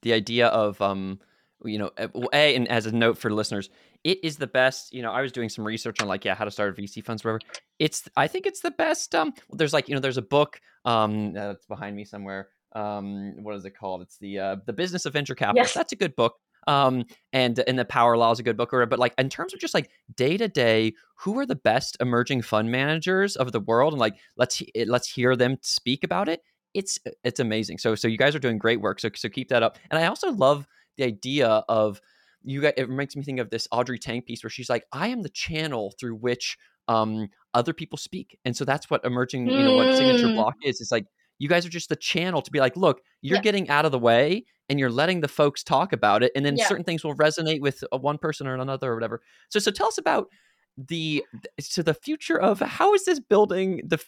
the 0.04 0.12
idea 0.12 0.46
of 0.48 0.80
um 0.80 1.18
you 1.64 1.78
know 1.78 1.90
a 2.32 2.54
and 2.54 2.68
as 2.68 2.86
a 2.86 2.92
note 2.92 3.18
for 3.18 3.30
listeners 3.30 3.70
it 4.04 4.18
is 4.22 4.36
the 4.36 4.46
best 4.46 4.92
you 4.92 5.02
know 5.02 5.10
i 5.10 5.20
was 5.20 5.32
doing 5.32 5.48
some 5.48 5.66
research 5.66 6.00
on 6.00 6.06
like 6.06 6.24
yeah 6.24 6.34
how 6.34 6.44
to 6.44 6.50
start 6.50 6.76
vc 6.76 7.04
funds 7.04 7.24
whatever. 7.24 7.40
It's 7.78 8.08
i 8.16 8.28
think 8.28 8.46
it's 8.46 8.60
the 8.60 8.70
best 8.70 9.14
um 9.14 9.32
there's 9.50 9.72
like 9.72 9.88
you 9.88 9.94
know 9.94 10.00
there's 10.00 10.18
a 10.18 10.22
book 10.22 10.60
um 10.84 11.32
that's 11.32 11.66
behind 11.66 11.96
me 11.96 12.04
somewhere 12.04 12.48
um 12.76 13.42
what 13.42 13.54
is 13.54 13.64
it 13.64 13.76
called? 13.76 14.02
It's 14.02 14.18
the 14.18 14.38
uh 14.38 14.56
the 14.66 14.72
business 14.72 15.06
of 15.06 15.12
venture 15.12 15.34
capital 15.34 15.62
yes. 15.62 15.72
that's 15.72 15.92
a 15.92 15.96
good 15.96 16.14
book 16.16 16.34
um 16.66 17.04
and 17.32 17.62
and 17.66 17.78
the 17.78 17.84
power 17.84 18.16
law 18.16 18.32
is 18.32 18.40
a 18.40 18.42
good 18.42 18.56
book 18.56 18.72
or 18.72 18.84
but 18.86 18.98
like 18.98 19.14
in 19.16 19.28
terms 19.28 19.54
of 19.54 19.60
just 19.60 19.74
like 19.74 19.90
day 20.16 20.36
to 20.36 20.48
day 20.48 20.92
who 21.16 21.38
are 21.38 21.46
the 21.46 21.54
best 21.54 21.96
emerging 22.00 22.42
fund 22.42 22.70
managers 22.70 23.36
of 23.36 23.52
the 23.52 23.60
world? 23.60 23.92
And 23.92 24.00
like 24.00 24.16
let's 24.36 24.62
let's 24.86 25.08
hear 25.08 25.36
them 25.36 25.56
speak 25.62 26.04
about 26.04 26.28
it 26.28 26.42
it's 26.74 26.98
it's 27.22 27.40
amazing. 27.40 27.78
So 27.78 27.94
so 27.94 28.08
you 28.08 28.18
guys 28.18 28.34
are 28.34 28.40
doing 28.40 28.58
great 28.58 28.80
work. 28.80 29.00
So 29.00 29.08
so 29.14 29.28
keep 29.28 29.48
that 29.48 29.62
up. 29.62 29.78
And 29.90 29.98
I 29.98 30.06
also 30.06 30.32
love 30.32 30.66
the 30.96 31.04
idea 31.04 31.48
of 31.68 32.00
you 32.42 32.60
guys. 32.60 32.74
It 32.76 32.90
makes 32.90 33.16
me 33.16 33.22
think 33.22 33.38
of 33.40 33.50
this 33.50 33.66
Audrey 33.72 33.98
Tang 33.98 34.22
piece 34.22 34.42
where 34.42 34.50
she's 34.50 34.68
like, 34.68 34.84
I 34.92 35.08
am 35.08 35.22
the 35.22 35.28
channel 35.28 35.94
through 35.98 36.16
which 36.16 36.58
um 36.88 37.28
other 37.54 37.72
people 37.72 37.96
speak. 37.96 38.38
And 38.44 38.56
so 38.56 38.64
that's 38.64 38.90
what 38.90 39.04
emerging, 39.04 39.46
you 39.48 39.62
know, 39.62 39.76
what 39.76 39.96
signature 39.96 40.26
mm. 40.26 40.34
block 40.34 40.54
is. 40.62 40.80
It's 40.80 40.92
like 40.92 41.06
you 41.38 41.48
guys 41.48 41.64
are 41.64 41.70
just 41.70 41.88
the 41.88 41.96
channel 41.96 42.42
to 42.42 42.50
be 42.50 42.60
like, 42.60 42.76
look, 42.76 43.00
you're 43.22 43.36
yeah. 43.36 43.42
getting 43.42 43.68
out 43.68 43.84
of 43.84 43.92
the 43.92 43.98
way 43.98 44.44
and 44.68 44.78
you're 44.78 44.90
letting 44.90 45.20
the 45.20 45.28
folks 45.28 45.62
talk 45.62 45.92
about 45.92 46.22
it, 46.22 46.32
and 46.34 46.44
then 46.44 46.56
yeah. 46.56 46.66
certain 46.66 46.84
things 46.84 47.04
will 47.04 47.14
resonate 47.14 47.60
with 47.60 47.84
one 47.92 48.18
person 48.18 48.46
or 48.46 48.54
another 48.54 48.92
or 48.92 48.94
whatever. 48.94 49.20
So 49.50 49.58
so 49.60 49.70
tell 49.70 49.88
us 49.88 49.98
about 49.98 50.28
the 50.76 51.24
so 51.60 51.82
the 51.82 51.94
future 51.94 52.40
of 52.40 52.60
how 52.60 52.94
is 52.94 53.04
this 53.04 53.20
building 53.20 53.80
the 53.86 53.98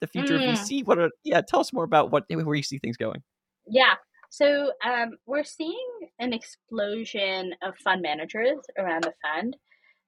the 0.00 0.06
future 0.06 0.38
mm. 0.38 0.52
of 0.52 0.58
VC? 0.58 0.86
What 0.86 0.98
are 0.98 1.10
yeah? 1.24 1.40
Tell 1.40 1.60
us 1.60 1.72
more 1.72 1.84
about 1.84 2.10
what 2.10 2.24
where 2.28 2.54
you 2.54 2.62
see 2.62 2.78
things 2.78 2.96
going. 2.96 3.22
Yeah, 3.66 3.94
so 4.30 4.72
um, 4.84 5.12
we're 5.26 5.44
seeing 5.44 5.88
an 6.18 6.32
explosion 6.32 7.54
of 7.62 7.76
fund 7.78 8.02
managers 8.02 8.58
around 8.78 9.04
the 9.04 9.14
fund, 9.22 9.56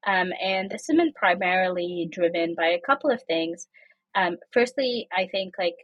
um, 0.06 0.32
and 0.42 0.70
this 0.70 0.86
has 0.88 0.96
been 0.96 1.12
primarily 1.12 2.08
driven 2.10 2.54
by 2.56 2.66
a 2.66 2.80
couple 2.86 3.10
of 3.10 3.22
things. 3.24 3.68
Um, 4.14 4.36
firstly, 4.52 5.08
I 5.16 5.26
think 5.26 5.54
like 5.58 5.76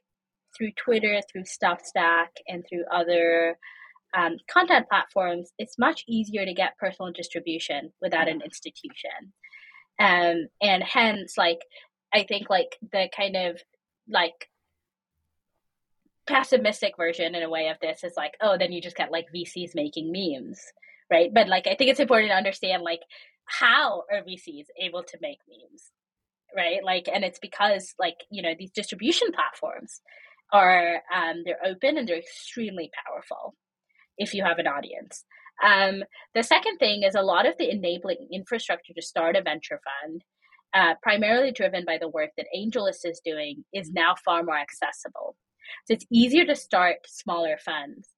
through 0.57 0.71
Twitter, 0.83 1.21
through 1.31 1.45
Substack, 1.45 2.29
and 2.49 2.65
through 2.69 2.85
other 2.93 3.59
um, 4.17 4.37
content 4.51 4.89
platforms, 4.89 5.53
it's 5.59 5.79
much 5.79 6.05
easier 6.09 6.45
to 6.45 6.55
get 6.55 6.79
personal 6.79 7.13
distribution 7.13 7.93
without 8.01 8.29
an 8.29 8.43
institution 8.43 9.33
um, 10.01 10.49
and 10.61 10.83
hence 10.83 11.39
like 11.39 11.61
i 12.13 12.25
think 12.25 12.51
like 12.51 12.77
the 12.93 13.09
kind 13.17 13.37
of 13.37 13.61
like 14.09 14.49
pessimistic 16.27 16.97
version 16.97 17.35
in 17.35 17.43
a 17.43 17.51
way 17.51 17.69
of 17.69 17.77
this 17.81 18.03
is 18.05 18.15
like 18.17 18.35
oh 18.41 18.57
then 18.59 18.73
you 18.73 18.81
just 18.81 18.97
get 18.97 19.13
like 19.13 19.27
vcs 19.35 19.75
making 19.75 20.11
memes 20.13 20.61
right? 21.11 21.33
But 21.35 21.49
like 21.49 21.67
i 21.67 21.75
think 21.75 21.91
it's 21.91 22.01
important 22.01 22.31
to 22.31 22.37
understand 22.37 22.83
like 22.83 23.01
how 23.45 24.05
are 24.13 24.23
vcs 24.23 24.67
able 24.79 25.03
to 25.03 25.19
make 25.21 25.39
memes 25.49 25.91
right? 26.57 26.85
Like 26.85 27.09
and 27.13 27.25
it's 27.25 27.39
because 27.39 27.95
like 27.99 28.25
you 28.31 28.43
know 28.43 28.55
these 28.59 28.71
distribution 28.71 29.33
platforms 29.33 30.01
are 30.53 31.03
um, 31.15 31.43
they're 31.45 31.65
open 31.65 31.97
and 31.97 32.09
they're 32.09 32.19
extremely 32.19 32.91
powerful 33.07 33.55
if 34.19 34.35
you 34.35 34.43
have 34.45 34.59
an 34.59 34.67
audience 34.67 35.25
um, 35.65 36.03
the 36.35 36.43
second 36.43 36.79
thing 36.79 37.03
is 37.03 37.15
a 37.15 37.23
lot 37.23 37.47
of 37.47 37.55
the 37.59 37.71
enabling 37.71 38.29
infrastructure 38.33 38.93
to 38.95 39.03
start 39.03 39.37
a 39.37 39.43
venture 39.43 39.81
fund, 40.03 40.23
uh, 40.75 40.95
primarily 41.03 41.53
driven 41.53 41.85
by 41.85 41.99
the 41.99 42.09
work 42.09 42.31
that 42.37 42.47
AngelList 42.57 43.05
is 43.05 43.21
doing, 43.25 43.65
is 43.73 43.91
now 43.91 44.15
far 44.25 44.43
more 44.43 44.59
accessible. 44.59 45.37
So 45.87 45.95
it's 45.95 46.07
easier 46.11 46.45
to 46.47 46.57
start 46.57 46.97
smaller 47.07 47.59
funds. 47.65 48.09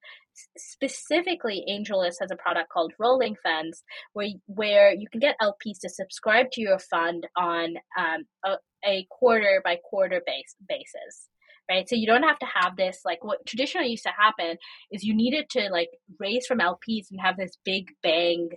Specifically, 0.56 1.64
AngelList 1.68 2.16
has 2.20 2.30
a 2.30 2.36
product 2.36 2.70
called 2.70 2.94
Rolling 2.98 3.36
Funds, 3.42 3.82
where 4.14 4.28
where 4.46 4.94
you 4.94 5.06
can 5.10 5.20
get 5.20 5.36
LPs 5.42 5.80
to 5.82 5.90
subscribe 5.90 6.50
to 6.52 6.62
your 6.62 6.78
fund 6.78 7.26
on 7.36 7.74
um, 7.98 8.24
a, 8.44 8.56
a 8.86 9.06
quarter 9.10 9.60
by 9.62 9.76
quarter 9.90 10.22
base 10.26 10.56
basis 10.66 11.28
right? 11.70 11.88
So 11.88 11.96
you 11.96 12.06
don't 12.06 12.22
have 12.24 12.38
to 12.40 12.46
have 12.46 12.76
this 12.76 13.00
like 13.04 13.24
what 13.24 13.44
traditionally 13.46 13.88
used 13.88 14.04
to 14.04 14.12
happen 14.16 14.56
is 14.90 15.04
you 15.04 15.14
needed 15.14 15.48
to 15.50 15.68
like 15.70 15.90
raise 16.18 16.46
from 16.46 16.58
LPs 16.58 17.10
and 17.10 17.20
have 17.20 17.36
this 17.36 17.56
big 17.64 17.90
bang 18.02 18.50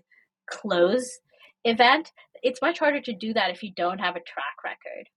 close 0.49 1.19
event. 1.63 2.11
It's 2.43 2.61
much 2.61 2.79
harder 2.79 3.01
to 3.01 3.13
do 3.13 3.33
that 3.33 3.51
if 3.51 3.63
you 3.63 3.71
don't 3.75 3.99
have 3.99 4.15
a 4.15 4.19
track 4.19 4.57
record. 4.63 5.07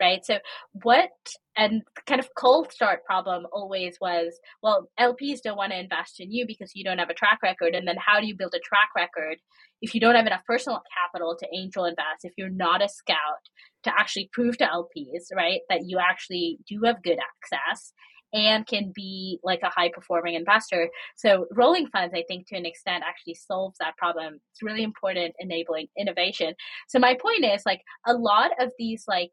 right? 0.00 0.24
So 0.24 0.38
what 0.72 1.10
and 1.56 1.82
kind 2.06 2.20
of 2.20 2.28
cold 2.36 2.72
start 2.72 3.04
problem 3.04 3.46
always 3.52 3.98
was, 4.00 4.38
well, 4.62 4.88
LPs 4.98 5.42
don't 5.42 5.56
want 5.56 5.72
to 5.72 5.78
invest 5.80 6.20
in 6.20 6.30
you 6.32 6.46
because 6.46 6.72
you 6.74 6.84
don't 6.84 6.98
have 6.98 7.10
a 7.10 7.14
track 7.14 7.40
record. 7.42 7.74
And 7.74 7.86
then 7.86 7.96
how 7.98 8.20
do 8.20 8.26
you 8.26 8.36
build 8.36 8.54
a 8.54 8.60
track 8.60 8.90
record 8.96 9.38
if 9.80 9.94
you 9.94 10.00
don't 10.00 10.14
have 10.14 10.26
enough 10.26 10.44
personal 10.46 10.82
capital 10.96 11.36
to 11.38 11.46
angel 11.54 11.84
invest, 11.84 12.24
if 12.24 12.32
you're 12.36 12.50
not 12.50 12.82
a 12.82 12.88
scout 12.88 13.16
to 13.84 13.92
actually 13.98 14.28
prove 14.32 14.58
to 14.58 14.64
LPs, 14.64 15.26
right, 15.34 15.60
that 15.68 15.82
you 15.86 15.98
actually 15.98 16.58
do 16.68 16.80
have 16.84 17.02
good 17.02 17.18
access 17.18 17.92
and 18.32 18.66
can 18.66 18.92
be 18.94 19.38
like 19.42 19.60
a 19.62 19.70
high 19.70 19.88
performing 19.88 20.34
investor. 20.34 20.90
So 21.16 21.46
rolling 21.52 21.86
funds, 21.88 22.14
I 22.14 22.24
think 22.28 22.46
to 22.48 22.56
an 22.56 22.66
extent 22.66 23.04
actually 23.06 23.34
solves 23.34 23.78
that 23.80 23.96
problem. 23.96 24.40
It's 24.52 24.62
really 24.62 24.82
important 24.82 25.34
enabling 25.38 25.86
innovation. 25.98 26.54
So 26.88 26.98
my 26.98 27.14
point 27.14 27.44
is 27.44 27.62
like 27.64 27.80
a 28.06 28.12
lot 28.12 28.50
of 28.60 28.70
these 28.78 29.04
like 29.08 29.30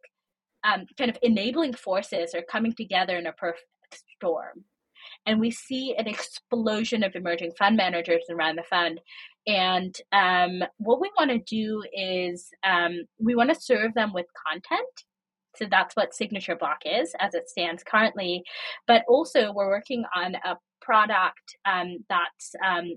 um, 0.64 0.86
kind 0.98 1.10
of 1.10 1.18
enabling 1.22 1.74
forces 1.74 2.34
are 2.34 2.42
coming 2.42 2.74
together 2.74 3.18
in 3.18 3.28
a 3.28 3.34
perfect 3.34 3.66
storm. 4.18 4.64
And 5.26 5.40
we 5.40 5.52
see 5.52 5.96
an 5.98 6.08
explosion 6.08 7.04
of 7.04 7.16
emerging 7.16 7.54
fund 7.58 7.78
managers 7.78 8.24
around 8.30 8.58
the 8.58 8.64
fund. 8.64 9.00
And 9.48 9.96
um, 10.12 10.64
what 10.78 11.00
we 11.00 11.12
want 11.18 11.32
to 11.32 11.40
do 11.40 11.84
is 11.94 12.50
um, 12.64 13.06
we 13.20 13.36
want 13.36 13.54
to 13.54 13.60
serve 13.60 13.94
them 13.94 14.14
with 14.14 14.26
content. 14.48 15.04
So 15.56 15.66
that's 15.70 15.96
what 15.96 16.14
Signature 16.14 16.56
Block 16.56 16.80
is 16.86 17.14
as 17.20 17.34
it 17.34 17.50
stands 17.50 17.84
currently. 17.84 18.44
But 18.88 19.04
also, 19.08 19.54
we're 19.54 19.70
working 19.70 20.04
on 20.14 20.36
a 20.36 20.58
product 20.82 21.56
um, 21.66 21.98
that's 22.10 22.54
um, 22.66 22.96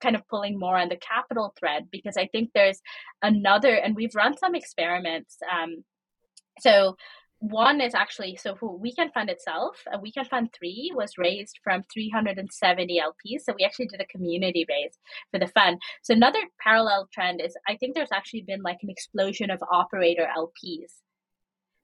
kind 0.00 0.16
of 0.16 0.26
pulling 0.28 0.58
more 0.58 0.76
on 0.78 0.88
the 0.88 0.96
capital 0.96 1.52
thread 1.58 1.88
because 1.92 2.16
I 2.16 2.26
think 2.28 2.50
there's 2.54 2.80
another, 3.22 3.74
and 3.74 3.94
we've 3.94 4.14
run 4.14 4.36
some 4.38 4.54
experiments 4.54 5.36
um, 5.52 5.84
so 6.60 6.96
one 7.40 7.80
is 7.80 7.94
actually 7.94 8.36
so 8.36 8.54
for 8.56 8.76
Weekend 8.76 9.12
Fund 9.12 9.30
itself, 9.30 9.76
uh, 9.92 9.96
a 9.96 10.00
Weekend 10.00 10.28
Fund 10.28 10.50
3 10.58 10.92
was 10.94 11.18
raised 11.18 11.58
from 11.62 11.84
370 11.92 13.00
LPs. 13.00 13.42
So 13.42 13.54
we 13.58 13.64
actually 13.64 13.86
did 13.86 14.00
a 14.00 14.06
community 14.06 14.66
raise 14.68 14.98
for 15.30 15.38
the 15.38 15.46
fund. 15.48 15.78
So 16.02 16.14
another 16.14 16.40
parallel 16.60 17.08
trend 17.12 17.40
is 17.40 17.56
I 17.68 17.76
think 17.76 17.94
there's 17.94 18.12
actually 18.12 18.42
been 18.42 18.62
like 18.62 18.78
an 18.82 18.90
explosion 18.90 19.50
of 19.50 19.62
operator 19.70 20.26
LPs. 20.36 20.94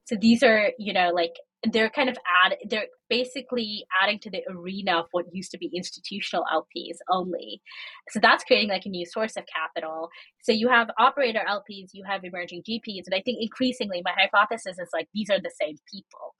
So 0.04 0.16
these 0.16 0.42
are, 0.42 0.72
you 0.78 0.92
know, 0.92 1.10
like 1.10 1.34
they're 1.72 1.90
kind 1.90 2.08
of 2.08 2.18
add 2.44 2.56
they're 2.68 2.88
basically 3.08 3.86
adding 4.02 4.18
to 4.18 4.30
the 4.30 4.42
arena 4.50 4.98
of 4.98 5.06
what 5.12 5.26
used 5.32 5.50
to 5.52 5.58
be 5.58 5.70
institutional 5.74 6.44
LPs 6.52 6.96
only. 7.10 7.62
So 8.10 8.20
that's 8.20 8.44
creating 8.44 8.68
like 8.68 8.86
a 8.86 8.90
new 8.90 9.06
source 9.06 9.36
of 9.36 9.44
capital. 9.46 10.10
So 10.42 10.52
you 10.52 10.68
have 10.68 10.90
operator 10.98 11.40
LPs, 11.48 11.90
you 11.92 12.04
have 12.06 12.24
emerging 12.24 12.62
GPs, 12.68 13.04
and 13.06 13.14
I 13.14 13.22
think 13.22 13.38
increasingly 13.40 14.02
my 14.04 14.12
hypothesis 14.16 14.78
is 14.78 14.88
like 14.92 15.08
these 15.14 15.30
are 15.30 15.40
the 15.40 15.52
same 15.58 15.76
people. 15.90 16.34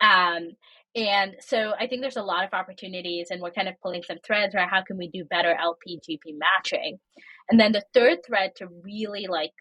Um, 0.00 0.50
and 0.94 1.36
so 1.40 1.74
I 1.78 1.86
think 1.86 2.02
there's 2.02 2.16
a 2.16 2.22
lot 2.22 2.44
of 2.44 2.54
opportunities, 2.54 3.28
and 3.30 3.40
we're 3.40 3.50
kind 3.50 3.68
of 3.68 3.74
pulling 3.82 4.02
some 4.02 4.18
threads 4.24 4.54
around 4.54 4.70
how 4.70 4.82
can 4.82 4.96
we 4.96 5.08
do 5.08 5.24
better 5.24 5.54
LP 5.54 6.00
GP 6.08 6.38
matching. 6.38 6.98
And 7.50 7.58
then 7.58 7.72
the 7.72 7.84
third 7.94 8.18
thread 8.26 8.52
to 8.56 8.68
really 8.82 9.26
like 9.26 9.52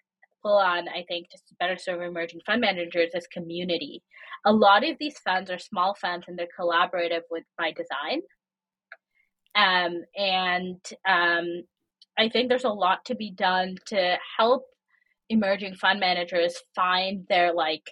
pull 0.41 0.58
on, 0.58 0.88
I 0.88 1.04
think, 1.08 1.30
to 1.30 1.38
better 1.60 1.78
serve 1.78 2.02
emerging 2.02 2.41
fund 2.45 2.62
managers 2.62 3.12
is 3.13 3.28
community. 3.28 4.04
A 4.45 4.52
lot 4.52 4.88
of 4.88 4.97
these 5.00 5.17
funds 5.19 5.52
are 5.52 5.60
small 5.60 5.95
funds 5.95 6.26
and 6.28 6.38
they're 6.38 6.47
collaborative 6.58 7.21
with 7.30 7.43
by 7.58 7.71
design. 7.71 8.21
Um, 9.56 10.04
and 10.15 10.80
um, 11.08 11.63
I 12.17 12.30
think 12.30 12.50
there's 12.50 12.63
a 12.63 12.69
lot 12.69 13.06
to 13.06 13.15
be 13.15 13.32
done 13.32 13.76
to 13.88 14.17
help 14.38 14.65
emerging 15.30 15.76
fund 15.76 16.00
managers 16.00 16.56
find 16.76 17.26
their 17.28 17.54
like 17.54 17.89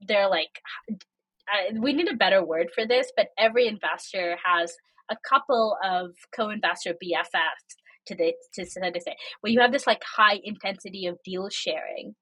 their 0.00 0.28
like 0.28 0.60
uh, 0.90 1.78
we 1.80 1.92
need 1.92 2.10
a 2.10 2.16
better 2.16 2.44
word 2.44 2.68
for 2.74 2.86
this, 2.86 3.12
but 3.16 3.28
every 3.38 3.66
investor 3.66 4.36
has 4.44 4.74
a 5.10 5.16
couple 5.28 5.76
of 5.84 6.10
co-investor 6.34 6.94
BFFs 6.94 7.76
to 8.06 8.14
the 8.14 8.34
to 8.54 8.64
to 8.64 9.00
say 9.00 9.16
where 9.40 9.52
you 9.52 9.60
have 9.60 9.72
this 9.72 9.86
like 9.86 10.02
high 10.04 10.40
intensity 10.42 11.06
of 11.06 11.18
deal 11.24 11.48
sharing. 11.48 12.14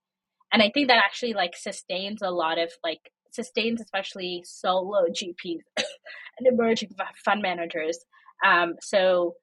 And 0.52 0.62
i 0.62 0.70
think 0.70 0.88
that 0.88 0.98
actually 0.98 1.32
like 1.32 1.56
sustains 1.56 2.22
a 2.22 2.30
lot 2.30 2.58
of 2.58 2.70
like 2.82 3.10
sustains 3.30 3.80
especially 3.80 4.42
solo 4.44 5.06
gps 5.08 5.60
and 5.76 6.46
emerging 6.46 6.90
fund 7.24 7.42
managers. 7.42 7.98
Um 8.44 8.74
so 8.80 9.34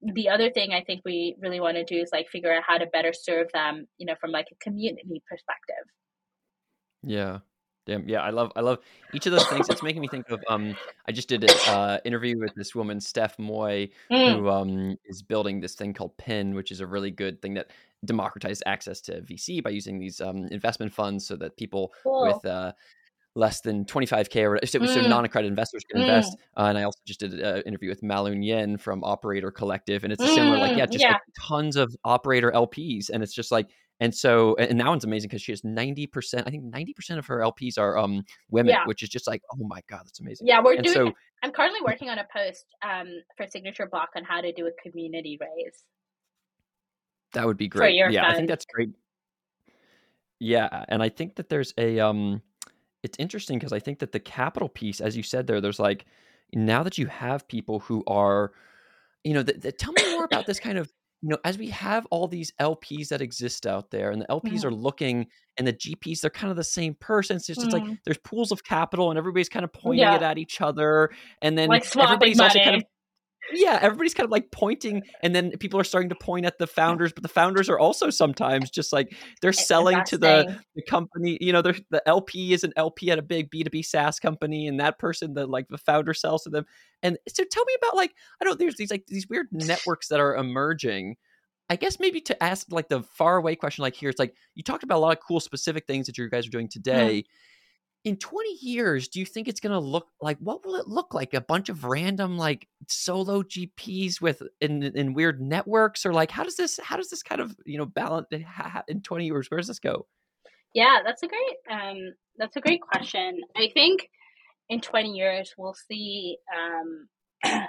the 0.00 0.28
other 0.28 0.50
thing 0.50 0.72
i 0.72 0.82
think 0.82 1.02
we 1.04 1.36
really 1.40 1.60
want 1.60 1.76
to 1.76 1.84
do 1.84 2.00
is 2.00 2.10
like 2.12 2.28
figure 2.28 2.54
out 2.54 2.62
how 2.66 2.78
to 2.78 2.86
better 2.86 3.12
serve 3.12 3.48
them 3.52 3.86
you 3.98 4.06
know 4.06 4.14
from 4.20 4.30
like 4.30 4.46
a 4.52 4.64
community 4.64 5.22
perspective. 5.28 5.84
Yeah 7.02 7.38
Damn, 7.88 8.06
yeah, 8.06 8.20
I 8.20 8.28
love 8.28 8.52
I 8.54 8.60
love 8.60 8.80
each 9.14 9.24
of 9.24 9.32
those 9.32 9.46
things. 9.46 9.66
It's 9.70 9.82
making 9.82 10.02
me 10.02 10.08
think 10.08 10.28
of 10.28 10.44
um 10.50 10.76
I 11.08 11.12
just 11.12 11.26
did 11.26 11.44
an 11.44 11.56
uh, 11.68 11.98
interview 12.04 12.38
with 12.38 12.54
this 12.54 12.74
woman 12.74 13.00
Steph 13.00 13.38
Moy 13.38 13.88
mm. 14.12 14.36
who 14.36 14.50
um 14.50 14.96
is 15.06 15.22
building 15.22 15.58
this 15.58 15.74
thing 15.74 15.94
called 15.94 16.16
Pin, 16.18 16.54
which 16.54 16.70
is 16.70 16.80
a 16.80 16.86
really 16.86 17.10
good 17.10 17.40
thing 17.40 17.54
that 17.54 17.70
democratized 18.04 18.62
access 18.66 19.00
to 19.00 19.22
VC 19.22 19.62
by 19.62 19.70
using 19.70 19.98
these 19.98 20.20
um, 20.20 20.44
investment 20.50 20.92
funds 20.92 21.26
so 21.26 21.34
that 21.36 21.56
people 21.56 21.94
cool. 22.02 22.26
with 22.26 22.44
uh, 22.44 22.72
less 23.34 23.60
than 23.62 23.86
25k 23.86 24.46
or 24.46 24.66
so, 24.66 24.78
mm. 24.78 24.88
so 24.88 25.00
non-accredited 25.08 25.50
investors 25.50 25.82
can 25.90 26.00
mm. 26.00 26.04
invest 26.04 26.36
uh, 26.56 26.62
and 26.62 26.76
i 26.76 26.82
also 26.82 26.98
just 27.06 27.20
did 27.20 27.34
an 27.34 27.62
interview 27.66 27.88
with 27.88 28.00
Mallun 28.02 28.44
Yen 28.44 28.76
from 28.76 29.04
operator 29.04 29.50
collective 29.50 30.02
and 30.02 30.12
it's 30.12 30.22
a 30.22 30.26
similar 30.28 30.58
like 30.58 30.76
yeah 30.76 30.86
mm, 30.86 30.90
just 30.90 31.04
yeah. 31.04 31.12
Like 31.12 31.20
tons 31.38 31.76
of 31.76 31.94
operator 32.04 32.50
lps 32.50 33.10
and 33.10 33.22
it's 33.22 33.32
just 33.34 33.52
like 33.52 33.68
and 34.00 34.14
so, 34.14 34.54
and 34.56 34.78
that 34.80 34.86
one's 34.86 35.04
amazing 35.04 35.28
because 35.28 35.42
she 35.42 35.52
has 35.52 35.62
90%, 35.62 36.44
I 36.46 36.50
think 36.50 36.64
90% 36.64 37.18
of 37.18 37.26
her 37.26 37.38
LPs 37.38 37.78
are 37.78 37.98
um, 37.98 38.24
women, 38.50 38.70
yeah. 38.70 38.86
which 38.86 39.02
is 39.02 39.08
just 39.08 39.26
like, 39.26 39.42
oh 39.52 39.66
my 39.66 39.80
God, 39.90 40.02
that's 40.04 40.20
amazing. 40.20 40.46
Yeah, 40.46 40.60
we're 40.62 40.74
and 40.74 40.84
doing, 40.84 40.94
so, 40.94 41.12
I'm 41.42 41.50
currently 41.50 41.80
working 41.84 42.08
on 42.08 42.18
a 42.18 42.26
post 42.32 42.66
um, 42.82 43.08
for 43.36 43.46
Signature 43.48 43.88
Block 43.90 44.10
on 44.16 44.24
how 44.24 44.40
to 44.40 44.52
do 44.52 44.68
a 44.68 44.88
community 44.88 45.38
raise. 45.40 45.84
That 47.32 47.46
would 47.46 47.56
be 47.56 47.68
great. 47.68 47.94
yeah, 47.94 48.22
fund. 48.22 48.32
I 48.32 48.34
think 48.36 48.48
that's 48.48 48.66
great. 48.66 48.90
Yeah. 50.38 50.84
And 50.88 51.02
I 51.02 51.08
think 51.08 51.34
that 51.36 51.48
there's 51.48 51.74
a, 51.76 51.98
um, 51.98 52.42
it's 53.02 53.18
interesting 53.18 53.58
because 53.58 53.72
I 53.72 53.80
think 53.80 53.98
that 53.98 54.12
the 54.12 54.20
capital 54.20 54.68
piece, 54.68 55.00
as 55.00 55.16
you 55.16 55.24
said 55.24 55.46
there, 55.46 55.60
there's 55.60 55.80
like, 55.80 56.06
now 56.54 56.84
that 56.84 56.98
you 56.98 57.06
have 57.06 57.48
people 57.48 57.80
who 57.80 58.04
are, 58.06 58.52
you 59.24 59.34
know, 59.34 59.42
th- 59.42 59.60
th- 59.60 59.76
tell 59.76 59.92
me 59.92 60.02
more 60.12 60.24
about 60.24 60.46
this 60.46 60.60
kind 60.60 60.78
of 60.78 60.92
you 61.22 61.30
know, 61.30 61.38
as 61.44 61.58
we 61.58 61.68
have 61.68 62.06
all 62.10 62.28
these 62.28 62.52
LPs 62.60 63.08
that 63.08 63.20
exist 63.20 63.66
out 63.66 63.90
there, 63.90 64.10
and 64.10 64.22
the 64.22 64.26
LPs 64.26 64.60
mm. 64.60 64.64
are 64.64 64.70
looking, 64.70 65.26
and 65.56 65.66
the 65.66 65.72
GPs, 65.72 66.20
they're 66.20 66.30
kind 66.30 66.50
of 66.50 66.56
the 66.56 66.64
same 66.64 66.94
person. 66.94 67.40
So 67.40 67.52
it's 67.52 67.64
just 67.64 67.74
mm. 67.74 67.80
like 67.80 67.98
there's 68.04 68.18
pools 68.18 68.52
of 68.52 68.62
capital, 68.62 69.10
and 69.10 69.18
everybody's 69.18 69.48
kind 69.48 69.64
of 69.64 69.72
pointing 69.72 70.00
yeah. 70.00 70.16
it 70.16 70.22
at 70.22 70.38
each 70.38 70.60
other, 70.60 71.10
and 71.42 71.58
then 71.58 71.68
like 71.68 71.84
everybody's 71.96 72.38
money. 72.38 72.48
also 72.48 72.58
kind 72.60 72.76
of 72.76 72.84
yeah, 73.52 73.78
everybody's 73.80 74.14
kind 74.14 74.24
of 74.24 74.30
like 74.30 74.50
pointing, 74.50 75.02
and 75.22 75.34
then 75.34 75.52
people 75.58 75.80
are 75.80 75.84
starting 75.84 76.08
to 76.08 76.14
point 76.14 76.46
at 76.46 76.58
the 76.58 76.66
founders, 76.66 77.12
but 77.12 77.22
the 77.22 77.28
founders 77.28 77.68
are 77.68 77.78
also 77.78 78.10
sometimes 78.10 78.70
just 78.70 78.92
like 78.92 79.14
they're 79.40 79.52
selling 79.52 80.02
to 80.06 80.18
the, 80.18 80.58
the 80.74 80.82
company. 80.82 81.38
You 81.40 81.52
know, 81.52 81.62
the 81.62 82.02
LP 82.06 82.52
is 82.52 82.64
an 82.64 82.72
LP 82.76 83.10
at 83.10 83.18
a 83.18 83.22
big 83.22 83.50
B 83.50 83.64
two 83.64 83.70
B 83.70 83.82
SaaS 83.82 84.18
company, 84.18 84.66
and 84.66 84.80
that 84.80 84.98
person, 84.98 85.34
the 85.34 85.46
like 85.46 85.68
the 85.68 85.78
founder 85.78 86.14
sells 86.14 86.44
to 86.44 86.50
them. 86.50 86.64
And 87.02 87.18
so, 87.28 87.44
tell 87.50 87.64
me 87.64 87.74
about 87.78 87.96
like 87.96 88.14
I 88.40 88.44
don't. 88.44 88.58
There's 88.58 88.76
these 88.76 88.90
like 88.90 89.06
these 89.06 89.28
weird 89.28 89.48
networks 89.52 90.08
that 90.08 90.20
are 90.20 90.36
emerging. 90.36 91.16
I 91.70 91.76
guess 91.76 92.00
maybe 92.00 92.22
to 92.22 92.42
ask 92.42 92.66
like 92.70 92.88
the 92.88 93.02
far 93.02 93.36
away 93.36 93.54
question, 93.54 93.82
like 93.82 93.94
here, 93.94 94.08
it's 94.08 94.18
like 94.18 94.34
you 94.54 94.62
talked 94.62 94.84
about 94.84 94.96
a 94.96 95.00
lot 95.00 95.16
of 95.16 95.22
cool 95.22 95.40
specific 95.40 95.86
things 95.86 96.06
that 96.06 96.16
you 96.16 96.28
guys 96.30 96.46
are 96.46 96.50
doing 96.50 96.66
mm-hmm. 96.66 96.82
today. 96.82 97.18
Mm-hmm 97.20 97.32
in 98.04 98.16
20 98.16 98.58
years 98.60 99.08
do 99.08 99.18
you 99.20 99.26
think 99.26 99.48
it's 99.48 99.60
going 99.60 99.72
to 99.72 99.78
look 99.78 100.08
like 100.20 100.38
what 100.38 100.64
will 100.64 100.76
it 100.76 100.88
look 100.88 101.14
like? 101.14 101.34
A 101.34 101.40
bunch 101.40 101.68
of 101.68 101.84
random 101.84 102.38
like 102.38 102.68
solo 102.86 103.42
gps 103.42 104.20
with 104.20 104.42
in, 104.60 104.82
in 104.82 105.14
weird 105.14 105.40
networks 105.40 106.06
or 106.06 106.12
like 106.12 106.30
how 106.30 106.44
does 106.44 106.56
this 106.56 106.78
how 106.82 106.96
does 106.96 107.10
this 107.10 107.22
kind 107.22 107.40
of 107.40 107.56
you 107.66 107.76
know 107.76 107.86
balance 107.86 108.26
in 108.88 109.02
20 109.02 109.26
years 109.26 109.50
where 109.50 109.58
does 109.58 109.68
this 109.68 109.80
go? 109.80 110.06
Yeah 110.74 110.98
that's 111.04 111.22
a 111.22 111.28
great 111.28 111.56
um 111.70 112.12
that's 112.36 112.56
a 112.56 112.60
great 112.60 112.80
question. 112.80 113.40
I 113.56 113.68
think 113.74 114.08
in 114.68 114.80
20 114.80 115.10
years 115.10 115.54
we'll 115.58 115.74
see 115.74 116.38
um 116.56 117.08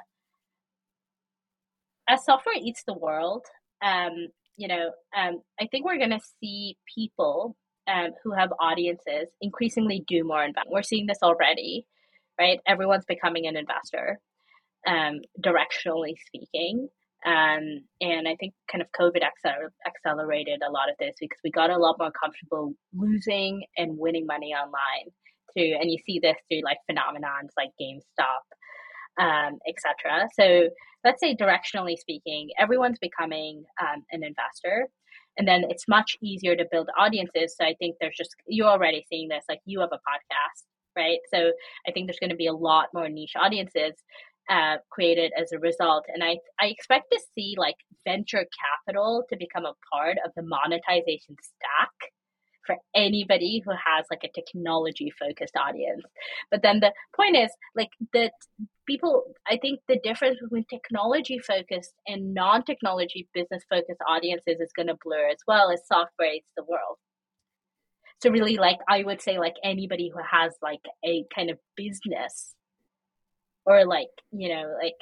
as 2.08 2.26
software 2.26 2.56
eats 2.60 2.84
the 2.86 2.94
world 2.94 3.46
um 3.84 4.28
you 4.58 4.68
know 4.68 4.92
um 5.16 5.42
i 5.60 5.68
think 5.68 5.86
we're 5.86 5.98
going 5.98 6.10
to 6.10 6.20
see 6.42 6.76
people 6.94 7.56
um, 7.90 8.12
who 8.24 8.34
have 8.34 8.50
audiences 8.60 9.30
increasingly 9.42 10.04
do 10.08 10.24
more 10.24 10.44
invest. 10.44 10.68
We're 10.70 10.84
seeing 10.84 11.08
this 11.08 11.20
already, 11.24 11.86
right? 12.40 12.60
Everyone's 12.68 13.06
becoming 13.06 13.48
an 13.48 13.58
investor, 13.58 14.20
um, 14.88 15.20
directionally 15.44 16.14
speaking. 16.28 16.90
Um, 17.26 17.84
and 18.00 18.28
I 18.28 18.36
think 18.40 18.54
kind 18.72 18.82
of 18.82 18.88
COVID 18.98 19.22
accelerated 19.86 20.62
a 20.66 20.72
lot 20.72 20.90
of 20.90 20.96
this 21.00 21.16
because 21.20 21.40
we 21.44 21.52
got 21.52 21.70
a 21.70 21.78
lot 21.78 21.98
more 22.00 22.12
comfortable 22.12 22.74
losing 22.94 23.64
and 23.78 23.98
winning 23.98 24.26
money 24.26 24.54
online 24.54 25.12
through, 25.54 25.76
and 25.80 25.92
you 25.92 25.98
see 26.06 26.20
this 26.20 26.38
through 26.50 26.62
like 26.64 26.78
phenomenons 26.90 27.50
like 27.58 27.72
GameStop, 27.82 28.46
um, 29.22 29.60
etc. 29.68 30.30
So 30.40 30.70
let's 31.04 31.20
say 31.20 31.36
directionally 31.36 31.98
speaking, 31.98 32.50
everyone's 32.58 33.00
becoming 33.00 33.64
um, 33.82 34.04
an 34.12 34.24
investor. 34.24 34.88
And 35.38 35.48
then 35.48 35.64
it's 35.70 35.88
much 35.88 36.18
easier 36.22 36.56
to 36.56 36.66
build 36.72 36.90
audiences. 36.98 37.56
So 37.58 37.66
i 37.66 37.76
think 37.80 37.96
there's 38.00 38.18
just 38.18 38.36
you're 38.48 38.68
already 38.68 39.06
seeing 39.10 39.30
this 39.30 39.46
like 39.50 39.62
you 39.66 39.80
have 39.82 39.90
a 39.92 39.98
podcast 39.98 40.64
right? 40.98 41.20
So 41.34 41.52
i 41.88 41.92
think 41.92 42.08
there's 42.08 42.20
going 42.20 42.32
to 42.32 42.36
be 42.36 42.48
a 42.48 42.54
lot 42.54 42.88
more 42.94 43.10
niche 43.10 43.36
audiences 43.36 43.94
uh, 44.50 44.78
created 44.90 45.32
as 45.40 45.52
a 45.52 45.60
result. 45.60 46.06
And 46.14 46.24
i 46.24 46.38
i 46.60 46.68
expect 46.68 47.06
to 47.12 47.20
see 47.36 47.56
like 47.58 47.76
venture 48.06 48.46
capital 48.64 49.24
to 49.30 49.38
become 49.38 49.66
a 49.66 49.76
part 49.94 50.18
of 50.26 50.32
the 50.36 50.44
monetization 50.44 51.36
stack 51.42 52.12
for 52.70 52.78
anybody 52.94 53.64
who 53.66 53.72
has 53.72 54.06
like 54.12 54.24
a 54.24 54.32
technology 54.32 55.12
focused 55.18 55.56
audience. 55.58 56.04
But 56.52 56.62
then 56.62 56.80
the 56.80 56.94
point 57.16 57.36
is 57.36 57.50
like 57.76 57.90
that 58.14 58.34
people 58.86 59.24
I 59.48 59.58
think 59.58 59.80
the 59.88 60.00
difference 60.04 60.38
between 60.40 60.66
technology 60.66 61.40
focused 61.40 61.96
and 62.06 62.36
non 62.36 62.64
technology 62.64 63.28
business 63.34 63.64
focused 63.68 64.02
audiences 64.08 64.60
is 64.60 64.72
gonna 64.76 64.94
blur 65.04 65.30
as 65.30 65.40
well 65.48 65.72
as 65.72 65.82
software 65.88 66.34
eats 66.34 66.52
the 66.56 66.64
world. 66.64 66.98
So 68.22 68.30
really 68.30 68.58
like 68.58 68.78
I 68.88 69.02
would 69.04 69.20
say 69.20 69.40
like 69.40 69.56
anybody 69.64 70.12
who 70.14 70.22
has 70.30 70.54
like 70.62 70.86
a 71.04 71.26
kind 71.34 71.50
of 71.50 71.58
business 71.76 72.54
or 73.66 73.86
like, 73.86 74.10
you 74.32 74.50
know, 74.50 74.76
like 74.80 74.96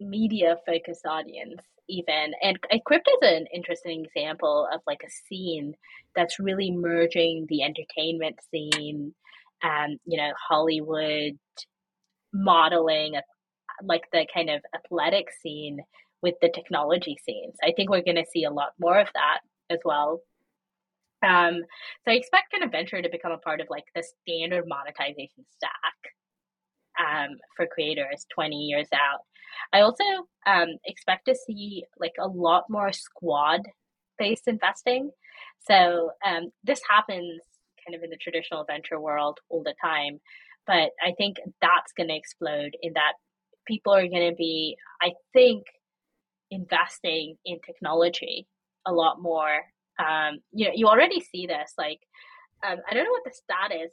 media 0.00 0.56
focused 0.66 1.06
audience 1.06 1.62
even. 1.88 2.32
And 2.42 2.58
equipped 2.70 3.08
is 3.08 3.28
an 3.28 3.46
interesting 3.54 4.04
example 4.04 4.68
of 4.72 4.80
like 4.86 5.02
a 5.04 5.10
scene 5.10 5.74
that's 6.14 6.38
really 6.38 6.70
merging 6.70 7.46
the 7.48 7.62
entertainment 7.62 8.38
scene 8.50 9.14
and 9.62 10.00
you 10.06 10.16
know 10.16 10.32
hollywood 10.48 11.38
modeling 12.32 13.14
like 13.82 14.02
the 14.12 14.26
kind 14.32 14.50
of 14.50 14.62
athletic 14.74 15.26
scene 15.42 15.80
with 16.22 16.34
the 16.42 16.50
technology 16.54 17.16
scenes. 17.24 17.56
I 17.62 17.72
think 17.72 17.90
we're 17.90 18.02
going 18.02 18.16
to 18.16 18.26
see 18.30 18.44
a 18.44 18.50
lot 18.50 18.72
more 18.78 18.98
of 18.98 19.08
that 19.14 19.40
as 19.70 19.78
well. 19.84 20.20
Um, 21.22 21.60
so 22.04 22.12
i 22.12 22.14
expect 22.14 22.50
kind 22.50 22.64
of 22.64 22.72
venture 22.72 23.02
to 23.02 23.08
become 23.10 23.32
a 23.32 23.38
part 23.38 23.60
of 23.60 23.66
like 23.68 23.84
the 23.94 24.02
standard 24.02 24.64
monetization 24.66 25.44
stack 25.50 26.00
um, 26.98 27.36
for 27.56 27.66
creators 27.66 28.26
20 28.34 28.56
years 28.56 28.88
out 28.94 29.20
I 29.72 29.80
also 29.80 30.04
um, 30.46 30.68
expect 30.84 31.26
to 31.26 31.34
see 31.34 31.84
like 31.98 32.14
a 32.18 32.28
lot 32.28 32.64
more 32.68 32.92
squad 32.92 33.60
based 34.18 34.48
investing. 34.48 35.10
So 35.60 36.10
um, 36.26 36.50
this 36.64 36.80
happens 36.88 37.42
kind 37.86 37.96
of 37.96 38.02
in 38.02 38.10
the 38.10 38.16
traditional 38.16 38.64
venture 38.64 39.00
world 39.00 39.38
all 39.48 39.62
the 39.62 39.74
time, 39.82 40.20
but 40.66 40.90
I 41.04 41.12
think 41.16 41.36
that's 41.60 41.92
going 41.96 42.08
to 42.08 42.16
explode 42.16 42.76
in 42.82 42.92
that 42.94 43.14
people 43.66 43.94
are 43.94 44.06
going 44.06 44.30
to 44.30 44.36
be, 44.36 44.76
I 45.00 45.12
think, 45.32 45.64
investing 46.50 47.36
in 47.44 47.58
technology 47.64 48.46
a 48.86 48.92
lot 48.92 49.20
more. 49.20 49.60
Um, 49.98 50.38
you 50.52 50.66
know, 50.66 50.72
you 50.74 50.86
already 50.86 51.20
see 51.20 51.46
this. 51.46 51.72
Like, 51.78 52.00
um, 52.66 52.78
I 52.88 52.94
don't 52.94 53.04
know 53.04 53.10
what 53.10 53.24
the 53.24 53.32
stat 53.32 53.72
is. 53.84 53.92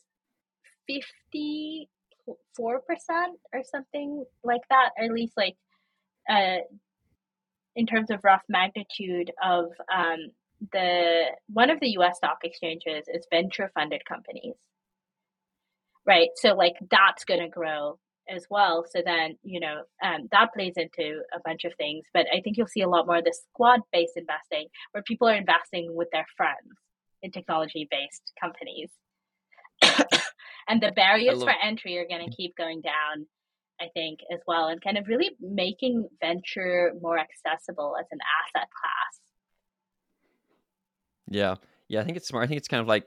Fifty 0.88 1.89
four 2.55 2.82
percent 2.82 3.39
or 3.53 3.63
something 3.63 4.25
like 4.43 4.61
that, 4.69 4.89
at 5.01 5.11
least 5.11 5.34
like 5.38 5.55
uh, 6.30 6.57
in 7.75 7.86
terms 7.86 8.09
of 8.09 8.23
rough 8.23 8.41
magnitude 8.49 9.32
of 9.41 9.65
um, 9.93 10.32
the 10.71 11.25
one 11.47 11.69
of 11.69 11.80
the 11.80 11.89
U.S. 11.91 12.17
stock 12.17 12.39
exchanges 12.43 13.05
is 13.07 13.28
venture 13.32 13.71
funded 13.73 14.03
companies, 14.05 14.55
right? 16.05 16.30
So 16.36 16.53
like 16.53 16.75
that's 16.89 17.25
going 17.25 17.41
to 17.41 17.49
grow 17.49 17.99
as 18.30 18.45
well. 18.49 18.86
So 18.89 19.01
then 19.05 19.38
you 19.43 19.59
know 19.59 19.84
um, 20.03 20.28
that 20.32 20.53
plays 20.53 20.73
into 20.75 21.21
a 21.34 21.39
bunch 21.45 21.63
of 21.63 21.73
things, 21.75 22.05
but 22.13 22.25
I 22.34 22.41
think 22.41 22.57
you'll 22.57 22.67
see 22.67 22.82
a 22.82 22.89
lot 22.89 23.05
more 23.05 23.17
of 23.17 23.25
the 23.25 23.36
squad 23.51 23.82
based 23.91 24.17
investing 24.17 24.67
where 24.91 25.03
people 25.03 25.28
are 25.28 25.36
investing 25.36 25.95
with 25.95 26.09
their 26.11 26.25
friends 26.36 26.73
in 27.21 27.32
technology 27.32 27.88
based 27.89 28.32
companies. 28.39 28.89
And 30.68 30.82
the 30.82 30.91
barriers 30.91 31.38
love- 31.38 31.49
for 31.49 31.53
entry 31.63 31.97
are 31.97 32.07
going 32.07 32.26
to 32.30 32.36
keep 32.36 32.55
going 32.55 32.82
down 32.82 33.28
I 33.80 33.89
think, 33.93 34.22
as 34.34 34.39
well, 34.47 34.70
and 34.70 34.82
kind 34.82 34.97
of 34.97 35.07
really 35.07 35.30
making 35.39 36.07
venture 36.20 36.93
more 36.99 37.20
accessible 37.20 37.95
as 37.99 38.07
an 38.11 38.18
asset 38.39 38.68
class. 38.72 39.22
Yeah. 41.30 41.55
Yeah, 41.88 42.01
I 42.01 42.03
think 42.03 42.18
it's 42.18 42.28
smart. 42.28 42.43
I 42.43 42.47
think 42.47 42.57
it's 42.57 42.68
kind 42.68 42.82
of 42.82 42.88
like 42.88 43.05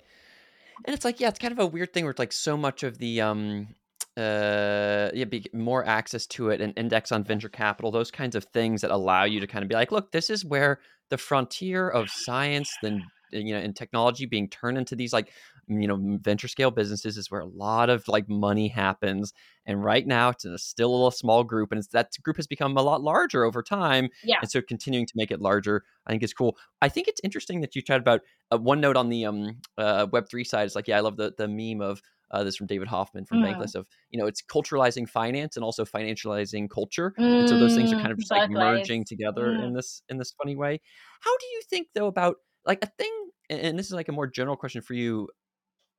and 0.84 0.94
it's 0.94 1.04
like, 1.04 1.20
yeah, 1.20 1.28
it's 1.28 1.38
kind 1.38 1.52
of 1.52 1.58
a 1.58 1.66
weird 1.66 1.92
thing 1.92 2.04
where 2.04 2.10
it's 2.10 2.18
like 2.18 2.32
so 2.32 2.56
much 2.56 2.82
of 2.82 2.98
the 2.98 3.20
um 3.20 3.68
uh 4.16 5.10
yeah, 5.12 5.24
be 5.28 5.46
more 5.52 5.84
access 5.84 6.26
to 6.28 6.50
it 6.50 6.60
and 6.60 6.72
index 6.76 7.12
on 7.12 7.24
venture 7.24 7.48
capital, 7.48 7.90
those 7.90 8.10
kinds 8.10 8.34
of 8.34 8.44
things 8.44 8.80
that 8.82 8.90
allow 8.90 9.24
you 9.24 9.40
to 9.40 9.46
kind 9.46 9.62
of 9.62 9.68
be 9.68 9.74
like, 9.74 9.92
look, 9.92 10.12
this 10.12 10.30
is 10.30 10.44
where 10.44 10.78
the 11.10 11.18
frontier 11.18 11.88
of 11.88 12.08
science 12.08 12.72
then 12.82 13.02
you 13.32 13.54
know 13.54 13.60
in 13.60 13.72
technology 13.72 14.26
being 14.26 14.48
turned 14.48 14.78
into 14.78 14.96
these 14.96 15.12
like 15.12 15.32
you 15.70 15.86
know 15.86 16.18
venture 16.20 16.48
scale 16.48 16.70
businesses 16.70 17.16
is 17.16 17.30
where 17.30 17.40
a 17.40 17.46
lot 17.46 17.88
of 17.90 18.06
like 18.08 18.28
money 18.28 18.68
happens 18.68 19.32
and 19.66 19.84
right 19.84 20.06
now 20.06 20.30
it's 20.30 20.44
in 20.44 20.52
a 20.52 20.58
still 20.58 20.90
a 20.90 20.92
little 20.92 21.10
small 21.10 21.44
group 21.44 21.70
and 21.72 21.82
that 21.92 22.10
group 22.22 22.36
has 22.36 22.46
become 22.46 22.76
a 22.76 22.82
lot 22.82 23.02
larger 23.02 23.44
over 23.44 23.62
time 23.62 24.08
yeah 24.24 24.38
and 24.40 24.50
so 24.50 24.60
continuing 24.60 25.06
to 25.06 25.12
make 25.14 25.30
it 25.30 25.40
larger 25.40 25.84
i 26.06 26.10
think 26.10 26.22
is 26.22 26.34
cool 26.34 26.56
i 26.82 26.88
think 26.88 27.08
it's 27.08 27.20
interesting 27.22 27.60
that 27.60 27.76
you 27.76 27.82
chatted 27.82 28.02
about 28.02 28.20
uh, 28.52 28.58
one 28.58 28.80
note 28.80 28.96
on 28.96 29.08
the 29.08 29.24
um 29.24 29.56
uh, 29.78 30.06
web3 30.06 30.46
side 30.46 30.66
is 30.66 30.74
like 30.74 30.88
yeah 30.88 30.96
i 30.96 31.00
love 31.00 31.16
the 31.16 31.32
the 31.38 31.48
meme 31.48 31.80
of 31.80 32.02
uh, 32.32 32.44
this 32.44 32.56
from 32.56 32.66
David 32.66 32.88
Hoffman 32.88 33.24
from 33.24 33.38
mm. 33.38 33.52
Bankless 33.52 33.74
of 33.74 33.86
you 34.10 34.18
know 34.18 34.26
it's 34.26 34.42
culturalizing 34.42 35.08
finance 35.08 35.56
and 35.56 35.64
also 35.64 35.84
financializing 35.84 36.70
culture, 36.70 37.12
mm, 37.18 37.40
and 37.40 37.48
so 37.48 37.58
those 37.58 37.74
things 37.74 37.92
are 37.92 37.96
kind 37.96 38.12
of 38.12 38.18
just 38.18 38.30
like 38.30 38.50
merging 38.50 39.04
together 39.04 39.46
mm. 39.46 39.64
in 39.64 39.74
this 39.74 40.02
in 40.08 40.16
this 40.16 40.32
funny 40.40 40.56
way. 40.56 40.80
How 41.20 41.36
do 41.36 41.46
you 41.46 41.62
think 41.68 41.88
though 41.94 42.06
about 42.06 42.36
like 42.64 42.84
a 42.84 42.86
thing? 42.86 43.12
And 43.48 43.76
this 43.76 43.86
is 43.86 43.92
like 43.92 44.08
a 44.08 44.12
more 44.12 44.28
general 44.28 44.56
question 44.56 44.80
for 44.80 44.94
you 44.94 45.28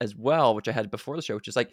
as 0.01 0.15
well, 0.15 0.55
which 0.55 0.67
I 0.67 0.73
had 0.73 0.91
before 0.91 1.15
the 1.15 1.21
show, 1.21 1.35
which 1.35 1.47
is 1.47 1.55
like, 1.55 1.71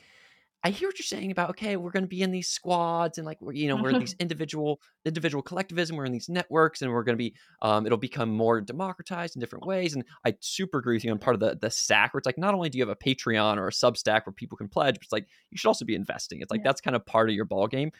I 0.64 0.70
hear 0.70 0.89
what 0.89 0.99
you're 0.99 1.05
saying 1.05 1.31
about 1.31 1.51
okay, 1.51 1.76
we're 1.76 1.93
going 1.93 2.03
to 2.03 2.09
be 2.09 2.22
in 2.22 2.33
these 2.33 2.49
squads 2.49 3.16
and 3.16 3.24
like 3.24 3.41
we're 3.41 3.53
you 3.53 3.68
know 3.68 3.76
we're 3.76 3.91
in 3.91 4.01
these 4.01 4.16
individual 4.20 4.81
individual 5.05 5.41
collectivism, 5.41 5.97
we're 5.97 6.05
in 6.05 6.12
these 6.12 6.29
networks, 6.29 6.83
and 6.83 6.93
we're 6.93 7.05
going 7.05 7.16
to 7.16 7.22
be 7.22 7.35
um, 7.62 7.87
it'll 7.87 7.97
become 7.97 8.29
more 8.29 8.61
democratized 8.61 9.37
in 9.37 9.41
different 9.41 9.66
ways. 9.66 9.95
And 9.95 10.05
I 10.26 10.35
super 10.41 10.79
agree 10.79 10.97
with 10.97 11.05
you 11.05 11.12
on 11.12 11.18
part 11.18 11.35
of 11.35 11.41
the 11.41 11.57
the 11.61 11.70
stack 11.70 12.12
where 12.12 12.18
it's 12.18 12.26
like 12.26 12.39
not 12.39 12.55
only 12.55 12.68
do 12.68 12.79
you 12.79 12.83
have 12.83 12.89
a 12.89 12.97
Patreon 12.97 13.57
or 13.57 13.68
a 13.68 13.70
Substack 13.70 14.26
where 14.26 14.33
people 14.33 14.59
can 14.59 14.68
pledge, 14.68 14.97
but 14.97 15.05
it's 15.05 15.12
like 15.12 15.29
you 15.51 15.59
should 15.59 15.68
also 15.68 15.85
be 15.85 15.95
investing. 15.95 16.41
It's 16.41 16.51
like 16.51 16.61
yeah. 16.61 16.68
that's 16.68 16.81
kind 16.81 16.97
of 16.97 17.07
part 17.07 17.29
of 17.29 17.37
your 17.37 17.45
ball 17.45 17.68
game. 17.68 17.93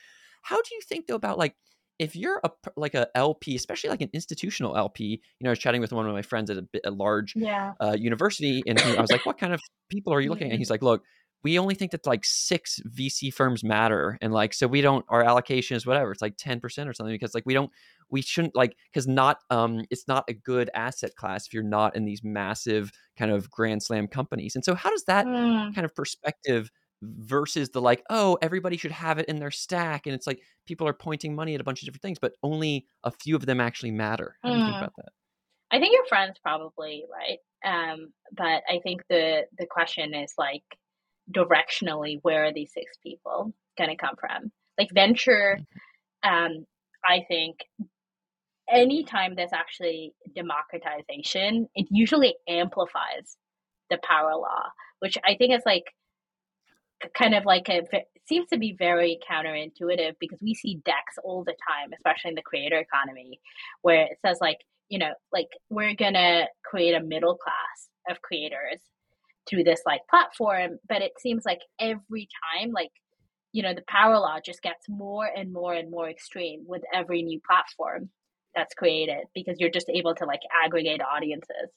How 0.43 0.57
do 0.57 0.69
you 0.73 0.81
think 0.89 1.07
though 1.07 1.15
about 1.15 1.39
like 1.39 1.55
if 1.99 2.15
you're 2.15 2.41
a 2.45 2.51
like 2.77 2.95
a 2.95 3.09
LP, 3.17 3.57
especially 3.57 3.91
like 3.91 4.01
an 4.01 4.11
institutional 4.13 4.77
LP, 4.77 5.05
you 5.05 5.19
know, 5.41 5.51
I 5.51 5.53
was 5.53 5.59
chatting 5.59 5.81
with 5.81 5.93
one 5.93 6.07
of 6.07 6.13
my 6.13 6.23
friends 6.23 6.51
at 6.51 6.59
a, 6.59 6.67
a 6.85 6.91
large 6.91 7.35
yeah. 7.37 7.73
uh, 7.81 7.97
university, 7.99 8.63
and 8.67 8.79
I 8.79 9.01
was 9.01 9.11
like, 9.11 9.27
"What 9.27 9.39
kind 9.39 9.53
of 9.53 9.61
people 9.89 10.15
are 10.15 10.21
you 10.21 10.31
looking 10.31 10.49
at?" 10.49 10.53
And 10.53 10.61
he's 10.61 10.71
like, 10.71 10.83
"Look, 10.83 11.03
we 11.43 11.59
only 11.59 11.75
think 11.75 11.93
that 11.93 12.07
like 12.07 12.25
six 12.25 12.81
VC 12.89 13.33
firms 13.33 13.65
matter, 13.65 14.19
and 14.21 14.33
like 14.33 14.55
so 14.55 14.67
we 14.67 14.81
don't. 14.81 15.05
Our 15.09 15.23
allocation 15.23 15.77
is 15.77 15.87
whatever. 15.87 16.13
It's 16.13 16.23
like 16.23 16.37
ten 16.37 16.61
percent 16.61 16.89
or 16.89 16.93
something 16.93 17.15
because 17.15 17.35
like 17.35 17.47
we 17.47 17.55
don't, 17.55 17.71
we 18.11 18.23
shouldn't 18.23 18.57
like 18.57 18.77
because 18.93 19.07
not 19.07 19.39
um 19.51 19.85
it's 19.91 20.07
not 20.09 20.25
a 20.29 20.35
good 20.35 20.71
asset 20.75 21.15
class 21.17 21.47
if 21.47 21.55
you're 21.55 21.63
not 21.63 21.97
in 21.97 22.05
these 22.05 22.23
massive 22.23 22.93
kind 23.17 23.31
of 23.31 23.51
grand 23.51 23.83
slam 23.83 24.07
companies. 24.07 24.55
And 24.55 24.65
so 24.65 24.75
how 24.75 24.91
does 24.91 25.05
that 25.05 25.27
mm. 25.27 25.75
kind 25.75 25.85
of 25.85 25.95
perspective 25.95 26.71
versus 27.03 27.71
the 27.71 27.81
like, 27.81 28.03
oh, 28.11 28.39
everybody 28.43 28.77
should 28.77 28.93
have 28.93 29.19
it 29.19 29.27
in 29.27 29.39
their 29.39 29.51
stack. 29.51 30.07
And 30.07 30.15
it's 30.15 30.27
like 30.27 30.41
people 30.67 30.87
are 30.89 30.93
pointing 30.93 31.35
money 31.35 31.55
at 31.55 31.61
a 31.61 31.65
bunch 31.65 31.83
of 31.83 31.87
different 31.87 32.03
things, 32.03 32.19
but 32.19 32.33
only 32.43 32.87
a 33.05 33.11
few 33.11 33.37
of 33.37 33.47
them 33.47 33.61
actually 33.61 33.93
matter. 33.93 34.37
How 34.43 34.51
do 34.51 34.59
you 34.59 34.65
think 34.65 34.75
mm. 34.75 34.79
about 34.79 34.93
that? 34.97 35.13
I 35.71 35.79
think 35.79 35.93
your 35.93 36.07
friend's 36.07 36.39
probably 36.39 37.05
right. 37.13 37.39
Um, 37.65 38.13
but 38.37 38.63
I 38.69 38.81
think 38.83 39.03
the 39.09 39.43
the 39.59 39.67
question 39.67 40.15
is 40.15 40.33
like 40.39 40.63
directionally, 41.31 42.19
where 42.23 42.47
are 42.47 42.53
these 42.53 42.73
six 42.73 42.97
people 43.03 43.53
gonna 43.77 43.97
come 43.97 44.17
from? 44.19 44.51
Like 44.79 44.89
venture, 44.93 45.59
mm-hmm. 46.25 46.35
um, 46.35 46.67
I 47.05 47.25
think 47.29 47.59
anytime 48.71 49.35
there's 49.35 49.53
actually 49.53 50.15
democratization, 50.35 51.69
it 51.75 51.87
usually 51.91 52.37
amplifies 52.49 53.37
the 53.91 53.99
power 54.03 54.35
law, 54.37 54.65
which 55.01 55.19
I 55.25 55.37
think 55.37 55.55
is 55.55 55.63
like 55.67 55.85
kind 57.15 57.35
of 57.35 57.45
like 57.45 57.69
a 57.69 57.83
seems 58.27 58.49
to 58.51 58.59
be 58.59 58.75
very 58.79 59.19
counterintuitive 59.31 60.15
because 60.21 60.39
we 60.43 60.55
see 60.55 60.81
decks 60.85 61.17
all 61.25 61.45
the 61.45 61.55
time, 61.67 61.91
especially 61.95 62.31
in 62.31 62.35
the 62.35 62.43
creator 62.43 62.79
economy, 62.79 63.41
where 63.83 64.03
it 64.03 64.19
says 64.25 64.39
like, 64.41 64.59
you 64.89 64.99
know, 64.99 65.13
like 65.33 65.49
we're 65.71 65.95
gonna 65.95 66.47
create 66.65 66.95
a 66.95 67.03
middle 67.03 67.37
class 67.37 67.89
of 68.11 68.21
creators 68.23 68.81
through 69.49 69.65
this 69.65 69.81
like 69.87 70.03
platform, 70.11 70.79
but 70.89 71.03
it 71.03 71.13
seems 71.19 71.45
like 71.45 71.61
every 71.81 72.29
time 72.55 72.71
like 72.73 72.91
you 73.53 73.63
know 73.63 73.75
the 73.75 73.85
power 73.89 74.19
law 74.19 74.39
just 74.45 74.63
gets 74.63 74.89
more 74.89 75.27
and 75.27 75.53
more 75.53 75.75
and 75.75 75.91
more 75.91 76.09
extreme 76.09 76.65
with 76.67 76.83
every 76.95 77.23
new 77.23 77.41
platform 77.47 78.11
that's 78.55 78.75
created 78.75 79.25
because 79.35 79.57
you're 79.59 79.71
just 79.71 79.89
able 79.89 80.15
to 80.15 80.27
like 80.27 80.41
aggregate 80.65 81.01
audiences 81.01 81.71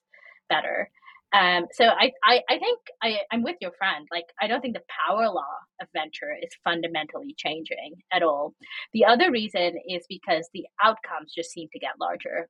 better 0.49 0.89
um, 1.34 1.68
so 1.74 1.86
I, 1.86 2.12
I, 2.24 2.42
I 2.50 2.60
think 2.60 2.80
I, 3.02 3.20
I'm 3.32 3.44
with 3.44 3.56
your 3.62 3.72
friend. 3.78 4.08
Like, 4.12 4.26
I 4.42 4.48
don't 4.48 4.62
think 4.62 4.76
the 4.76 4.84
power 5.08 5.28
law 5.30 5.56
of 5.82 5.88
venture 5.94 6.36
is 6.42 6.50
fundamentally 6.64 7.34
changing 7.38 7.96
at 8.12 8.24
all. 8.24 8.54
The 8.94 9.06
other 9.06 9.32
reason 9.32 9.76
is 9.88 10.06
because 10.10 10.50
the 10.54 10.66
outcomes 10.84 11.34
just 11.34 11.52
seem 11.52 11.70
to 11.72 11.80
get 11.80 12.00
larger 12.00 12.50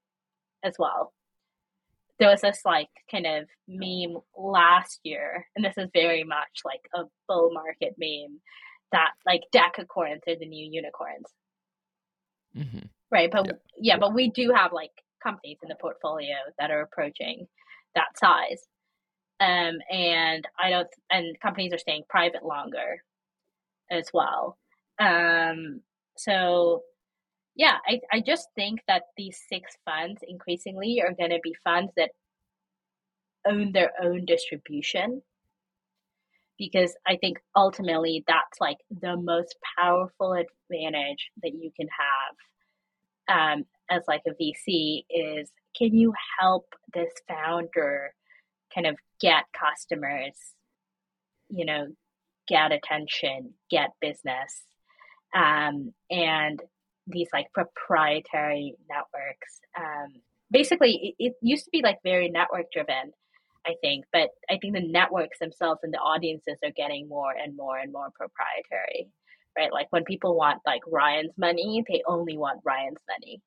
as 0.64 0.76
well. 0.80 1.14
there 2.20 2.30
was 2.30 2.42
this 2.42 2.62
like 2.66 2.90
kind 3.10 3.26
of 3.26 3.48
meme 3.68 4.18
last 4.38 5.00
year, 5.04 5.48
and 5.56 5.66
this 5.66 5.78
is 5.78 5.90
very 5.92 6.24
much 6.24 6.62
like 6.64 6.82
a 6.94 7.04
bull 7.28 7.52
market 7.52 7.96
meme 7.98 8.40
that 8.92 9.12
like 9.26 9.42
decacorns 9.54 10.22
are 10.28 10.36
the 10.40 10.46
new 10.46 10.70
unicorns. 10.72 11.26
Mm-hmm. 12.56 12.86
Right. 13.10 13.32
But 13.32 13.48
yeah. 13.48 13.54
yeah, 13.80 13.98
but 13.98 14.14
we 14.14 14.30
do 14.30 14.52
have 14.56 14.72
like 14.72 14.92
companies 15.24 15.58
in 15.64 15.70
the 15.70 15.76
portfolio 15.82 16.36
that 16.60 16.72
are 16.72 16.82
approaching 16.82 17.48
that 17.96 18.18
size. 18.18 18.62
Um, 19.42 19.80
and 19.92 20.48
I 20.64 20.70
don't, 20.70 20.88
and 21.10 21.38
companies 21.42 21.74
are 21.74 21.80
staying 21.80 22.04
private 22.08 22.46
longer 22.46 23.04
as 23.90 24.08
well. 24.14 24.58
Um, 25.00 25.82
so 26.16 26.84
yeah, 27.56 27.78
I, 27.88 28.00
I 28.14 28.22
just 28.22 28.50
think 28.56 28.82
that 28.88 29.04
these 29.18 29.42
six 29.50 29.78
funds 29.84 30.22
increasingly 30.28 31.02
are 31.02 31.14
going 31.14 31.32
to 31.32 31.40
be 31.44 31.56
funds 31.64 31.92
that 31.98 32.12
own 33.46 33.72
their 33.72 33.92
own 34.02 34.26
distribution 34.26 35.22
because 36.58 36.96
I 37.08 37.18
think 37.18 37.40
ultimately 37.56 38.24
that's 38.28 38.62
like 38.62 38.78
the 39.02 39.18
most 39.18 39.56
powerful 39.80 40.34
advantage 40.34 41.32
that 41.42 41.54
you 41.54 41.72
can 41.76 41.88
have 43.28 43.56
um, 43.58 43.66
as 43.90 44.04
like 44.08 44.22
a 44.28 44.32
VC 44.32 45.04
is 45.10 45.52
can 45.76 45.96
you 45.96 46.14
help 46.40 46.66
this 46.94 47.12
founder 47.28 48.14
kind 48.74 48.88
of 48.88 48.98
get 49.20 49.44
customers, 49.54 50.36
you 51.50 51.66
know, 51.66 51.88
get 52.48 52.72
attention, 52.72 53.54
get 53.70 53.92
business, 54.02 54.62
um, 55.36 55.94
and 56.10 56.62
these 57.08 57.30
like 57.34 57.52
proprietary 57.54 58.76
networks. 58.90 59.60
Um, 59.78 60.22
basically, 60.50 61.16
it, 61.18 61.26
it 61.28 61.34
used 61.42 61.66
to 61.66 61.72
be 61.72 61.82
like 61.82 62.00
very 62.04 62.30
network 62.30 62.72
driven 62.72 63.14
I 63.66 63.76
think. 63.82 64.06
But 64.12 64.30
I 64.50 64.58
think 64.58 64.74
the 64.74 64.88
networks 64.88 65.40
themselves 65.40 65.82
and 65.84 65.94
the 65.94 66.00
audiences 66.00 66.58
are 66.64 66.72
getting 66.72 67.08
more 67.08 67.32
and 67.32 67.56
more 67.56 67.78
and 67.78 67.92
more 67.92 68.10
proprietary, 68.16 69.10
right? 69.58 69.72
Like 69.72 69.88
when 69.92 70.04
people 70.04 70.36
want 70.36 70.62
like 70.66 70.82
Ryan's 70.88 71.38
money, 71.38 71.84
they 71.88 72.02
only 72.08 72.38
want 72.38 72.62
Ryan's 72.64 73.02
money. 73.08 73.42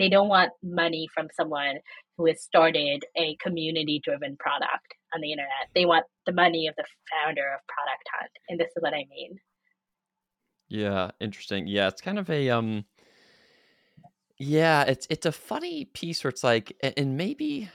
They 0.00 0.08
don't 0.08 0.28
want 0.28 0.52
money 0.62 1.08
from 1.12 1.28
someone 1.36 1.76
who 2.16 2.24
has 2.26 2.42
started 2.42 3.04
a 3.16 3.36
community 3.36 4.00
driven 4.02 4.34
product 4.38 4.94
on 5.14 5.20
the 5.20 5.30
internet. 5.30 5.68
They 5.74 5.84
want 5.84 6.06
the 6.24 6.32
money 6.32 6.68
of 6.68 6.74
the 6.76 6.84
founder 7.10 7.52
of 7.52 7.60
Product 7.68 8.02
Hunt. 8.18 8.30
And 8.48 8.58
this 8.58 8.68
is 8.74 8.82
what 8.82 8.94
I 8.94 9.04
mean. 9.10 9.38
Yeah, 10.70 11.10
interesting. 11.20 11.66
Yeah, 11.66 11.88
it's 11.88 12.00
kind 12.00 12.18
of 12.18 12.30
a 12.30 12.48
um 12.48 12.86
yeah, 14.38 14.84
it's 14.84 15.06
it's 15.10 15.26
a 15.26 15.32
funny 15.32 15.84
piece 15.84 16.24
where 16.24 16.30
it's 16.30 16.42
like 16.42 16.74
and 16.96 17.18
maybe 17.18 17.68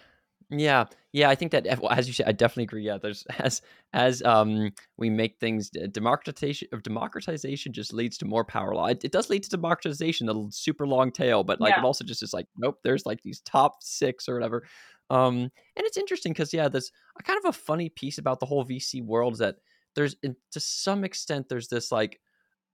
yeah, 0.49 0.85
yeah, 1.11 1.29
I 1.29 1.35
think 1.35 1.51
that 1.51 1.65
as 1.65 2.07
you 2.07 2.13
said, 2.13 2.27
I 2.27 2.31
definitely 2.31 2.63
agree. 2.63 2.83
Yeah, 2.83 2.97
there's 2.97 3.25
as 3.39 3.61
as 3.93 4.21
um 4.23 4.71
we 4.97 5.09
make 5.09 5.39
things 5.39 5.69
democratization 5.69 6.67
of 6.71 6.83
democratization 6.83 7.73
just 7.73 7.93
leads 7.93 8.17
to 8.19 8.25
more 8.25 8.43
power 8.43 8.73
law. 8.73 8.87
It, 8.87 9.03
it, 9.03 9.11
does 9.11 9.29
lead 9.29 9.43
to 9.43 9.49
democratization, 9.49 10.29
a 10.29 10.33
super 10.51 10.85
long 10.87 11.11
tail, 11.11 11.43
but 11.43 11.59
like 11.59 11.73
yeah. 11.73 11.79
it 11.79 11.85
also 11.85 12.03
just 12.03 12.23
is 12.23 12.33
like 12.33 12.47
nope, 12.57 12.79
there's 12.83 13.05
like 13.05 13.21
these 13.23 13.41
top 13.41 13.77
six 13.81 14.27
or 14.27 14.33
whatever. 14.35 14.65
Um, 15.09 15.35
and 15.37 15.85
it's 15.85 15.97
interesting 15.97 16.33
because 16.33 16.53
yeah, 16.53 16.67
there's 16.67 16.91
a 17.19 17.23
kind 17.23 17.39
of 17.43 17.49
a 17.49 17.57
funny 17.57 17.89
piece 17.89 18.17
about 18.17 18.39
the 18.39 18.45
whole 18.45 18.65
VC 18.65 19.03
world 19.03 19.33
is 19.33 19.39
that 19.39 19.55
there's 19.95 20.15
to 20.51 20.59
some 20.59 21.03
extent 21.03 21.47
there's 21.49 21.69
this 21.69 21.91
like 21.91 22.19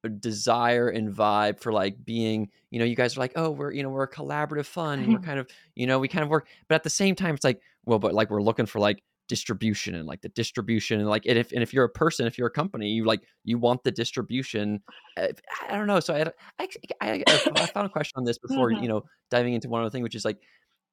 desire 0.09 0.89
and 0.89 1.13
vibe 1.13 1.59
for 1.59 1.71
like 1.71 2.03
being 2.05 2.49
you 2.71 2.79
know 2.79 2.85
you 2.85 2.95
guys 2.95 3.15
are 3.15 3.19
like 3.19 3.33
oh 3.35 3.51
we're 3.51 3.71
you 3.71 3.83
know 3.83 3.89
we're 3.89 4.03
a 4.03 4.11
collaborative 4.11 4.65
fund 4.65 5.07
we're 5.07 5.19
kind 5.29 5.39
of 5.39 5.47
you 5.75 5.85
know 5.85 5.99
we 5.99 6.07
kind 6.07 6.23
of 6.23 6.29
work 6.29 6.47
but 6.67 6.75
at 6.75 6.83
the 6.83 6.89
same 6.89 7.15
time 7.15 7.35
it's 7.35 7.43
like 7.43 7.61
well 7.85 7.99
but 7.99 8.13
like 8.13 8.29
we're 8.29 8.41
looking 8.41 8.65
for 8.65 8.79
like 8.79 9.03
distribution 9.27 9.95
and 9.95 10.07
like 10.07 10.21
the 10.21 10.29
distribution 10.29 10.99
and 10.99 11.07
like 11.07 11.25
and 11.25 11.37
if 11.37 11.53
and 11.53 11.63
if 11.63 11.73
you're 11.73 11.85
a 11.85 11.89
person 11.89 12.27
if 12.27 12.37
you're 12.37 12.47
a 12.47 12.51
company 12.51 12.89
you 12.89 13.05
like 13.05 13.21
you 13.45 13.57
want 13.57 13.81
the 13.83 13.91
distribution 13.91 14.81
i, 15.17 15.21
eh, 15.21 15.31
I 15.69 15.77
don't 15.77 15.87
know 15.87 16.01
so 16.01 16.13
I, 16.13 16.25
I 16.59 16.67
i 16.99 17.23
i 17.27 17.65
found 17.67 17.85
a 17.85 17.89
question 17.89 18.13
on 18.17 18.25
this 18.25 18.37
before 18.37 18.71
you 18.71 18.87
know 18.89 19.03
diving 19.29 19.53
into 19.53 19.69
one 19.69 19.81
other 19.81 19.89
thing 19.89 20.03
which 20.03 20.15
is 20.15 20.25
like 20.25 20.37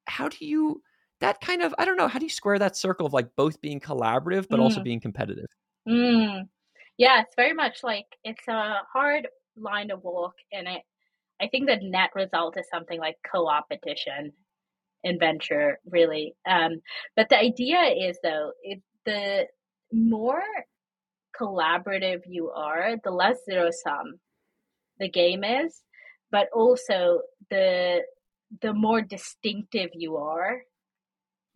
how 0.05 0.29
do 0.29 0.37
you 0.39 0.81
that 1.19 1.41
kind 1.41 1.61
of 1.61 1.75
i 1.77 1.83
don't 1.83 1.97
know 1.97 2.07
how 2.07 2.17
do 2.17 2.25
you 2.25 2.29
square 2.29 2.57
that 2.59 2.77
circle 2.77 3.05
of 3.05 3.11
like 3.11 3.27
both 3.35 3.59
being 3.59 3.79
collaborative 3.79 4.47
but 4.49 4.59
mm. 4.59 4.63
also 4.63 4.81
being 4.81 5.01
competitive 5.01 5.47
mm. 5.85 6.47
Yeah, 6.99 7.21
it's 7.21 7.35
very 7.35 7.53
much 7.53 7.83
like 7.83 8.07
it's 8.25 8.47
a 8.49 8.81
hard 8.93 9.29
line 9.57 9.87
to 9.89 9.97
walk, 9.97 10.35
and 10.53 10.67
it. 10.67 10.83
I 11.41 11.47
think 11.49 11.67
the 11.67 11.77
net 11.81 12.11
result 12.15 12.57
is 12.57 12.67
something 12.71 12.99
like 12.99 13.17
co-opetition 13.31 14.33
in 15.03 15.19
venture, 15.19 15.79
really. 15.85 16.35
Um, 16.47 16.81
but 17.15 17.29
the 17.29 17.39
idea 17.39 17.79
is 17.83 18.19
though, 18.23 18.51
if 18.63 18.79
the 19.05 19.47
more 19.93 20.43
collaborative 21.39 22.21
you 22.27 22.51
are, 22.51 22.95
the 23.03 23.11
less 23.11 23.37
zero 23.45 23.69
sum 23.71 24.19
the 24.99 25.09
game 25.09 25.43
is, 25.43 25.83
but 26.31 26.49
also 26.53 27.21
the 27.51 28.01
the 28.61 28.73
more 28.73 29.01
distinctive 29.01 29.91
you 29.93 30.17
are, 30.17 30.61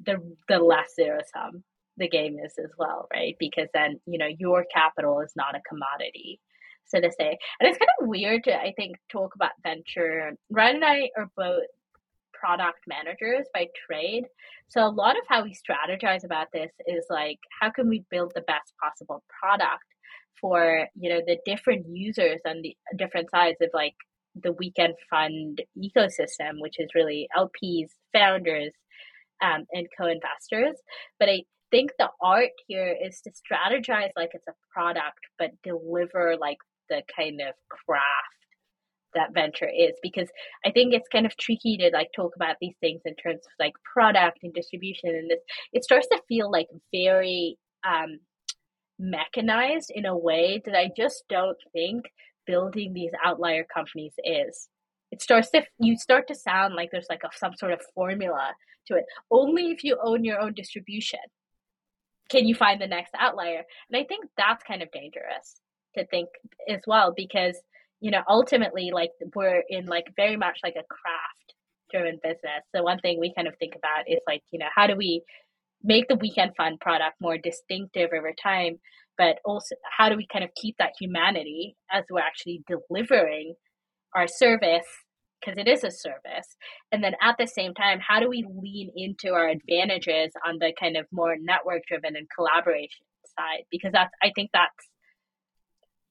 the 0.05 0.17
the 0.49 0.59
less 0.59 0.95
zero 0.95 1.19
sum 1.33 1.63
the 1.97 2.09
game 2.09 2.37
is 2.43 2.53
as 2.57 2.71
well, 2.77 3.07
right? 3.13 3.35
Because 3.39 3.67
then, 3.73 3.99
you 4.05 4.17
know, 4.17 4.29
your 4.37 4.65
capital 4.73 5.19
is 5.21 5.33
not 5.35 5.55
a 5.55 5.61
commodity, 5.67 6.39
so 6.85 6.99
to 6.99 7.11
say. 7.11 7.37
And 7.59 7.69
it's 7.69 7.77
kind 7.77 7.89
of 8.01 8.07
weird 8.07 8.45
to, 8.45 8.55
I 8.55 8.73
think, 8.75 8.95
talk 9.11 9.35
about 9.35 9.51
venture. 9.61 10.33
Ryan 10.49 10.77
and 10.77 10.85
I 10.85 11.09
are 11.17 11.29
both 11.35 11.63
product 12.33 12.79
managers 12.87 13.45
by 13.53 13.67
trade. 13.87 14.25
So 14.67 14.85
a 14.85 14.89
lot 14.89 15.17
of 15.17 15.23
how 15.29 15.43
we 15.43 15.55
strategize 15.55 16.25
about 16.25 16.47
this 16.51 16.71
is 16.85 17.05
like, 17.09 17.39
how 17.61 17.69
can 17.69 17.87
we 17.87 18.03
build 18.09 18.33
the 18.35 18.41
best 18.41 18.73
possible 18.81 19.23
product 19.39 19.83
for, 20.41 20.87
you 20.99 21.09
know, 21.09 21.21
the 21.25 21.37
different 21.45 21.85
users 21.87 22.41
and 22.43 22.63
the 22.63 22.75
different 22.97 23.29
sides 23.31 23.57
of 23.61 23.69
like 23.73 23.95
the 24.35 24.51
weekend 24.51 24.95
fund 25.09 25.61
ecosystem, 25.77 26.59
which 26.59 26.79
is 26.79 26.89
really 26.95 27.29
LPs, 27.37 27.89
founders, 28.11 28.73
um, 29.41 29.65
and 29.71 29.87
co-investors. 29.97 30.75
But 31.19 31.29
I 31.29 31.43
think 31.73 31.91
the 31.97 32.09
art 32.21 32.51
here 32.67 32.95
is 33.03 33.19
to 33.21 33.31
strategize 33.31 34.11
like 34.15 34.29
it's 34.33 34.47
a 34.47 34.53
product, 34.71 35.19
but 35.39 35.49
deliver 35.63 36.37
like 36.39 36.59
the 36.89 37.01
kind 37.17 37.41
of 37.41 37.55
craft 37.67 38.03
that 39.15 39.33
venture 39.33 39.69
is 39.69 39.93
because 40.03 40.27
I 40.65 40.71
think 40.71 40.93
it's 40.93 41.07
kind 41.11 41.25
of 41.25 41.35
tricky 41.37 41.77
to 41.77 41.89
like 41.91 42.09
talk 42.15 42.35
about 42.35 42.57
these 42.61 42.75
things 42.79 43.01
in 43.05 43.15
terms 43.15 43.41
of 43.45 43.51
like 43.59 43.73
product 43.91 44.39
and 44.43 44.53
distribution 44.53 45.09
and 45.09 45.29
this 45.29 45.39
it 45.71 45.83
starts 45.83 46.07
to 46.07 46.21
feel 46.27 46.51
like 46.51 46.67
very 46.91 47.57
um 47.87 48.19
mechanized 48.99 49.91
in 49.93 50.05
a 50.05 50.17
way 50.17 50.61
that 50.65 50.75
I 50.75 50.89
just 50.95 51.23
don't 51.29 51.57
think 51.73 52.05
building 52.45 52.93
these 52.93 53.11
outlier 53.23 53.65
companies 53.73 54.13
is. 54.23 54.69
It 55.11 55.21
starts 55.21 55.49
to 55.51 55.63
you 55.79 55.97
start 55.97 56.27
to 56.27 56.35
sound 56.35 56.75
like 56.75 56.89
there's 56.91 57.07
like 57.09 57.23
a, 57.23 57.29
some 57.35 57.55
sort 57.55 57.71
of 57.71 57.81
formula 57.95 58.53
to 58.87 58.95
it. 58.95 59.05
Only 59.31 59.71
if 59.71 59.83
you 59.83 59.97
own 60.03 60.23
your 60.23 60.39
own 60.39 60.53
distribution 60.53 61.19
can 62.33 62.47
you 62.47 62.55
find 62.55 62.81
the 62.81 62.87
next 62.87 63.13
outlier? 63.17 63.63
And 63.89 64.01
I 64.01 64.05
think 64.05 64.25
that's 64.35 64.63
kind 64.63 64.81
of 64.81 64.91
dangerous 64.91 65.61
to 65.95 66.05
think 66.07 66.29
as 66.67 66.81
well 66.87 67.13
because 67.15 67.55
you 68.01 68.09
know 68.11 68.23
ultimately 68.27 68.89
like 68.91 69.11
we're 69.35 69.63
in 69.69 69.85
like 69.85 70.05
very 70.15 70.35
much 70.35 70.57
like 70.63 70.73
a 70.75 70.83
craft 70.89 71.53
driven 71.91 72.19
business. 72.23 72.63
So 72.75 72.81
one 72.81 72.99
thing 72.99 73.19
we 73.19 73.33
kind 73.35 73.47
of 73.47 73.53
think 73.59 73.75
about 73.75 74.09
is 74.09 74.19
like 74.27 74.41
you 74.51 74.59
know 74.59 74.71
how 74.75 74.87
do 74.87 74.95
we 74.97 75.21
make 75.83 76.07
the 76.07 76.15
weekend 76.15 76.51
fund 76.57 76.79
product 76.79 77.15
more 77.21 77.37
distinctive 77.37 78.09
over 78.17 78.33
time, 78.41 78.79
but 79.17 79.37
also 79.45 79.75
how 79.97 80.09
do 80.09 80.17
we 80.17 80.25
kind 80.31 80.43
of 80.43 80.49
keep 80.55 80.75
that 80.79 80.93
humanity 80.99 81.75
as 81.91 82.03
we're 82.09 82.19
actually 82.19 82.63
delivering 82.67 83.53
our 84.15 84.27
service 84.27 84.87
because 85.43 85.57
it 85.57 85.67
is 85.67 85.83
a 85.83 85.91
service. 85.91 86.55
And 86.91 87.03
then 87.03 87.15
at 87.21 87.35
the 87.37 87.47
same 87.47 87.73
time, 87.73 87.99
how 87.99 88.19
do 88.19 88.29
we 88.29 88.45
lean 88.49 88.91
into 88.95 89.33
our 89.33 89.47
advantages 89.47 90.31
on 90.45 90.57
the 90.59 90.73
kind 90.79 90.97
of 90.97 91.05
more 91.11 91.35
network 91.39 91.83
driven 91.87 92.15
and 92.15 92.27
collaboration 92.35 93.05
side? 93.37 93.65
Because 93.71 93.91
that's 93.91 94.13
I 94.21 94.31
think 94.35 94.51
that's 94.53 94.89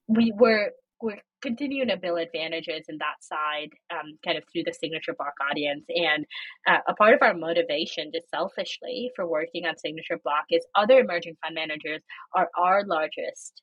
we 0.07 0.33
were 0.35 0.71
we're 1.01 1.17
continuing 1.41 1.89
to 1.89 1.97
build 1.97 2.19
advantages 2.19 2.85
in 2.87 2.97
that 2.99 3.21
side, 3.21 3.69
um, 3.91 4.17
kind 4.23 4.37
of 4.37 4.43
through 4.51 4.63
the 4.63 4.73
signature 4.73 5.13
block 5.17 5.33
audience. 5.51 5.83
And 5.89 6.25
uh, 6.65 6.79
a 6.87 6.93
part 6.93 7.13
of 7.13 7.21
our 7.21 7.33
motivation, 7.33 8.11
just 8.13 8.29
selfishly, 8.29 9.11
for 9.15 9.27
working 9.27 9.65
on 9.65 9.77
signature 9.77 10.19
block 10.23 10.45
is 10.49 10.65
other 10.75 10.99
emerging 10.99 11.35
fund 11.43 11.55
managers 11.55 12.01
are 12.33 12.49
our 12.57 12.85
largest 12.85 13.61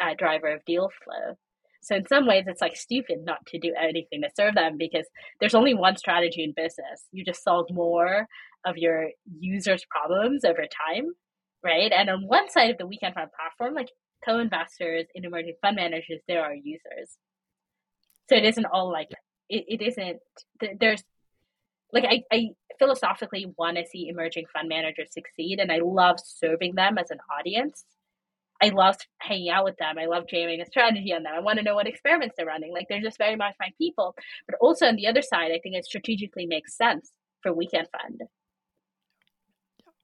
uh, 0.00 0.12
driver 0.18 0.48
of 0.48 0.64
deal 0.66 0.90
flow. 1.02 1.36
So 1.84 1.96
in 1.96 2.06
some 2.06 2.26
ways, 2.26 2.44
it's 2.46 2.60
like 2.60 2.76
stupid 2.76 3.24
not 3.24 3.44
to 3.46 3.58
do 3.58 3.74
anything 3.80 4.22
to 4.22 4.30
serve 4.34 4.54
them 4.54 4.76
because 4.78 5.06
there's 5.40 5.54
only 5.54 5.74
one 5.74 5.96
strategy 5.96 6.42
in 6.42 6.52
business. 6.52 7.04
You 7.12 7.24
just 7.24 7.44
solve 7.44 7.66
more 7.70 8.26
of 8.64 8.78
your 8.78 9.10
users' 9.38 9.84
problems 9.90 10.44
over 10.44 10.64
time, 10.88 11.10
right? 11.62 11.92
And 11.92 12.08
on 12.08 12.26
one 12.26 12.50
side 12.50 12.70
of 12.70 12.78
the 12.78 12.86
weekend 12.86 13.14
fund 13.14 13.30
platform, 13.38 13.74
like 13.74 13.90
co-investors 14.24 15.06
in 15.14 15.24
emerging 15.24 15.54
fund 15.60 15.76
managers, 15.76 16.20
there 16.26 16.42
are 16.42 16.54
users. 16.54 17.18
So 18.28 18.36
it 18.36 18.44
isn't 18.44 18.66
all 18.66 18.90
like 18.90 19.10
it, 19.48 19.64
it 19.68 19.82
isn't. 19.82 20.20
There's 20.80 21.02
like 21.92 22.04
I, 22.04 22.22
I 22.32 22.48
philosophically 22.78 23.52
want 23.56 23.76
to 23.76 23.86
see 23.86 24.08
emerging 24.08 24.46
fund 24.52 24.68
managers 24.68 25.12
succeed 25.12 25.60
and 25.60 25.70
I 25.70 25.78
love 25.78 26.16
serving 26.24 26.74
them 26.74 26.98
as 26.98 27.10
an 27.10 27.18
audience. 27.38 27.84
I 28.64 28.74
love 28.74 28.96
hanging 29.18 29.50
out 29.50 29.64
with 29.64 29.76
them. 29.76 29.98
I 29.98 30.06
love 30.06 30.24
jamming 30.28 30.60
a 30.60 30.66
strategy 30.66 31.12
on 31.12 31.22
them. 31.22 31.32
I 31.34 31.40
want 31.40 31.58
to 31.58 31.64
know 31.64 31.74
what 31.74 31.86
experiments 31.86 32.34
they're 32.36 32.46
running. 32.46 32.72
Like 32.72 32.86
they're 32.88 33.00
just 33.00 33.18
very 33.18 33.36
much 33.36 33.54
my 33.60 33.70
people. 33.78 34.14
But 34.46 34.56
also 34.60 34.86
on 34.86 34.96
the 34.96 35.06
other 35.06 35.22
side, 35.22 35.50
I 35.52 35.58
think 35.62 35.76
it 35.76 35.84
strategically 35.84 36.46
makes 36.46 36.76
sense 36.76 37.10
for 37.42 37.52
Weekend 37.52 37.88
Fund. 37.92 38.22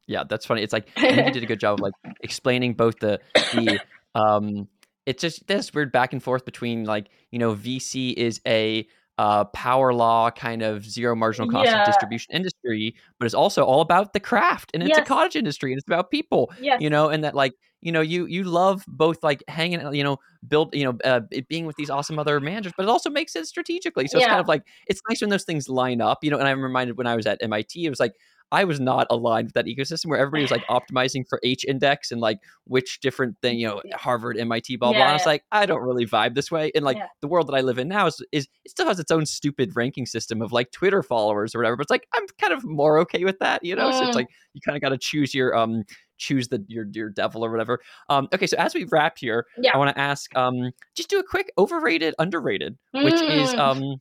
Yeah, 0.07 0.25
that's 0.29 0.45
funny. 0.45 0.63
It's 0.63 0.73
like 0.73 0.89
you 0.97 1.31
did 1.31 1.43
a 1.43 1.47
good 1.47 1.61
job 1.61 1.75
of 1.75 1.81
like 1.81 1.95
explaining 2.21 2.75
both 2.75 2.99
the 2.99 3.21
the 3.55 3.81
um 4.15 4.69
it's 5.07 5.23
just 5.23 5.47
this 5.47 5.73
weird 5.73 5.93
back 5.93 6.13
and 6.13 6.23
forth 6.23 6.45
between 6.45 6.85
like, 6.85 7.09
you 7.31 7.39
know, 7.39 7.55
VC 7.55 8.13
is 8.15 8.41
a 8.47 8.87
uh, 9.19 9.45
power 9.47 9.93
law 9.93 10.31
kind 10.31 10.63
of 10.63 10.85
zero 10.85 11.15
marginal 11.15 11.51
cost 11.51 11.67
yeah. 11.67 11.81
of 11.81 11.87
distribution 11.87 12.33
industry, 12.33 12.95
but 13.19 13.27
it's 13.27 13.35
also 13.35 13.65
all 13.65 13.81
about 13.81 14.13
the 14.13 14.21
craft 14.21 14.71
and 14.73 14.83
it's 14.83 14.91
yes. 14.91 15.01
a 15.01 15.05
cottage 15.05 15.37
industry 15.37 15.73
and 15.73 15.79
it's 15.79 15.87
about 15.87 16.11
people, 16.11 16.51
yes. 16.61 16.81
you 16.81 16.89
know, 16.89 17.09
and 17.09 17.25
that 17.25 17.35
like, 17.35 17.53
you 17.83 17.93
know, 17.93 18.01
you 18.01 18.27
you 18.27 18.45
love 18.45 18.85
both 18.87 19.23
like 19.23 19.43
hanging, 19.49 19.95
you 19.95 20.05
know, 20.05 20.19
build, 20.47 20.75
you 20.75 20.85
know, 20.85 20.99
uh, 21.05 21.21
being 21.49 21.67
with 21.67 21.77
these 21.77 21.91
awesome 21.91 22.19
other 22.19 22.39
managers, 22.41 22.73
but 22.77 22.83
it 22.85 22.89
also 22.89 23.11
makes 23.11 23.33
sense 23.33 23.49
strategically. 23.49 24.07
So 24.07 24.19
yeah. 24.19 24.25
it's 24.25 24.29
kind 24.31 24.41
of 24.41 24.49
like 24.49 24.63
it's 24.87 25.01
nice 25.09 25.21
when 25.21 25.31
those 25.31 25.45
things 25.45 25.69
line 25.69 26.01
up, 26.01 26.19
you 26.23 26.31
know. 26.31 26.39
And 26.39 26.47
I'm 26.47 26.63
reminded 26.63 26.99
when 26.99 27.07
I 27.07 27.17
was 27.17 27.27
at 27.27 27.43
MIT, 27.43 27.85
it 27.85 27.89
was 27.91 28.01
like 28.01 28.15
I 28.53 28.65
was 28.65 28.81
not 28.81 29.07
aligned 29.11 29.47
with 29.47 29.55
that 29.55 29.67
ecosystem 29.67 30.07
where 30.07 30.19
everybody 30.19 30.43
was 30.43 30.51
like 30.51 30.67
optimizing 30.71 31.25
for 31.29 31.41
H 31.43 31.65
index 31.67 32.11
and 32.11 32.21
like 32.21 32.39
which 32.65 33.01
different 33.01 33.37
thing, 33.43 33.59
you 33.59 33.69
know, 33.69 33.83
Harvard, 33.95 34.37
MIT, 34.37 34.77
blah, 34.77 34.91
yeah, 34.91 34.97
blah. 34.97 35.03
And 35.05 35.11
I 35.11 35.15
was 35.15 35.27
like, 35.27 35.45
I 35.53 35.67
don't 35.67 35.83
really 35.83 36.07
vibe 36.07 36.35
this 36.35 36.51
way. 36.51 36.73
And 36.75 36.85
like 36.85 36.97
yeah. 36.97 37.07
the 37.21 37.29
world 37.29 37.47
that 37.49 37.55
I 37.55 37.61
live 37.61 37.79
in 37.79 37.89
now 37.89 38.07
is, 38.07 38.23
is 38.33 38.49
it 38.65 38.71
still 38.73 38.87
has 38.87 38.99
its 38.99 39.11
own 39.11 39.27
stupid 39.27 39.77
ranking 39.77 40.07
system 40.07 40.43
of 40.43 40.53
like 40.53 40.73
Twitter 40.73 41.03
followers 41.03 41.55
or 41.55 41.59
whatever. 41.59 41.77
But 41.77 41.83
it's 41.83 41.91
like, 41.91 42.09
I'm 42.15 42.27
kind 42.41 42.53
of 42.53 42.65
more 42.65 42.99
okay 42.99 43.25
with 43.25 43.39
that, 43.39 43.65
you 43.65 43.77
know? 43.77 43.91
Mm. 43.91 43.99
So 43.99 44.03
it's 44.03 44.11
mm. 44.11 44.17
like, 44.17 44.29
you 44.55 44.61
kind 44.65 44.77
of 44.77 44.83
got 44.83 44.91
to 44.91 44.99
choose 44.99 45.35
your, 45.35 45.57
um, 45.57 45.85
choose 46.21 46.49
the 46.49 46.65
your 46.69 46.87
your 46.93 47.09
devil 47.09 47.45
or 47.45 47.51
whatever. 47.51 47.81
Um, 48.09 48.29
okay, 48.33 48.47
so 48.47 48.57
as 48.59 48.75
we 48.75 48.85
wrap 48.85 49.19
here, 49.19 49.47
yeah. 49.59 49.73
I 49.75 49.79
want 49.79 49.95
to 49.95 50.01
ask, 50.01 50.35
um, 50.37 50.71
just 50.95 51.11
do 51.11 51.19
a 51.19 51.25
quick 51.25 51.53
overrated, 51.59 52.15
underrated, 52.19 52.79
mm. 52.95 53.05
which 53.05 53.21
is 53.21 53.53
mm. 53.53 53.59
um, 53.59 54.01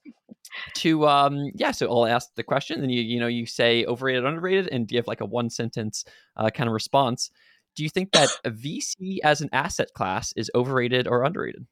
to 0.73 1.07
um 1.07 1.51
yeah 1.55 1.71
so 1.71 1.87
i'll 1.89 2.05
ask 2.05 2.33
the 2.35 2.43
question 2.43 2.81
and 2.81 2.91
you 2.91 3.01
you 3.01 3.19
know 3.19 3.27
you 3.27 3.45
say 3.45 3.85
overrated 3.85 4.25
underrated 4.25 4.67
and 4.69 4.87
do 4.87 4.95
you 4.95 4.99
have 4.99 5.07
like 5.07 5.21
a 5.21 5.25
one 5.25 5.49
sentence 5.49 6.05
uh, 6.37 6.49
kind 6.49 6.67
of 6.67 6.73
response 6.73 7.29
do 7.75 7.83
you 7.83 7.89
think 7.89 8.11
that 8.11 8.29
a 8.43 8.51
vc 8.51 9.19
as 9.23 9.41
an 9.41 9.49
asset 9.53 9.89
class 9.93 10.33
is 10.35 10.49
overrated 10.55 11.07
or 11.07 11.23
underrated 11.23 11.65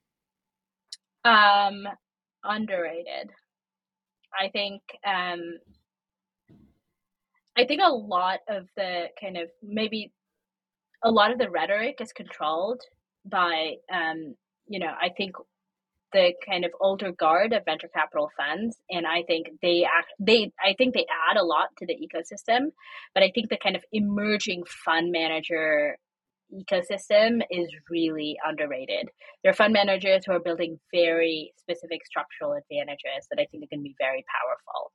um 1.26 1.88
underrated 2.44 3.32
i 4.40 4.48
think 4.50 4.82
um 5.06 5.58
i 7.58 7.66
think 7.66 7.82
a 7.84 7.92
lot 7.92 8.40
of 8.48 8.68
the 8.76 9.08
kind 9.20 9.38
of 9.38 9.50
maybe 9.64 10.12
a 11.04 11.12
lot 11.12 11.32
of 11.32 11.38
the 11.38 11.50
rhetoric 11.50 11.98
is 12.00 12.12
controlled 12.12 12.82
by 13.26 13.74
um 13.94 14.36
you 14.68 14.80
know 14.80 14.92
i 15.02 15.10
think 15.16 15.36
the 16.14 16.32
kind 16.48 16.64
of 16.64 16.72
older 16.80 17.12
guard 17.12 17.52
of 17.54 17.66
venture 17.66 17.90
capital 17.94 18.30
funds 18.38 18.78
and 18.90 19.06
i 19.06 19.24
think 19.24 19.48
they 19.62 19.84
act 19.84 20.12
they 20.20 20.52
i 20.64 20.74
think 20.78 20.94
they 20.94 21.06
add 21.30 21.38
a 21.38 21.44
lot 21.44 21.68
to 21.78 21.86
the 21.86 21.96
ecosystem 21.96 22.72
but 23.14 23.24
i 23.24 23.32
think 23.34 23.50
the 23.50 23.58
kind 23.58 23.76
of 23.76 23.84
emerging 23.92 24.64
fund 24.86 25.12
manager 25.12 25.98
ecosystem 26.54 27.42
is 27.50 27.68
really 27.90 28.38
underrated. 28.46 29.10
There 29.44 29.52
are 29.52 29.56
fund 29.56 29.74
managers 29.74 30.26
who 30.26 30.32
are 30.32 30.40
building 30.40 30.80
very 30.94 31.54
specific 31.58 32.06
structural 32.06 32.54
advantages 32.54 33.28
that 33.30 33.40
i 33.40 33.46
think 33.46 33.64
are 33.64 33.72
going 33.72 33.80
to 33.80 33.84
be 33.84 33.96
very 34.00 34.26
powerful 34.32 34.92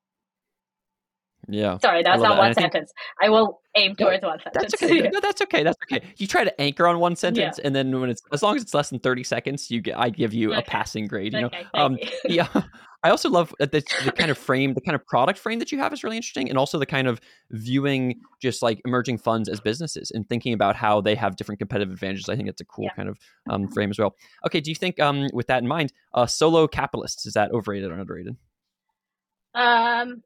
yeah. 1.49 1.79
Sorry, 1.79 2.03
that's 2.03 2.23
not 2.23 2.37
that. 2.37 2.39
one 2.39 2.55
sentence. 2.55 2.93
I 3.21 3.29
will 3.29 3.61
aim 3.75 3.97
towards 3.97 4.23
no, 4.23 4.29
one 4.29 4.39
sentence. 4.41 4.73
That's 4.73 4.83
okay. 4.83 5.09
No, 5.09 5.21
that's 5.23 5.43
okay. 5.43 5.63
That's 5.63 5.79
okay. 5.91 6.07
You 6.17 6.27
try 6.27 6.45
to 6.45 6.61
anchor 6.61 6.87
on 6.87 6.99
one 6.99 7.17
sentence, 7.17 7.59
yeah. 7.59 7.67
and 7.67 7.75
then 7.75 8.01
when 8.01 8.11
it's 8.11 8.23
as 8.33 8.43
long 8.43 8.57
as 8.57 8.63
it's 8.63 8.75
less 8.75 8.91
than 8.91 9.01
thirty 9.01 9.25
seconds, 9.25 9.71
you 9.71 9.81
get 9.81 9.99
I 9.99 10.11
give 10.11 10.33
you 10.33 10.51
okay. 10.51 10.61
a 10.61 10.63
passing 10.63 11.07
grade. 11.07 11.33
You 11.33 11.47
okay, 11.47 11.67
know. 11.75 11.85
Um. 11.85 11.99
You. 12.01 12.09
yeah. 12.37 12.49
I 13.05 13.11
also 13.11 13.29
love 13.29 13.53
the, 13.59 13.67
the 13.67 14.13
kind 14.17 14.31
of 14.31 14.39
frame, 14.39 14.75
the 14.75 14.81
kind 14.81 14.95
of 14.95 15.05
product 15.05 15.37
frame 15.37 15.59
that 15.59 15.73
you 15.73 15.79
have 15.79 15.93
is 15.93 16.05
really 16.05 16.17
interesting, 16.17 16.49
and 16.49 16.57
also 16.57 16.79
the 16.79 16.87
kind 16.87 17.09
of 17.09 17.21
viewing 17.51 18.21
just 18.41 18.63
like 18.63 18.81
emerging 18.85 19.19
funds 19.19 19.49
as 19.49 19.61
businesses 19.61 20.13
and 20.13 20.29
thinking 20.29 20.53
about 20.53 20.77
how 20.77 21.01
they 21.01 21.17
have 21.17 21.35
different 21.35 21.59
competitive 21.59 21.93
advantages. 21.93 22.29
I 22.29 22.37
think 22.37 22.49
it's 22.49 22.61
a 22.61 22.65
cool 22.65 22.85
yeah. 22.85 22.95
kind 22.95 23.09
of 23.09 23.19
um, 23.51 23.69
frame 23.69 23.91
as 23.91 23.99
well. 23.99 24.15
Okay, 24.47 24.61
do 24.61 24.71
you 24.71 24.77
think, 24.77 25.01
um, 25.01 25.29
with 25.33 25.49
that 25.49 25.63
in 25.63 25.69
mind, 25.69 25.93
uh, 26.15 26.27
solo 26.27 26.69
capitalists 26.69 27.27
is 27.27 27.35
that 27.35 27.51
overrated 27.51 27.91
or 27.91 27.99
underrated? 27.99 28.37
Um, 29.55 30.23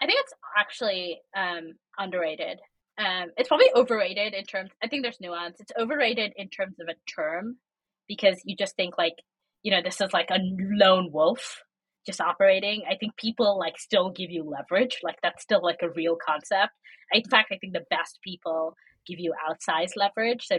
I 0.00 0.06
think 0.06 0.20
it's 0.20 0.32
actually 0.56 1.20
um, 1.36 1.72
underrated. 1.98 2.58
Um, 2.98 3.30
it's 3.36 3.48
probably 3.48 3.70
overrated 3.74 4.34
in 4.34 4.44
terms. 4.44 4.70
I 4.82 4.88
think 4.88 5.02
there's 5.02 5.20
nuance. 5.20 5.60
It's 5.60 5.72
overrated 5.78 6.32
in 6.36 6.48
terms 6.48 6.76
of 6.80 6.88
a 6.88 6.94
term 7.10 7.56
because 8.08 8.40
you 8.44 8.56
just 8.56 8.76
think 8.76 8.96
like 8.96 9.14
you 9.62 9.70
know 9.70 9.82
this 9.82 10.00
is 10.00 10.12
like 10.12 10.30
a 10.30 10.38
lone 10.40 11.10
wolf 11.12 11.62
just 12.06 12.20
operating. 12.20 12.84
I 12.88 12.94
think 12.96 13.16
people 13.16 13.58
like 13.58 13.78
still 13.78 14.10
give 14.10 14.30
you 14.30 14.44
leverage. 14.44 15.00
Like 15.02 15.18
that's 15.22 15.42
still 15.42 15.60
like 15.62 15.80
a 15.82 15.90
real 15.90 16.16
concept. 16.16 16.72
In 17.12 17.24
fact, 17.24 17.52
I 17.52 17.58
think 17.58 17.72
the 17.72 17.84
best 17.90 18.18
people 18.22 18.76
give 19.06 19.18
you 19.18 19.34
outsized 19.48 19.96
leverage. 19.96 20.46
So 20.46 20.58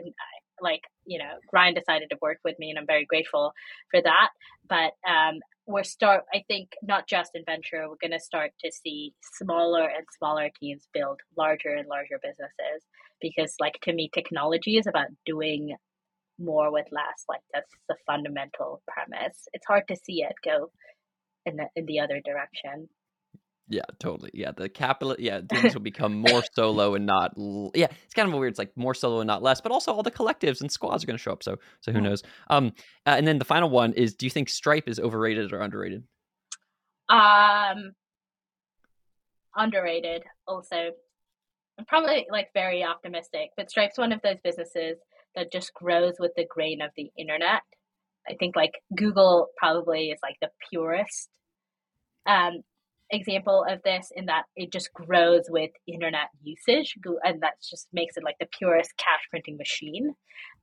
like 0.62 0.82
you 1.06 1.20
know, 1.20 1.32
Ryan 1.52 1.74
decided 1.74 2.10
to 2.12 2.18
work 2.22 2.38
with 2.44 2.60
me, 2.60 2.70
and 2.70 2.78
I'm 2.78 2.86
very 2.88 3.06
grateful 3.06 3.54
for 3.92 4.02
that. 4.02 4.30
But 4.68 4.94
um, 5.10 5.40
we're 5.68 5.84
start 5.84 6.24
i 6.34 6.44
think 6.48 6.70
not 6.82 7.08
just 7.08 7.32
in 7.36 7.44
venture 7.46 7.88
we're 7.90 7.96
going 8.02 8.18
to 8.18 8.20
start 8.20 8.52
to 8.64 8.72
see 8.72 9.14
smaller 9.34 9.84
and 9.84 10.06
smaller 10.18 10.50
teams 10.60 10.88
build 10.94 11.20
larger 11.38 11.70
and 11.70 11.88
larger 11.88 12.20
businesses 12.24 12.86
because 13.22 13.54
like 13.60 13.78
to 13.82 13.94
me 13.94 14.10
technology 14.14 14.78
is 14.78 14.88
about 14.88 15.08
doing 15.26 15.76
more 16.40 16.72
with 16.72 16.88
less 16.92 17.24
like 17.28 17.42
that's 17.54 17.72
the 17.90 17.96
fundamental 18.06 18.82
premise. 18.88 19.48
It's 19.54 19.66
hard 19.66 19.88
to 19.88 19.96
see 19.96 20.24
it 20.24 20.36
go 20.44 20.72
in 21.46 21.58
the 21.58 21.68
in 21.76 21.86
the 21.86 22.00
other 22.00 22.22
direction 22.24 22.90
yeah, 23.70 23.82
totally. 24.00 24.32
Yeah, 24.34 24.52
the 24.56 24.70
capital. 24.70 25.16
Yeah, 25.20 25.42
things 25.48 25.74
will 25.74 25.82
become 25.82 26.16
more 26.16 26.42
solo 26.54 26.96
and 26.96 27.06
not. 27.06 27.34
L- 27.38 27.72
yeah, 27.76 27.88
it's 28.06 28.14
kind 28.14 28.28
of 28.28 28.34
a 28.34 28.38
weird. 28.38 28.52
It's 28.52 28.60
like 28.60 28.76
more 28.78 28.94
solo 28.94 29.20
and 29.20 29.28
not 29.28 29.44
less, 29.44 29.60
but 29.60 29.72
also 29.72 29.94
all 29.94 30.04
the 30.04 30.12
collectives 30.12 30.62
and 30.62 30.72
squads 30.72 31.04
are 31.04 31.08
going 31.08 31.18
to 31.18 31.22
show 31.22 31.34
up. 31.34 31.44
So, 31.44 31.58
so 31.82 31.92
who 31.92 32.00
knows? 32.00 32.24
Um, 32.50 32.74
uh, 33.06 33.16
and 33.18 33.28
then 33.28 33.40
the 33.40 33.46
final 33.46 33.70
one 33.70 33.94
is: 33.94 34.16
Do 34.16 34.26
you 34.26 34.30
think 34.30 34.48
Stripe 34.48 34.88
is 34.88 35.00
overrated 35.00 35.52
or 35.52 35.62
underrated? 35.62 36.04
Um, 37.10 37.92
underrated. 39.56 40.24
Also, 40.48 40.92
I'm 41.78 41.86
probably 41.86 42.26
like 42.32 42.48
very 42.54 42.84
optimistic, 42.84 43.50
but 43.58 43.70
Stripe's 43.70 43.98
one 43.98 44.14
of 44.14 44.22
those 44.22 44.38
businesses 44.44 44.98
that 45.36 45.52
just 45.52 45.74
grows 45.74 46.16
with 46.20 46.32
the 46.38 46.46
grain 46.50 46.82
of 46.82 46.92
the 46.96 47.12
internet. 47.18 47.62
I 48.30 48.36
think 48.36 48.56
like 48.56 48.74
Google 48.96 49.48
probably 49.58 50.10
is 50.10 50.20
like 50.24 50.38
the 50.42 50.50
purest 50.70 51.30
um, 52.26 52.62
example 53.12 53.66
of 53.70 53.82
this 53.84 54.12
in 54.16 54.26
that 54.26 54.44
it 54.56 54.72
just 54.72 54.94
grows 54.94 55.46
with 55.50 55.72
internet 55.88 56.28
usage 56.44 56.98
and 57.24 57.42
that 57.42 57.54
just 57.62 57.88
makes 57.94 58.18
it 58.18 58.24
like 58.24 58.36
the 58.40 58.48
purest 58.58 58.96
cash 58.98 59.22
printing 59.30 59.58
machine 59.58 60.14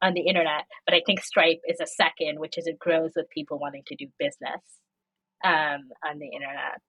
on 0.03 0.13
the 0.15 0.21
internet 0.21 0.65
but 0.85 0.95
i 0.95 1.01
think 1.07 1.23
stripe 1.23 1.61
is 1.67 1.81
a 1.81 1.87
second 1.87 2.39
which 2.39 2.59
is 2.59 2.67
it 2.67 2.79
grows 2.79 3.13
with 3.17 3.29
people 3.31 3.59
wanting 3.59 3.83
to 3.87 3.97
do 3.97 4.07
business 4.19 4.61
um, 5.43 5.89
on 6.07 6.19
the 6.19 6.27
internet 6.27 6.81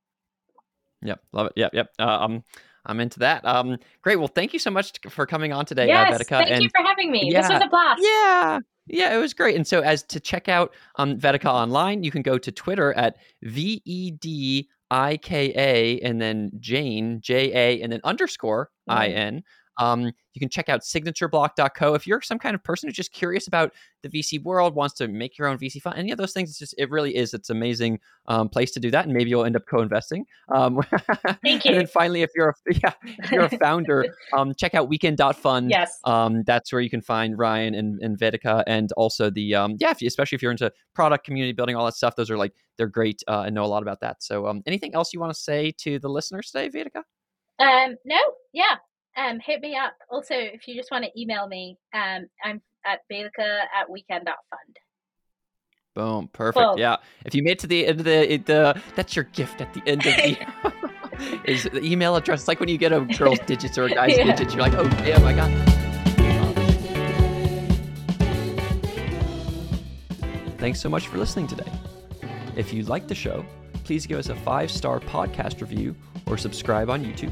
yep 1.02 1.22
love 1.32 1.48
it 1.48 1.54
yep 1.56 1.72
yep 1.74 1.90
uh, 2.00 2.18
um 2.22 2.44
I'm 2.88 3.00
into 3.00 3.18
that. 3.20 3.44
Um, 3.46 3.78
great. 4.04 4.18
Well, 4.18 4.28
thank 4.28 4.54
you 4.54 4.60
so 4.60 4.70
much 4.70 5.00
for 5.10 5.26
coming 5.26 5.52
on 5.52 5.66
today, 5.66 5.84
uh, 5.84 5.88
yes, 5.88 6.14
uh, 6.14 6.18
Vedika. 6.18 6.38
Thank 6.38 6.52
and, 6.52 6.64
you 6.64 6.70
for 6.70 6.86
having 6.86 7.12
me. 7.12 7.32
Yeah, 7.32 7.42
this 7.42 7.50
was 7.50 7.62
a 7.64 7.68
blast. 7.68 8.02
Yeah. 8.04 8.60
Yeah, 8.88 9.16
it 9.16 9.18
was 9.18 9.34
great. 9.34 9.56
And 9.56 9.66
so, 9.66 9.82
as 9.82 10.04
to 10.04 10.20
check 10.20 10.48
out 10.48 10.74
um, 10.98 11.18
Vedika 11.18 11.48
online, 11.48 12.04
you 12.04 12.12
can 12.12 12.22
go 12.22 12.38
to 12.38 12.52
Twitter 12.52 12.94
at 12.94 13.18
V 13.42 13.82
E 13.84 14.12
D 14.12 14.70
I 14.92 15.18
K 15.18 15.54
A 15.56 16.00
and 16.02 16.22
then 16.22 16.52
Jain, 16.60 17.20
J 17.22 17.52
A, 17.54 17.82
and 17.82 17.92
then 17.92 18.02
underscore 18.04 18.70
I 18.88 19.08
N. 19.10 19.44
Um, 19.78 20.12
you 20.34 20.40
can 20.40 20.50
check 20.50 20.70
out 20.70 20.82
signatureblock.co 20.82 21.94
if 21.94 22.06
you're 22.06 22.22
some 22.22 22.38
kind 22.38 22.56
of 22.56 22.64
person 22.64 22.88
who's 22.90 22.96
just 22.96 23.14
curious 23.14 23.48
about 23.48 23.74
the 24.04 24.10
VC 24.10 24.44
world, 24.44 24.76
wants 24.76 24.96
to 24.96 25.08
make 25.08 25.38
your 25.38 25.48
own 25.48 25.58
VC 25.58 25.82
fund, 25.82 25.98
any 25.98 26.12
of 26.12 26.18
those 26.18 26.34
things. 26.34 26.50
It's 26.50 26.60
just 26.60 26.76
it 26.78 26.90
really 26.90 27.16
is. 27.16 27.34
It's 27.34 27.50
amazing 27.50 28.00
um, 28.28 28.50
place 28.50 28.72
to 28.72 28.80
do 28.80 28.92
that, 28.92 29.06
and 29.06 29.14
maybe 29.14 29.30
you'll 29.30 29.46
end 29.46 29.56
up 29.56 29.66
co-investing. 29.68 30.26
Um, 30.54 30.82
Thank 31.42 31.66
you. 31.66 31.72
and 31.72 31.80
then 31.80 31.88
finally, 31.88 32.22
if 32.22 32.32
you're 32.36 32.50
a, 32.50 32.54
yeah, 32.84 32.94
if 33.04 33.32
you're 33.32 33.46
a 33.46 33.58
founder, 33.58 34.06
um, 34.34 34.54
check 34.56 34.76
out 34.76 34.90
weekend.fund. 34.90 35.70
Yes. 35.70 36.00
Um, 36.04 36.44
that's 36.44 36.72
where 36.72 36.82
you 36.82 36.90
can 36.90 37.02
find 37.02 37.38
Ryan 37.38 37.76
and, 37.76 38.02
and 38.02 38.18
Vedika, 38.18 38.64
and 38.68 38.92
also 38.94 39.30
the 39.30 39.56
um, 39.56 39.78
yeah, 39.80 39.92
if 39.92 40.02
you, 40.02 40.08
especially 40.08 40.36
if 40.36 40.42
you're 40.42 40.52
into 40.52 40.72
product, 40.94 41.26
community 41.26 41.54
building, 41.54 41.76
all 41.76 41.86
that 41.86 41.96
stuff. 41.96 42.16
Those 42.16 42.30
are 42.30 42.38
like 42.38 42.54
they're 42.78 42.88
great 42.88 43.24
uh, 43.28 43.44
and 43.46 43.56
know 43.56 43.64
a 43.64 43.68
lot 43.68 43.84
about 43.84 44.02
that. 44.02 44.22
So, 44.22 44.48
um, 44.48 44.62
anything 44.66 44.94
else 44.96 45.14
you 45.14 45.20
want 45.20 45.34
to 45.34 45.40
say 45.40 45.72
to 45.80 46.00
the 46.00 46.10
listeners 46.10 46.52
today, 46.52 46.70
Vedika? 46.70 47.04
Um, 47.60 47.96
no, 48.06 48.20
yeah, 48.54 48.76
um, 49.18 49.40
hit 49.40 49.62
me 49.62 49.76
up. 49.76 49.94
Also, 50.10 50.36
if 50.36 50.68
you 50.68 50.76
just 50.76 50.92
want 50.92 51.06
to 51.06 51.20
email 51.20 51.48
me, 51.48 51.78
um, 51.94 52.28
I'm 52.44 52.62
at 52.86 53.00
Vedika 53.12 53.62
at 53.76 53.90
weekend.fund. 53.90 54.78
Boom. 55.96 56.30
Perfect. 56.34 56.78
Yeah. 56.78 56.98
If 57.26 57.34
you 57.34 57.42
made 57.42 57.52
it 57.52 57.60
to 57.60 57.68
the 57.68 57.88
end 57.88 58.00
of 58.00 58.06
the, 58.06 58.38
the, 58.46 58.82
that's 58.96 59.16
your 59.16 59.24
gift 59.26 59.62
at 59.62 59.74
the 59.74 59.82
end 59.88 60.06
of 60.06 60.14
the. 60.16 60.38
is 61.46 61.64
the 61.64 61.84
email 61.84 62.16
address. 62.16 62.42
It's 62.42 62.48
like 62.50 62.60
when 62.60 62.68
you 62.68 62.78
get 62.78 62.92
a 62.92 63.02
girl's 63.02 63.40
digits 63.46 63.78
or 63.78 63.86
a 63.86 63.90
guy's 63.90 64.18
yeah. 64.18 64.26
digits, 64.26 64.54
you're 64.54 64.62
like, 64.62 64.74
oh 64.74 64.88
damn, 64.90 65.24
I 65.24 65.34
got. 65.34 65.50
Thanks 70.60 70.82
so 70.82 70.90
much 70.90 71.08
for 71.08 71.18
listening 71.18 71.48
today. 71.48 71.72
If 72.56 72.74
you 72.74 72.84
like 72.84 73.08
the 73.08 73.16
show, 73.16 73.46
please 73.84 74.06
give 74.06 74.18
us 74.18 74.30
a 74.30 74.36
five 74.36 74.72
star 74.72 75.00
podcast 75.00 75.62
review 75.62 75.96
or 76.26 76.38
subscribe 76.38 76.90
on 76.90 77.06
YouTube. 77.06 77.32